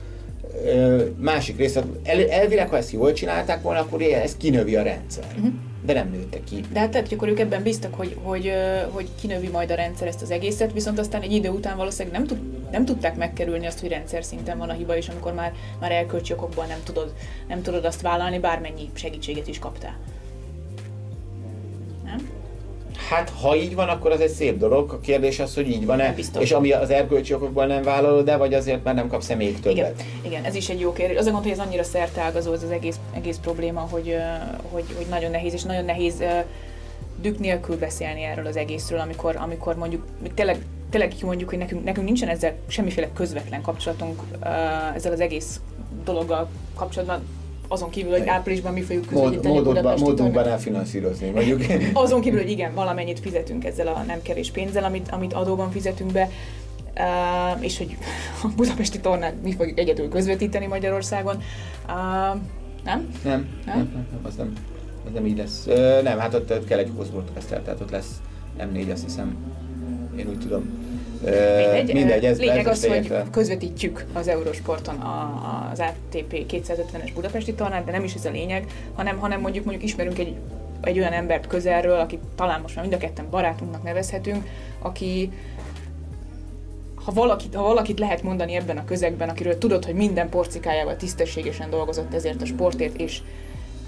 Másik 1.16 1.56
része, 1.56 1.82
el, 2.02 2.30
elvileg, 2.30 2.68
ha 2.68 2.76
ezt 2.76 2.92
jól 2.92 3.12
csinálták 3.12 3.62
volna, 3.62 3.80
akkor 3.80 4.02
ez 4.02 4.36
kinövi 4.36 4.76
a 4.76 4.82
rendszer. 4.82 5.24
Uh-huh 5.36 5.52
de 5.84 5.92
nem 5.92 6.10
nőttek 6.10 6.44
ki. 6.44 6.60
De 6.72 6.78
hát 6.78 6.90
tehát, 6.90 7.12
akkor 7.12 7.28
ők 7.28 7.38
ebben 7.38 7.62
bíztak, 7.62 7.94
hogy, 7.94 8.16
hogy, 8.22 8.52
hogy 8.90 9.08
kinövi 9.20 9.48
majd 9.48 9.70
a 9.70 9.74
rendszer 9.74 10.06
ezt 10.06 10.22
az 10.22 10.30
egészet, 10.30 10.72
viszont 10.72 10.98
aztán 10.98 11.22
egy 11.22 11.32
idő 11.32 11.48
után 11.48 11.76
valószínűleg 11.76 12.18
nem, 12.18 12.26
tud, 12.26 12.38
nem 12.70 12.84
tudták 12.84 13.16
megkerülni 13.16 13.66
azt, 13.66 13.80
hogy 13.80 13.88
rendszer 13.88 14.24
szinten 14.24 14.58
van 14.58 14.68
a 14.68 14.72
hiba, 14.72 14.96
és 14.96 15.08
amikor 15.08 15.32
már, 15.32 15.52
már 15.80 15.92
elkölcsi 15.92 16.32
okokból 16.32 16.64
nem 16.64 16.80
tudod, 16.84 17.14
nem 17.48 17.62
tudod 17.62 17.84
azt 17.84 18.00
vállalni, 18.00 18.38
bármennyi 18.38 18.90
segítséget 18.94 19.48
is 19.48 19.58
kaptál. 19.58 19.96
Hát, 23.11 23.33
ha 23.40 23.57
így 23.57 23.75
van, 23.75 23.88
akkor 23.88 24.11
az 24.11 24.20
egy 24.20 24.31
szép 24.31 24.59
dolog. 24.59 24.92
A 24.92 25.01
kérdés 25.01 25.38
az, 25.38 25.55
hogy 25.55 25.68
így 25.68 25.87
van-e, 25.87 26.12
Biztos. 26.12 26.42
és 26.42 26.53
ami 26.53 26.73
az 26.73 26.90
erkölcsi 26.90 27.35
okokból 27.35 27.66
nem 27.66 27.83
vállalod, 27.83 28.25
de 28.25 28.37
vagy 28.37 28.55
azért, 28.55 28.85
mert 28.85 28.96
nem 28.96 29.09
kapsz 29.09 29.35
még 29.35 29.61
többet. 29.61 29.77
Igen, 29.77 29.94
igen 30.23 30.44
ez 30.44 30.55
is 30.55 30.68
egy 30.68 30.81
jó 30.81 30.92
kérdés. 30.92 31.18
Az 31.18 31.27
a 31.27 31.31
gond, 31.31 31.42
hogy 31.42 31.53
ez 31.53 31.59
annyira 31.59 31.83
szertágazó 31.83 32.53
ez 32.53 32.62
az 32.62 32.70
egész, 32.70 32.96
egész 33.14 33.37
probléma, 33.37 33.81
hogy, 33.81 34.16
hogy, 34.70 34.85
hogy 34.96 35.07
nagyon 35.11 35.31
nehéz, 35.31 35.53
és 35.53 35.62
nagyon 35.62 35.85
nehéz 35.85 36.23
dük 37.20 37.38
nélkül 37.38 37.79
beszélni 37.79 38.23
erről 38.23 38.46
az 38.46 38.57
egészről, 38.57 38.99
amikor, 38.99 39.37
amikor 39.37 39.77
mondjuk 39.77 40.05
tényleg 40.35 40.64
tényleg 40.90 41.14
mondjuk, 41.23 41.49
hogy 41.49 41.59
nekünk, 41.59 41.85
nekünk 41.85 42.07
nincsen 42.07 42.29
ezzel 42.29 42.55
semmiféle 42.66 43.09
közvetlen 43.12 43.62
kapcsolatunk 43.62 44.23
ezzel 44.94 45.12
az 45.12 45.20
egész 45.20 45.61
dologgal 46.05 46.49
kapcsolatban 46.75 47.20
azon 47.72 47.90
kívül, 47.90 48.11
hogy 48.11 48.28
áprilisban 48.28 48.72
mi 48.72 48.80
fogjuk 48.80 49.06
közvetíteni 49.06 49.54
Mód, 49.54 49.64
módodban, 49.64 49.98
módunkban 49.98 50.46
elfinanszírozni, 50.46 51.30
mondjuk. 51.30 51.62
azon 51.92 52.20
kívül, 52.20 52.40
hogy 52.40 52.50
igen, 52.50 52.74
valamennyit 52.74 53.20
fizetünk 53.20 53.64
ezzel 53.64 53.87
a 53.87 54.02
nem 54.06 54.22
kevés 54.22 54.50
pénzzel, 54.50 54.85
amit, 54.85 55.09
amit 55.11 55.33
adóban 55.33 55.70
fizetünk 55.70 56.12
be, 56.12 56.28
uh, 56.96 57.64
és 57.64 57.78
hogy 57.78 57.96
a 58.42 58.48
budapesti 58.56 59.00
tornát 59.00 59.35
mi 59.42 59.52
fogjuk 59.52 59.78
egyedül 59.78 60.09
közvetíteni 60.09 60.66
Magyarországon. 60.66 61.37
Uh, 61.37 61.94
nem? 62.85 63.09
Nem, 63.24 63.48
nem, 63.66 63.76
nem, 63.76 64.06
nem, 64.11 64.20
az 64.22 64.35
nem, 64.35 64.52
az 65.06 65.12
nem 65.12 65.26
így 65.26 65.37
lesz. 65.37 65.66
Uh, 65.66 66.02
nem, 66.02 66.18
hát 66.18 66.35
ott, 66.35 66.50
ott 66.50 66.66
kell 66.66 66.78
egy 66.78 66.90
hozbortesztel, 66.96 67.62
tehát 67.62 67.80
ott 67.80 67.90
lesz 67.90 68.20
M4, 68.59 68.92
azt 68.92 69.04
hiszem. 69.04 69.37
Én 70.16 70.28
úgy 70.28 70.38
tudom. 70.38 70.79
Mindegy, 71.24 71.92
mindegy 71.92 72.24
ez 72.24 72.38
lényeg 72.38 72.66
az, 72.66 72.87
hogy 72.87 73.12
közvetítjük 73.30 74.04
az 74.12 74.28
Eurosporton 74.28 74.94
a, 74.96 75.68
az 75.72 75.78
ATP 75.78 76.44
250-es 76.50 77.11
budapesti 77.14 77.54
tornát, 77.54 77.85
de 77.85 77.90
nem 77.90 78.04
is 78.04 78.14
ez 78.14 78.24
a 78.24 78.30
lényeg, 78.30 78.66
hanem, 78.94 79.18
hanem 79.18 79.40
mondjuk 79.40 79.64
mondjuk 79.64 79.85
ismerünk 79.85 80.18
egy, 80.18 80.35
egy 80.80 80.98
olyan 80.98 81.12
embert 81.12 81.46
közelről, 81.46 81.98
aki 81.98 82.18
talán 82.35 82.61
most 82.61 82.74
már 82.74 82.85
mind 82.85 82.96
a 82.96 83.04
ketten 83.04 83.26
barátunknak 83.30 83.83
nevezhetünk, 83.83 84.46
aki, 84.78 85.30
ha 87.04 87.12
valakit, 87.12 87.54
ha 87.54 87.62
valakit 87.62 87.98
lehet 87.98 88.22
mondani 88.22 88.54
ebben 88.54 88.78
a 88.78 88.85
közegben, 88.85 89.28
akiről 89.28 89.59
tudod, 89.59 89.85
hogy 89.85 89.94
minden 89.94 90.28
porcikájával 90.28 90.96
tisztességesen 90.96 91.70
dolgozott 91.70 92.14
ezért 92.14 92.42
a 92.42 92.46
sportért, 92.46 93.00
és 93.00 93.21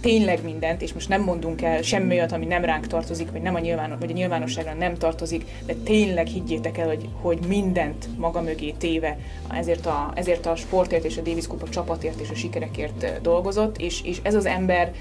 tényleg 0.03 0.44
mindent, 0.44 0.82
és 0.82 0.92
most 0.92 1.09
nem 1.09 1.22
mondunk 1.22 1.62
el 1.62 1.82
semmi 1.82 2.14
olyat, 2.14 2.32
ami 2.32 2.46
nem 2.46 2.64
ránk 2.64 2.86
tartozik, 2.86 3.30
vagy, 3.30 3.42
nem 3.42 3.55
a, 3.55 3.59
nyilvános, 3.59 3.98
vagy 4.00 4.11
a 4.11 4.14
nyilvánosságra 4.14 4.74
nem 4.74 4.94
tartozik, 4.94 5.44
de 5.66 5.74
tényleg 5.74 6.26
higgyétek 6.26 6.78
el, 6.78 6.86
hogy, 6.86 7.09
hogy 7.20 7.38
mindent 7.48 8.09
maga 8.18 8.40
mögé 8.40 8.74
téve 8.78 9.18
ezért 9.55 9.86
a, 9.86 10.12
ezért 10.14 10.46
a 10.46 10.57
sportért 10.57 11.05
és 11.05 11.16
a 11.16 11.20
Davis 11.20 11.46
Kupa 11.46 11.68
csapatért 11.68 12.20
és 12.20 12.30
a 12.30 12.34
sikerekért 12.34 13.20
dolgozott, 13.22 13.78
és, 13.78 14.03
és 14.05 14.18
ez 14.22 14.34
az 14.34 14.46
ember 14.46 14.92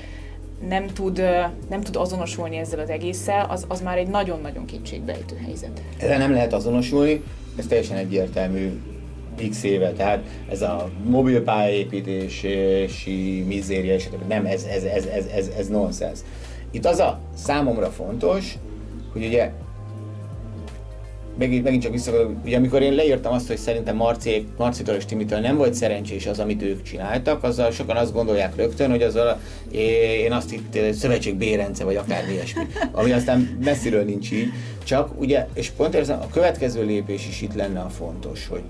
nem 0.67 0.87
tud, 0.87 1.21
nem 1.69 1.81
tud 1.81 1.95
azonosulni 1.95 2.57
ezzel 2.57 2.79
az 2.79 2.89
egésszel, 2.89 3.45
az, 3.49 3.65
az 3.67 3.81
már 3.81 3.97
egy 3.97 4.07
nagyon-nagyon 4.07 4.65
kétségbejtő 4.65 5.35
helyzet. 5.45 5.81
Ezzel 5.97 6.17
nem 6.17 6.31
lehet 6.31 6.53
azonosulni, 6.53 7.23
ez 7.57 7.65
teljesen 7.67 7.97
egyértelmű 7.97 8.79
x 9.49 9.63
éve, 9.63 9.91
tehát 9.91 10.23
ez 10.49 10.61
a 10.61 10.89
mobilpályaépítési 11.03 13.43
mizéria, 13.47 13.93
és 13.93 14.09
nem, 14.27 14.45
ez, 14.45 14.63
ez, 14.63 14.83
ez, 14.83 15.05
ez, 15.05 15.25
ez, 15.25 15.49
ez 15.57 15.67
nonsens. 15.67 16.19
Itt 16.71 16.85
az 16.85 16.99
a 16.99 17.19
számomra 17.33 17.89
fontos, 17.89 18.57
hogy 19.13 19.25
ugye 19.25 19.51
megint, 21.37 21.63
megint 21.63 21.83
csak 21.83 21.91
vissza, 21.91 22.11
ugye 22.45 22.57
amikor 22.57 22.81
én 22.81 22.93
leírtam 22.93 23.33
azt, 23.33 23.47
hogy 23.47 23.57
szerintem 23.57 23.95
Marci, 23.95 24.47
Marcitól 24.57 24.95
és 24.95 25.05
Timitől 25.05 25.39
nem 25.39 25.57
volt 25.57 25.73
szerencsés 25.73 26.27
az, 26.27 26.39
amit 26.39 26.61
ők 26.61 26.81
csináltak, 26.81 27.43
azzal 27.43 27.71
sokan 27.71 27.95
azt 27.95 28.13
gondolják 28.13 28.55
rögtön, 28.55 28.89
hogy 28.89 29.01
azzal 29.01 29.39
én 29.71 30.31
azt 30.31 30.53
itt 30.53 30.93
szövetség 30.93 31.35
bérence, 31.35 31.83
vagy 31.83 31.95
akár 31.95 32.29
ilyesmi, 32.29 32.63
ami 32.91 33.11
aztán 33.11 33.57
messziről 33.63 34.03
nincs 34.03 34.31
így. 34.31 34.47
Csak 34.83 35.19
ugye, 35.19 35.47
és 35.53 35.69
pont 35.69 35.95
érzem, 35.95 36.19
a 36.19 36.27
következő 36.33 36.85
lépés 36.85 37.27
is 37.27 37.41
itt 37.41 37.53
lenne 37.53 37.79
a 37.79 37.89
fontos, 37.89 38.47
hogy, 38.47 38.63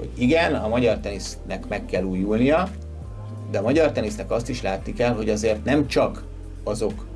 hogy 0.00 0.10
igen, 0.18 0.54
a 0.54 0.68
magyar 0.68 0.98
tenisznek 0.98 1.68
meg 1.68 1.86
kell 1.86 2.02
újulnia, 2.02 2.68
de 3.50 3.58
a 3.58 3.62
magyar 3.62 3.92
tenisznek 3.92 4.30
azt 4.30 4.48
is 4.48 4.62
látni 4.62 4.92
kell, 4.92 5.14
hogy 5.14 5.28
azért 5.28 5.64
nem 5.64 5.86
csak 5.86 6.24
azok 6.64 7.06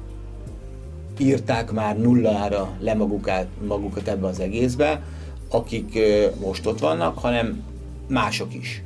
írták 1.18 1.72
már 1.72 1.98
nullára 1.98 2.70
le 2.80 2.94
magukat, 2.94 3.46
magukat 3.66 4.08
ebbe 4.08 4.26
az 4.26 4.40
egészbe, 4.40 5.02
akik 5.48 5.98
most 6.40 6.66
ott 6.66 6.78
vannak, 6.78 7.18
hanem 7.18 7.62
mások 8.08 8.54
is. 8.54 8.82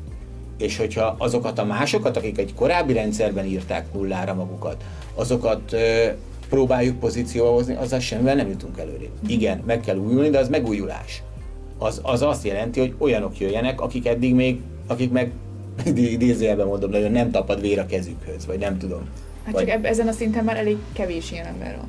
És 0.59 0.77
hogyha 0.77 1.15
azokat 1.19 1.59
a 1.59 1.65
másokat, 1.65 2.17
akik 2.17 2.39
egy 2.39 2.55
korábbi 2.55 2.93
rendszerben 2.93 3.45
írták 3.45 3.93
nullára 3.93 4.35
magukat, 4.35 4.85
azokat 5.15 5.77
próbáljuk 6.49 6.99
pozícióba 6.99 7.51
hozni, 7.51 7.75
azzal 7.75 7.99
semmivel 7.99 8.35
nem 8.35 8.49
jutunk 8.49 8.79
előre. 8.79 9.07
Igen, 9.27 9.63
meg 9.67 9.81
kell 9.81 9.97
újulni, 9.97 10.31
de 10.31 10.39
az 10.39 10.49
megújulás. 10.49 11.23
Az, 11.79 12.01
az 12.03 12.23
azt 12.23 12.45
jelenti, 12.45 12.81
hogy 12.81 12.95
olyanok 12.99 13.39
jöjjenek, 13.39 13.81
akik 13.81 14.07
eddig 14.07 14.35
még, 14.35 14.61
akik 14.87 15.11
meg 15.11 15.33
idézőjelben 15.95 16.67
mondom, 16.67 16.91
nagyon 16.91 17.13
nem 17.13 17.31
tapad 17.31 17.61
vér 17.61 17.79
a 17.79 17.87
kezükhöz, 17.87 18.47
vagy 18.47 18.59
nem 18.59 18.79
tudom. 18.79 19.09
Hát 19.45 19.55
vagy... 19.55 19.65
csak 19.65 19.75
eb- 19.75 19.87
ezen 19.87 20.09
a 20.09 20.13
szinten 20.13 20.45
már 20.45 20.57
elég 20.57 20.77
kevés 20.93 21.33
ilyen 21.33 21.47
ember 21.47 21.77
van. 21.77 21.89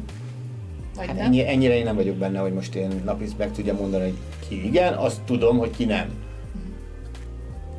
Vagy 0.95 1.07
hát 1.07 1.19
ennyi, 1.19 1.47
ennyire 1.47 1.77
én 1.77 1.83
nem 1.83 1.95
vagyok 1.95 2.15
benne, 2.15 2.39
hogy 2.39 2.53
most 2.53 2.75
én 2.75 3.01
napis 3.05 3.29
meg 3.37 3.51
tudja 3.51 3.73
mondani, 3.73 4.03
hogy 4.03 4.17
ki 4.47 4.65
igen, 4.65 4.93
azt 4.93 5.21
tudom, 5.21 5.57
hogy 5.57 5.71
ki 5.77 5.85
nem. 5.85 6.09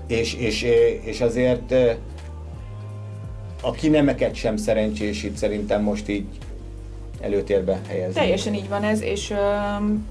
És, 0.07 0.35
és, 0.35 0.67
és 1.03 1.21
azért 1.21 1.75
a 3.63 3.71
kinemeket 3.71 4.35
sem 4.35 4.57
szerencsés 4.57 5.23
itt 5.23 5.37
szerintem 5.37 5.83
most 5.83 6.09
így 6.09 6.27
előtérbe 7.21 7.81
helyezni. 7.89 8.15
Teljesen 8.15 8.55
így 8.55 8.69
van 8.69 8.83
ez, 8.83 9.03
és 9.03 9.31
um, 9.31 10.07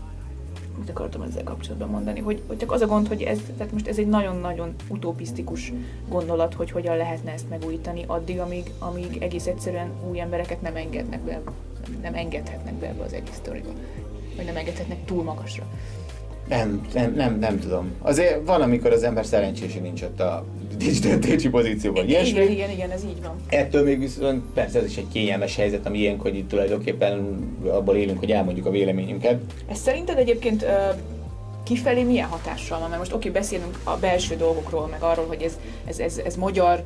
mit 0.79 0.89
akartam 0.89 1.21
ezzel 1.21 1.43
kapcsolatban 1.43 1.89
mondani, 1.89 2.19
hogy, 2.19 2.41
hogy 2.47 2.57
csak 2.57 2.71
az 2.71 2.81
a 2.81 2.87
gond, 2.87 3.07
hogy 3.07 3.21
ez, 3.21 3.39
tehát 3.57 3.71
most 3.71 3.87
ez 3.87 3.97
egy 3.97 4.07
nagyon-nagyon 4.07 4.75
utopisztikus 4.87 5.73
gondolat, 6.09 6.53
hogy 6.53 6.71
hogyan 6.71 6.97
lehetne 6.97 7.31
ezt 7.31 7.49
megújítani 7.49 8.03
addig, 8.07 8.39
amíg, 8.39 8.71
amíg 8.79 9.17
egész 9.21 9.47
egyszerűen 9.47 9.91
új 10.09 10.19
embereket 10.19 10.61
nem 10.61 10.75
engednek 10.75 11.21
be 11.21 11.41
nem 12.01 12.13
engedhetnek 12.13 12.73
be 12.73 12.87
ebbe 12.87 13.03
az 13.03 13.13
egész 13.13 13.35
sztoriba. 13.35 13.69
Vagy 14.35 14.45
nem 14.45 14.55
engedhetnek 14.55 15.05
túl 15.05 15.23
magasra. 15.23 15.63
Nem, 16.49 16.87
nem, 16.93 17.13
nem, 17.13 17.39
nem 17.39 17.59
tudom. 17.59 17.91
Azért 18.01 18.45
van, 18.45 18.61
amikor 18.61 18.91
az 18.91 19.03
ember 19.03 19.25
szerencsés, 19.25 19.73
hogy 19.73 19.81
nincs 19.81 20.01
ott 20.01 20.19
a 20.19 20.45
döntési 21.01 21.49
pozícióban. 21.49 22.03
Igen, 22.03 22.15
Ilyesmi. 22.15 22.39
igen, 22.39 22.51
igen, 22.51 22.69
igen, 22.69 22.91
ez 22.91 23.03
így 23.03 23.21
van. 23.21 23.35
Ettől 23.49 23.83
még 23.83 23.99
viszont 23.99 24.43
persze 24.53 24.79
ez 24.79 24.85
is 24.85 24.97
egy 24.97 25.07
kényelmes 25.11 25.55
helyzet, 25.55 25.85
ami 25.85 25.97
ilyen, 25.97 26.17
hogy 26.17 26.35
itt 26.35 26.49
tulajdonképpen 26.49 27.39
abból 27.67 27.95
élünk, 27.95 28.19
hogy 28.19 28.31
elmondjuk 28.31 28.65
a 28.65 28.69
véleményünket. 28.69 29.39
Ez 29.69 29.77
szerinted 29.77 30.17
egyébként 30.17 30.65
kifelé 31.63 32.03
milyen 32.03 32.27
hatással 32.27 32.79
van? 32.79 32.87
Mert 32.89 33.01
most 33.01 33.13
oké, 33.13 33.29
beszélünk 33.29 33.79
a 33.83 33.97
belső 33.97 34.35
dolgokról, 34.35 34.87
meg 34.87 35.01
arról, 35.01 35.25
hogy 35.25 35.41
ez, 35.41 35.57
ez, 35.85 35.99
ez, 35.99 36.17
ez 36.25 36.35
magyar 36.35 36.83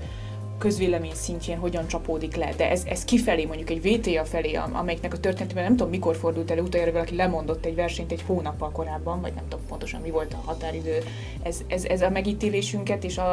közvélemény 0.63 1.13
szintjén 1.13 1.57
hogyan 1.57 1.87
csapódik 1.87 2.35
le, 2.35 2.49
de 2.57 2.69
ez, 2.69 2.83
ez 2.85 3.05
kifelé, 3.05 3.45
mondjuk 3.45 3.69
egy 3.69 3.81
VTA 3.81 4.25
felé, 4.25 4.53
amelyiknek 4.53 5.13
a 5.13 5.19
történetében 5.19 5.63
nem 5.63 5.75
tudom 5.75 5.89
mikor 5.89 6.15
fordult 6.15 6.51
elő, 6.51 6.61
utoljára 6.61 6.91
valaki 6.91 7.15
lemondott 7.15 7.65
egy 7.65 7.75
versenyt 7.75 8.11
egy 8.11 8.21
hónappal 8.21 8.71
korábban, 8.71 9.21
vagy 9.21 9.33
nem 9.33 9.43
tudom 9.49 9.65
pontosan 9.65 10.01
mi 10.01 10.09
volt 10.09 10.33
a 10.33 10.41
határidő, 10.45 10.97
ez, 11.41 11.61
ez, 11.67 11.83
ez 11.83 12.01
a 12.01 12.09
megítélésünket 12.09 13.03
és 13.03 13.17
a, 13.17 13.31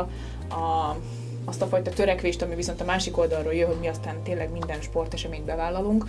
a 0.48 0.96
azt 1.44 1.62
a 1.62 1.66
fajta 1.66 1.90
törekvést, 1.90 2.42
ami 2.42 2.54
viszont 2.54 2.80
a 2.80 2.84
másik 2.84 3.18
oldalról 3.18 3.54
jön, 3.54 3.66
hogy 3.66 3.78
mi 3.80 3.86
aztán 3.86 4.22
tényleg 4.22 4.52
minden 4.52 4.80
sporteseményt 4.80 5.44
bevállalunk, 5.44 6.06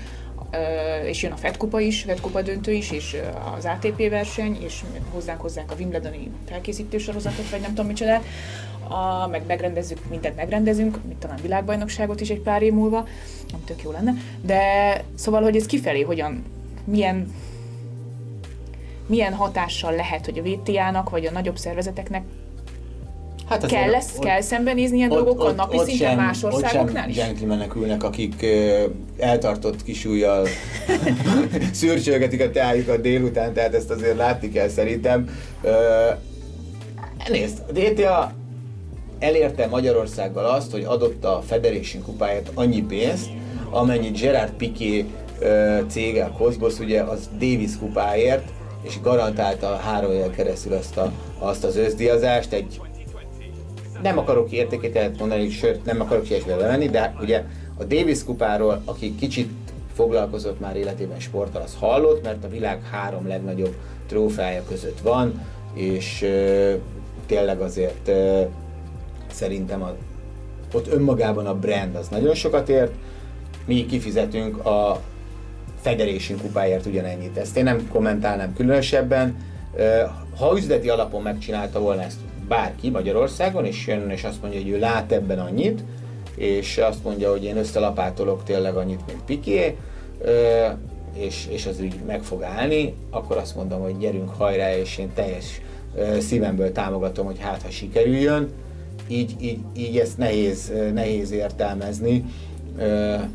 és 1.06 1.24
jön 1.24 1.32
a 1.32 1.36
Fed 1.36 1.58
Kupa 1.58 1.80
is, 1.80 2.02
Fed 2.02 2.20
Kupa 2.20 2.42
döntő 2.42 2.72
is, 2.72 2.92
és 2.92 3.18
az 3.58 3.66
ATP 3.66 4.10
verseny, 4.10 4.58
és 4.64 4.84
hozzánk 5.12 5.42
hozzánk 5.42 5.72
a 5.72 5.76
Wimbledoni 5.76 6.32
felkészítő 6.48 6.98
sorozatot, 6.98 7.50
vagy 7.50 7.62
nem 7.62 7.70
tudom 7.70 7.86
micsoda, 7.86 8.22
a, 8.92 9.28
meg 9.28 9.44
megrendezzük, 9.48 10.00
mindent 10.10 10.36
megrendezünk, 10.36 11.00
mint 11.08 11.20
talán 11.20 11.38
világbajnokságot 11.42 12.22
is 12.22 12.30
egy 12.30 12.42
pár 12.42 12.62
év 12.62 12.74
múlva, 12.74 12.98
ami 13.54 13.64
tök 13.66 13.82
jó 13.84 13.92
lenne, 13.92 14.14
de 14.42 14.62
szóval, 15.16 15.42
hogy 15.42 15.56
ez 15.56 15.66
kifelé 15.66 16.02
hogyan, 16.02 16.44
milyen 16.84 17.34
milyen 19.06 19.34
hatással 19.34 19.96
lehet, 19.96 20.26
hogy 20.26 20.40
a 20.40 20.42
VTA-nak 20.42 21.10
vagy 21.10 21.26
a 21.26 21.32
nagyobb 21.32 21.58
szervezeteknek 21.58 22.24
Hát 23.50 23.66
kell, 23.66 23.90
lesz, 23.90 24.14
ott, 24.16 24.24
kell 24.24 24.42
szembenézni 24.42 24.98
ilyen 24.98 25.12
ott, 25.12 25.18
dolgokkal 25.18 25.48
ott, 25.48 25.56
napi 25.56 25.78
ott 25.78 25.86
szinten 25.86 26.10
sem, 26.10 26.18
más 26.18 26.44
országoknál 26.44 27.10
is? 27.10 27.16
gentlemenek 27.16 27.76
ülnek, 27.76 28.04
akik 28.04 28.36
uh, 28.42 28.84
eltartott 29.18 29.84
kisújjal 29.84 30.48
szürcsölgetik 31.72 32.42
a 32.42 32.52
teájukat 32.52 33.02
délután, 33.02 33.54
tehát 33.54 33.74
ezt 33.74 33.90
azért 33.90 34.18
látni 34.18 34.52
kell 34.52 34.68
szerintem. 34.68 35.30
Uh, 35.62 35.72
nézd, 37.30 37.64
a 37.68 37.72
DTA 37.72 38.34
elérte 39.22 39.68
Magyarországgal 39.68 40.46
azt, 40.46 40.72
hogy 40.72 40.84
adott 40.84 41.24
a 41.24 41.42
Federation 41.46 42.04
kupáját 42.04 42.52
annyi 42.54 42.82
pénzt, 42.82 43.30
amennyit 43.70 44.20
Gerard 44.20 44.52
Piqué 44.52 45.06
cége, 45.88 46.24
a 46.24 46.32
Cosmos, 46.32 46.80
ugye 46.80 47.02
az 47.02 47.30
Davis 47.40 47.78
kupáért, 47.80 48.44
és 48.82 49.02
garantálta 49.02 49.76
három 49.76 50.12
év 50.12 50.30
keresztül 50.30 50.74
azt, 50.74 50.98
a, 50.98 51.12
azt 51.40 51.64
az 51.64 51.78
összdiazást, 51.78 52.54
egy 52.54 52.82
nem 54.02 54.18
akarok 54.18 54.52
értékét 54.52 55.20
mondani, 55.20 55.50
sőt 55.50 55.86
nem 55.86 56.02
akarok 56.02 56.30
ilyesmibe 56.30 56.58
bemenni, 56.58 56.90
de 56.90 57.16
ugye 57.22 57.44
a 57.78 57.84
Davis 57.84 58.24
kupáról, 58.24 58.82
aki 58.86 59.16
kicsit 59.16 59.50
foglalkozott 59.94 60.60
már 60.60 60.76
életében 60.76 61.20
sporttal, 61.20 61.62
az 61.62 61.76
hallott, 61.80 62.24
mert 62.24 62.44
a 62.44 62.50
világ 62.50 62.84
három 62.92 63.28
legnagyobb 63.28 63.76
trófeája 64.08 64.64
között 64.68 65.00
van, 65.00 65.42
és 65.74 66.22
uh, 66.22 66.74
tényleg 67.26 67.62
azért 67.62 68.08
uh, 68.08 68.42
szerintem 69.34 69.82
a, 69.84 69.94
ott 70.74 70.88
önmagában 70.88 71.46
a 71.46 71.56
brand 71.56 71.96
az 71.96 72.08
nagyon 72.08 72.34
sokat 72.34 72.70
ért, 72.70 72.92
mi 73.66 73.86
kifizetünk 73.86 74.66
a 74.66 75.02
Federation 75.82 76.40
kupáért 76.40 76.86
ugyanennyit. 76.86 77.38
Ezt 77.38 77.58
én 77.58 77.64
nem 77.64 77.90
kommentálnám 77.92 78.54
különösebben. 78.54 79.36
Ha 80.38 80.58
üzleti 80.58 80.90
alapon 80.90 81.22
megcsinálta 81.22 81.80
volna 81.80 82.02
ezt 82.02 82.20
bárki 82.48 82.90
Magyarországon, 82.90 83.66
és 83.66 83.88
jön 83.88 84.10
és 84.10 84.24
azt 84.24 84.42
mondja, 84.42 84.60
hogy 84.60 84.70
ő 84.70 84.80
lát 84.80 85.12
ebben 85.12 85.40
annyit, 85.40 85.84
és 86.36 86.78
azt 86.78 87.04
mondja, 87.04 87.32
hogy 87.32 87.44
én 87.44 87.58
összelapátolok 87.58 88.44
tényleg 88.44 88.76
annyit, 88.76 89.02
mint 89.08 89.24
Piqué, 89.26 89.78
és, 91.14 91.48
és 91.50 91.66
az 91.66 91.80
úgy 91.82 91.96
meg 92.08 92.24
fog 92.24 92.44
állni, 92.44 92.94
akkor 93.10 93.38
azt 93.38 93.56
mondom, 93.56 93.82
hogy 93.82 93.98
gyerünk 93.98 94.30
hajrá, 94.30 94.76
és 94.76 94.98
én 94.98 95.14
teljes 95.14 95.62
szívemből 96.20 96.72
támogatom, 96.72 97.26
hogy 97.26 97.40
hát 97.40 97.62
ha 97.62 97.70
sikerüljön 97.70 98.52
így, 99.12 99.36
így, 99.40 99.60
így 99.76 99.98
ezt 99.98 100.18
nehéz, 100.18 100.72
nehéz 100.94 101.32
értelmezni. 101.32 102.26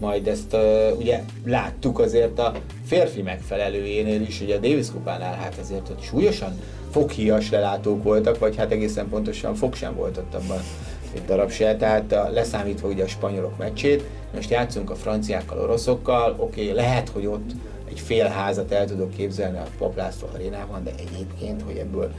Majd 0.00 0.26
ezt 0.26 0.56
ugye 0.98 1.22
láttuk 1.44 1.98
azért 1.98 2.38
a 2.38 2.52
férfi 2.86 3.22
megfelelőjénél 3.22 4.20
is, 4.20 4.38
hogy 4.38 4.50
a 4.50 4.58
Davis 4.58 4.90
kupánál 4.90 5.34
hát 5.34 5.58
azért 5.62 5.88
ott 5.88 6.02
súlyosan 6.02 6.60
foghíjas 6.90 7.50
lelátók 7.50 8.02
voltak, 8.02 8.38
vagy 8.38 8.56
hát 8.56 8.72
egészen 8.72 9.08
pontosan 9.08 9.54
fog 9.54 9.74
sem 9.74 9.94
volt 9.94 10.16
ott 10.16 10.34
abban 10.34 10.60
egy 11.14 11.24
darab 11.24 11.50
se, 11.50 11.76
tehát 11.76 12.12
a, 12.12 12.30
leszámítva 12.30 12.88
ugye 12.88 13.04
a 13.04 13.08
spanyolok 13.08 13.58
meccsét, 13.58 14.04
most 14.34 14.50
játszunk 14.50 14.90
a 14.90 14.94
franciákkal, 14.94 15.60
oroszokkal, 15.60 16.34
oké, 16.38 16.62
okay, 16.62 16.74
lehet, 16.74 17.08
hogy 17.08 17.26
ott 17.26 17.50
egy 17.88 18.00
fél 18.00 18.26
házat 18.26 18.72
el 18.72 18.86
tudok 18.86 19.10
képzelni 19.10 19.58
a 19.58 19.66
Paplászló 19.78 20.28
arénában, 20.34 20.84
de 20.84 20.90
egyébként, 20.90 21.62
hogy 21.62 21.76
ebből 21.76 22.12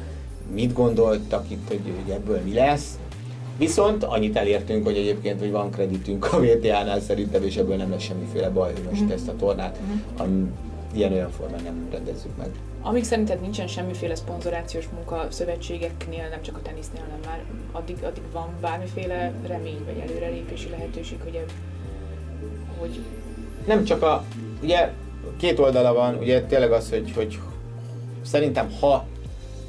mit 0.53 0.73
gondoltak 0.73 1.45
itt, 1.49 1.67
hogy, 1.67 1.81
hogy 2.03 2.13
ebből 2.13 2.41
mi 2.43 2.53
lesz, 2.53 2.97
Viszont 3.57 4.03
annyit 4.03 4.35
elértünk, 4.35 4.85
hogy 4.85 4.97
egyébként 4.97 5.39
hogy 5.39 5.51
van 5.51 5.71
kreditünk 5.71 6.33
a 6.33 6.39
VTA-nál 6.39 6.99
szerintem, 6.99 7.43
és 7.43 7.57
ebből 7.57 7.75
nem 7.75 7.89
lesz 7.89 8.01
semmiféle 8.01 8.49
baj, 8.49 8.71
hogy 8.73 8.83
most 8.89 9.03
mm. 9.03 9.09
ezt 9.09 9.27
a 9.27 9.35
tornát 9.35 9.79
mm. 10.23 10.43
ilyen-olyan 10.93 11.31
formán 11.31 11.63
nem 11.63 11.87
rendezzük 11.91 12.37
meg. 12.37 12.49
Amíg 12.81 13.03
szerinted 13.03 13.41
nincsen 13.41 13.67
semmiféle 13.67 14.15
szponzorációs 14.15 14.87
munka 14.93 15.27
szövetségeknél, 15.29 16.29
nem 16.29 16.41
csak 16.41 16.57
a 16.57 16.61
tenisznél, 16.61 17.01
hanem 17.01 17.19
már 17.25 17.43
addig, 17.71 17.97
addig 18.03 18.23
van 18.31 18.47
bármiféle 18.61 19.33
remény 19.47 19.79
vagy 19.85 20.03
előrelépési 20.09 20.69
lehetőség, 20.69 21.17
hogy, 21.23 21.45
hogy... 22.79 22.99
Nem 23.65 23.83
csak 23.83 24.01
a... 24.01 24.23
Ugye 24.63 24.91
két 25.37 25.59
oldala 25.59 25.93
van, 25.93 26.17
ugye 26.17 26.41
tényleg 26.41 26.71
az, 26.71 26.89
hogy, 26.89 27.11
hogy 27.15 27.39
szerintem 28.21 28.71
ha 28.79 29.05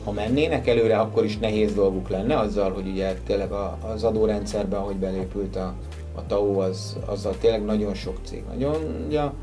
ha 0.05 0.13
mennének 0.13 0.67
előre, 0.67 0.99
akkor 0.99 1.25
is 1.25 1.39
nehéz 1.39 1.75
dolguk 1.75 2.09
lenne 2.09 2.39
azzal, 2.39 2.73
hogy 2.73 2.87
ugye 2.87 3.15
tényleg 3.27 3.53
az 3.95 4.05
adórendszerben, 4.05 4.81
ahogy 4.81 4.97
belépült 4.97 5.57
a, 5.57 5.75
a 6.15 6.27
TAO, 6.27 6.61
az, 6.61 6.97
azzal 7.07 7.35
tényleg 7.41 7.65
nagyon 7.65 7.95
sok 7.95 8.19
cég, 8.25 8.43
nagyon, 8.53 9.07
ja, 9.11 9.35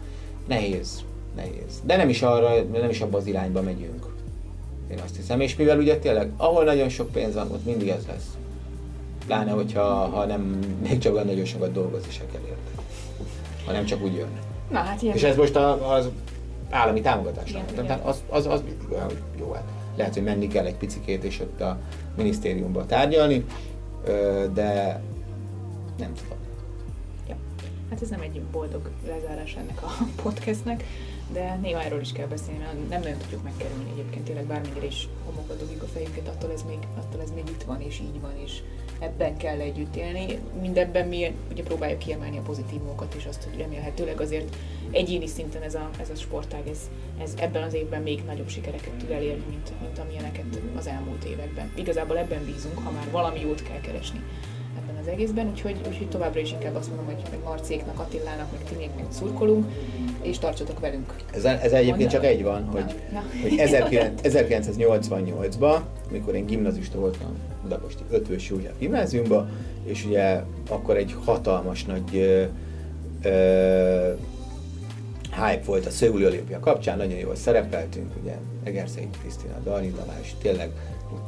nehéz, 0.47 1.03
nehéz. 1.35 1.81
De 1.83 1.95
nem 1.95 2.09
is 2.09 2.21
arra, 2.21 2.63
nem 2.71 2.89
is 2.89 3.01
abba 3.01 3.17
az 3.17 3.25
irányba 3.25 3.61
megyünk. 3.61 4.05
Én 4.91 4.99
azt 5.03 5.15
hiszem. 5.15 5.39
És 5.39 5.55
mivel 5.55 5.77
ugye 5.77 5.97
tényleg, 5.97 6.31
ahol 6.37 6.63
nagyon 6.63 6.89
sok 6.89 7.11
pénz 7.11 7.33
van, 7.33 7.51
ott 7.51 7.65
mindig 7.65 7.87
ez 7.87 8.05
lesz. 8.07 8.37
Pláne, 9.25 9.51
hogyha 9.51 9.83
ha 9.83 10.25
nem, 10.25 10.59
még 10.87 10.97
csak 10.97 11.13
olyan 11.13 11.25
nagyon 11.25 11.45
sokat 11.45 11.71
dolgozni 11.71 12.11
se 12.11 12.25
kell 12.31 12.41
érte. 12.41 12.81
Ha 13.65 13.71
nem 13.71 13.85
csak 13.85 14.03
úgy 14.03 14.13
jönne. 14.13 14.39
Na 14.69 14.79
hát 14.79 15.01
ilyen. 15.01 15.15
És 15.15 15.23
ez 15.23 15.35
most 15.35 15.55
a, 15.55 15.93
az 15.93 16.09
állami 16.69 17.01
támogatás. 17.01 17.49
Igen, 17.49 17.63
Igen. 17.71 17.85
Tehát 17.85 18.05
az, 18.05 18.23
az, 18.29 18.45
az 18.45 18.61
hogy 18.87 18.97
jó, 19.39 19.51
hát 19.51 19.63
lehet, 19.95 20.13
hogy 20.13 20.23
menni 20.23 20.47
kell 20.47 20.65
egy 20.65 20.75
picikét 20.75 21.23
és 21.23 21.39
ott 21.39 21.61
a 21.61 21.79
minisztériumba 22.15 22.85
tárgyalni, 22.85 23.45
de 24.53 25.01
nem 25.97 26.13
tudom. 26.13 26.37
Ja. 27.27 27.35
Hát 27.89 28.01
ez 28.01 28.09
nem 28.09 28.21
egy 28.21 28.41
boldog 28.41 28.89
lezárás 29.07 29.55
ennek 29.55 29.83
a 29.83 29.87
podcastnek, 30.23 30.83
de 31.33 31.59
néha 31.61 31.81
erről 31.81 32.01
is 32.01 32.11
kell 32.11 32.27
beszélni, 32.27 32.59
mert 32.59 32.89
nem 32.89 33.01
nagyon 33.01 33.17
tudjuk 33.17 33.43
megkerülni 33.43 33.89
egyébként 33.91 34.25
tényleg 34.25 34.45
bármennyire 34.45 34.85
is 34.85 35.07
dobjuk 35.59 35.83
a 35.83 35.85
fejünket, 35.85 36.27
attól 36.27 36.51
ez, 36.51 36.63
még, 36.67 36.77
attól 36.97 37.21
ez 37.21 37.31
még 37.31 37.43
itt 37.49 37.63
van 37.63 37.81
és 37.81 37.99
így 37.99 38.21
van, 38.21 38.33
és 38.43 38.61
ebben 38.99 39.37
kell 39.37 39.59
együtt 39.59 39.95
élni. 39.95 40.39
Mindebben 40.61 41.07
mi 41.07 41.35
ugye 41.51 41.63
próbáljuk 41.63 41.99
kiemelni 41.99 42.37
a 42.37 42.41
pozitívumokat 42.41 43.13
és 43.13 43.25
azt, 43.25 43.43
hogy 43.43 43.59
remélhetőleg 43.59 44.19
azért 44.19 44.55
egyéni 44.91 45.27
szinten 45.27 45.61
ez 45.61 45.75
a, 45.75 45.89
ez 46.01 46.09
a 46.09 46.15
sportág, 46.15 46.67
ez, 46.67 46.79
ez 47.21 47.33
ebben 47.37 47.63
az 47.63 47.73
évben 47.73 48.01
még 48.01 48.23
nagyobb 48.25 48.49
sikereket 48.49 48.93
tud 48.93 49.11
elérni, 49.11 49.43
mint, 49.49 49.71
mint 49.81 49.99
amilyeneket 49.99 50.59
az 50.77 50.87
elmúlt 50.87 51.23
években. 51.23 51.71
Igazából 51.75 52.17
ebben 52.17 52.45
bízunk, 52.45 52.77
ha 52.77 52.91
már 52.91 53.11
valami 53.11 53.39
jót 53.39 53.63
kell 53.63 53.79
keresni 53.79 54.23
az 55.05 55.11
egészben, 55.11 55.49
úgyhogy, 55.49 55.75
úgyhogy 55.87 56.09
továbbra 56.09 56.39
is 56.39 56.51
inkább 56.51 56.75
azt 56.75 56.87
mondom, 56.87 57.05
hogy 57.05 57.15
meg 57.29 57.39
Marcéknak, 57.43 57.99
Attilának, 57.99 58.51
meg 58.51 58.63
Tinéknek 58.63 59.05
szurkolunk, 59.09 59.65
és 60.21 60.39
tartsatok 60.39 60.79
velünk. 60.79 61.15
Ez, 61.33 61.43
ez 61.43 61.71
egyébként 61.71 62.09
csak 62.09 62.25
egy 62.25 62.43
van, 62.43 62.65
hogy, 62.65 62.95
Na. 63.13 63.23
hogy 63.41 63.57
1900 63.57 64.35
1988-ban, 64.35 65.79
amikor 66.09 66.35
én 66.35 66.45
gimnazista 66.45 66.99
voltam 66.99 67.37
Budapesti 67.61 68.03
Ötvös 68.09 68.49
József 68.49 68.71
gimnáziumban, 68.79 69.49
és 69.83 70.05
ugye 70.05 70.41
akkor 70.69 70.97
egy 70.97 71.15
hatalmas 71.25 71.85
nagy 71.85 72.15
ö, 72.15 72.43
ö, 73.21 74.13
hype 75.35 75.63
volt 75.65 75.85
a 75.85 75.89
Szöuli 75.89 76.25
olimpia 76.25 76.59
kapcsán, 76.59 76.97
nagyon 76.97 77.17
jól 77.17 77.35
szerepeltünk, 77.35 78.11
ugye 78.21 78.33
Egerszegi 78.63 79.07
Krisztina, 79.21 79.53
Dani 79.63 79.89
Tamás, 79.89 80.35
tényleg 80.41 80.71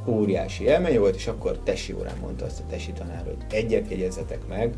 óriási 0.05 0.63
élmény 0.63 0.99
volt, 0.99 1.15
és 1.15 1.27
akkor 1.27 1.59
Tesi 1.63 1.93
órán 1.93 2.17
mondta 2.21 2.45
azt 2.45 2.59
a 2.59 2.63
Tesi 2.69 2.91
tanár, 2.91 3.23
hogy 3.23 3.37
egyet 3.49 3.89
jegyezzetek 3.89 4.47
meg, 4.47 4.73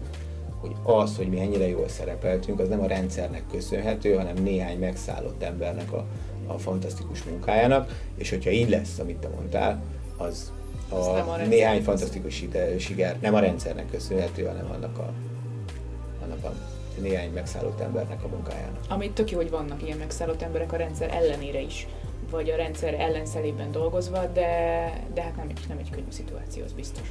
hogy 0.60 0.76
az, 0.84 1.18
hogy 1.18 1.30
mi 1.30 1.40
ennyire 1.40 1.68
jól 1.68 1.88
szerepeltünk, 1.88 2.60
az 2.60 2.68
nem 2.68 2.82
a 2.82 2.88
rendszernek 2.88 3.44
köszönhető, 3.52 4.14
hanem 4.14 4.44
néhány 4.44 4.80
megszállott 4.80 5.44
embernek 5.44 5.92
a, 5.92 6.06
a 6.48 6.58
fantasztikus 6.58 7.24
munkájának, 7.24 8.04
és 8.16 8.30
hogyha 8.30 8.50
így 8.50 8.70
lesz, 8.70 9.00
amit 9.00 9.18
te 9.18 9.28
mondtál, 9.28 9.84
az 10.18 10.52
a, 10.90 10.96
a 10.96 11.38
néhány 11.48 11.82
fantasztikus 11.82 12.44
siker 12.78 13.18
nem 13.22 13.34
a 13.34 13.40
rendszernek 13.40 13.90
köszönhető, 13.92 14.46
hanem 14.46 14.72
annak 14.72 14.98
a, 14.98 15.12
annak 16.24 16.44
a 16.44 16.54
néhány 17.02 17.32
megszállott 17.34 17.80
embernek 17.80 18.24
a 18.24 18.28
munkájának. 18.28 18.80
Amit 18.90 19.12
tök 19.12 19.32
jó, 19.32 19.38
hogy 19.38 19.50
vannak 19.50 19.84
ilyen 19.84 19.98
megszállott 19.98 20.42
emberek 20.42 20.74
a 20.74 20.76
rendszer 20.76 21.14
ellenére 21.14 21.60
is, 21.60 21.88
vagy 22.30 22.50
a 22.50 22.56
rendszer 22.56 22.94
ellenszelében 22.94 23.72
dolgozva, 23.72 24.26
de, 24.34 24.94
de 25.14 25.22
hát 25.22 25.36
nem 25.36 25.48
nem 25.68 25.78
egy 25.78 25.90
könnyű 25.90 26.10
szituáció, 26.10 26.64
az 26.64 26.74
biztos. 26.74 27.08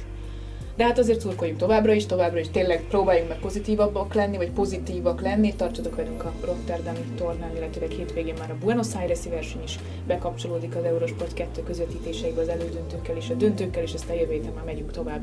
De 0.75 0.85
hát 0.85 0.97
azért 0.97 1.19
szurkoljunk 1.19 1.59
továbbra 1.59 1.93
is, 1.93 2.05
továbbra 2.05 2.39
is 2.39 2.49
tényleg 2.49 2.83
próbáljunk 2.89 3.29
meg 3.29 3.39
pozitívabbak 3.39 4.13
lenni, 4.13 4.37
vagy 4.37 4.51
pozitívak 4.51 5.21
lenni, 5.21 5.55
tartsatok 5.55 5.95
velünk 5.95 6.23
a 6.23 6.33
Rotterdami 6.45 6.99
tornán, 7.15 7.55
illetőleg 7.55 7.89
hétvégén 7.89 8.33
már 8.39 8.51
a 8.51 8.57
Buenos 8.59 8.95
Aires-i 8.95 9.29
verseny 9.29 9.63
is 9.63 9.79
bekapcsolódik 10.07 10.75
az 10.75 10.83
Eurosport 10.83 11.33
2 11.33 11.63
közvetítéseibe 11.63 12.41
az 12.41 12.47
elődöntőkkel 12.47 13.15
és 13.15 13.29
a 13.29 13.33
döntőkkel, 13.33 13.83
és 13.83 13.93
aztán 13.93 14.15
jövő 14.15 14.31
héten 14.31 14.53
már 14.53 14.63
megyünk 14.63 14.91
tovább. 14.91 15.21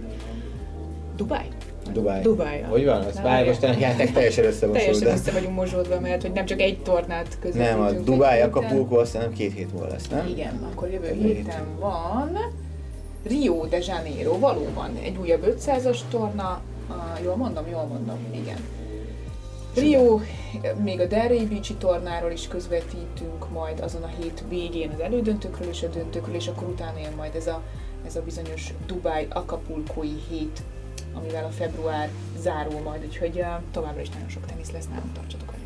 Dubáj? 1.17 1.49
Dubáj. 1.93 2.23
Dubáj. 2.23 2.63
Hogy 2.63 2.85
van? 2.85 3.03
Az 3.03 3.15
Nem, 3.15 3.25
már 3.25 3.47
most 3.47 3.63
játék 3.63 4.13
teljesen 4.13 4.45
összemosult. 4.45 4.85
Teljesen 4.85 5.09
össze 5.09 5.33
vagyunk 5.33 5.55
mosódva, 5.55 6.01
mert 6.01 6.23
hogy 6.23 6.33
nem 6.33 6.45
csak 6.45 6.61
egy 6.61 6.79
tornát 6.83 7.39
közvetítünk. 7.41 7.79
Nem, 7.79 7.81
a 7.81 7.91
Dubáj. 7.91 8.43
Acapulco 8.43 8.97
azt 8.97 9.13
hiszem 9.13 9.33
két 9.33 9.53
hét 9.53 9.73
múlva 9.73 9.89
lesz, 9.89 10.09
nem? 10.09 10.27
Igen, 10.27 10.69
akkor 10.73 10.91
jövő 10.91 11.13
héten 11.13 11.65
van 11.79 12.39
Rio 13.29 13.67
de 13.67 13.79
Janeiro, 13.87 14.39
valóban 14.39 14.91
egy 15.03 15.17
újabb 15.21 15.57
500-as 15.59 15.99
torna, 16.11 16.61
ah, 16.89 17.23
jól 17.23 17.37
mondom, 17.37 17.69
jól 17.69 17.85
mondom, 17.85 18.19
igen. 18.35 18.57
Rio, 19.75 20.21
még 20.83 21.01
a 21.01 21.07
Delray 21.07 21.47
Beach-i 21.47 21.75
tornáról 21.75 22.31
is 22.31 22.49
közvetítünk 22.49 23.51
majd 23.53 23.81
azon 23.81 24.03
a 24.03 24.11
hét 24.21 24.45
végén 24.49 24.91
az 24.91 25.01
elődöntőkről 25.01 25.69
és 25.69 25.83
a 25.83 25.87
döntőkről, 25.87 26.35
és 26.35 26.49
akkor 26.49 26.69
utána 26.69 26.99
jön 26.99 27.13
majd 27.17 27.35
ez 27.35 27.47
a, 27.47 27.63
ez 28.07 28.17
a 28.17 28.23
bizonyos 28.23 28.73
Dubai 28.87 29.27
Acapulcói 29.31 30.17
hét, 30.29 30.63
amivel 31.19 31.45
a 31.45 31.51
február 31.51 32.11
zárul 32.39 32.81
majd, 32.81 33.05
úgyhogy 33.05 33.45
továbbra 33.71 34.01
is 34.01 34.09
nagyon 34.09 34.29
sok 34.29 34.47
tenisz 34.47 34.71
lesz 34.71 34.89
nálunk, 34.89 35.13
tartsatok 35.13 35.51
velünk. 35.51 35.66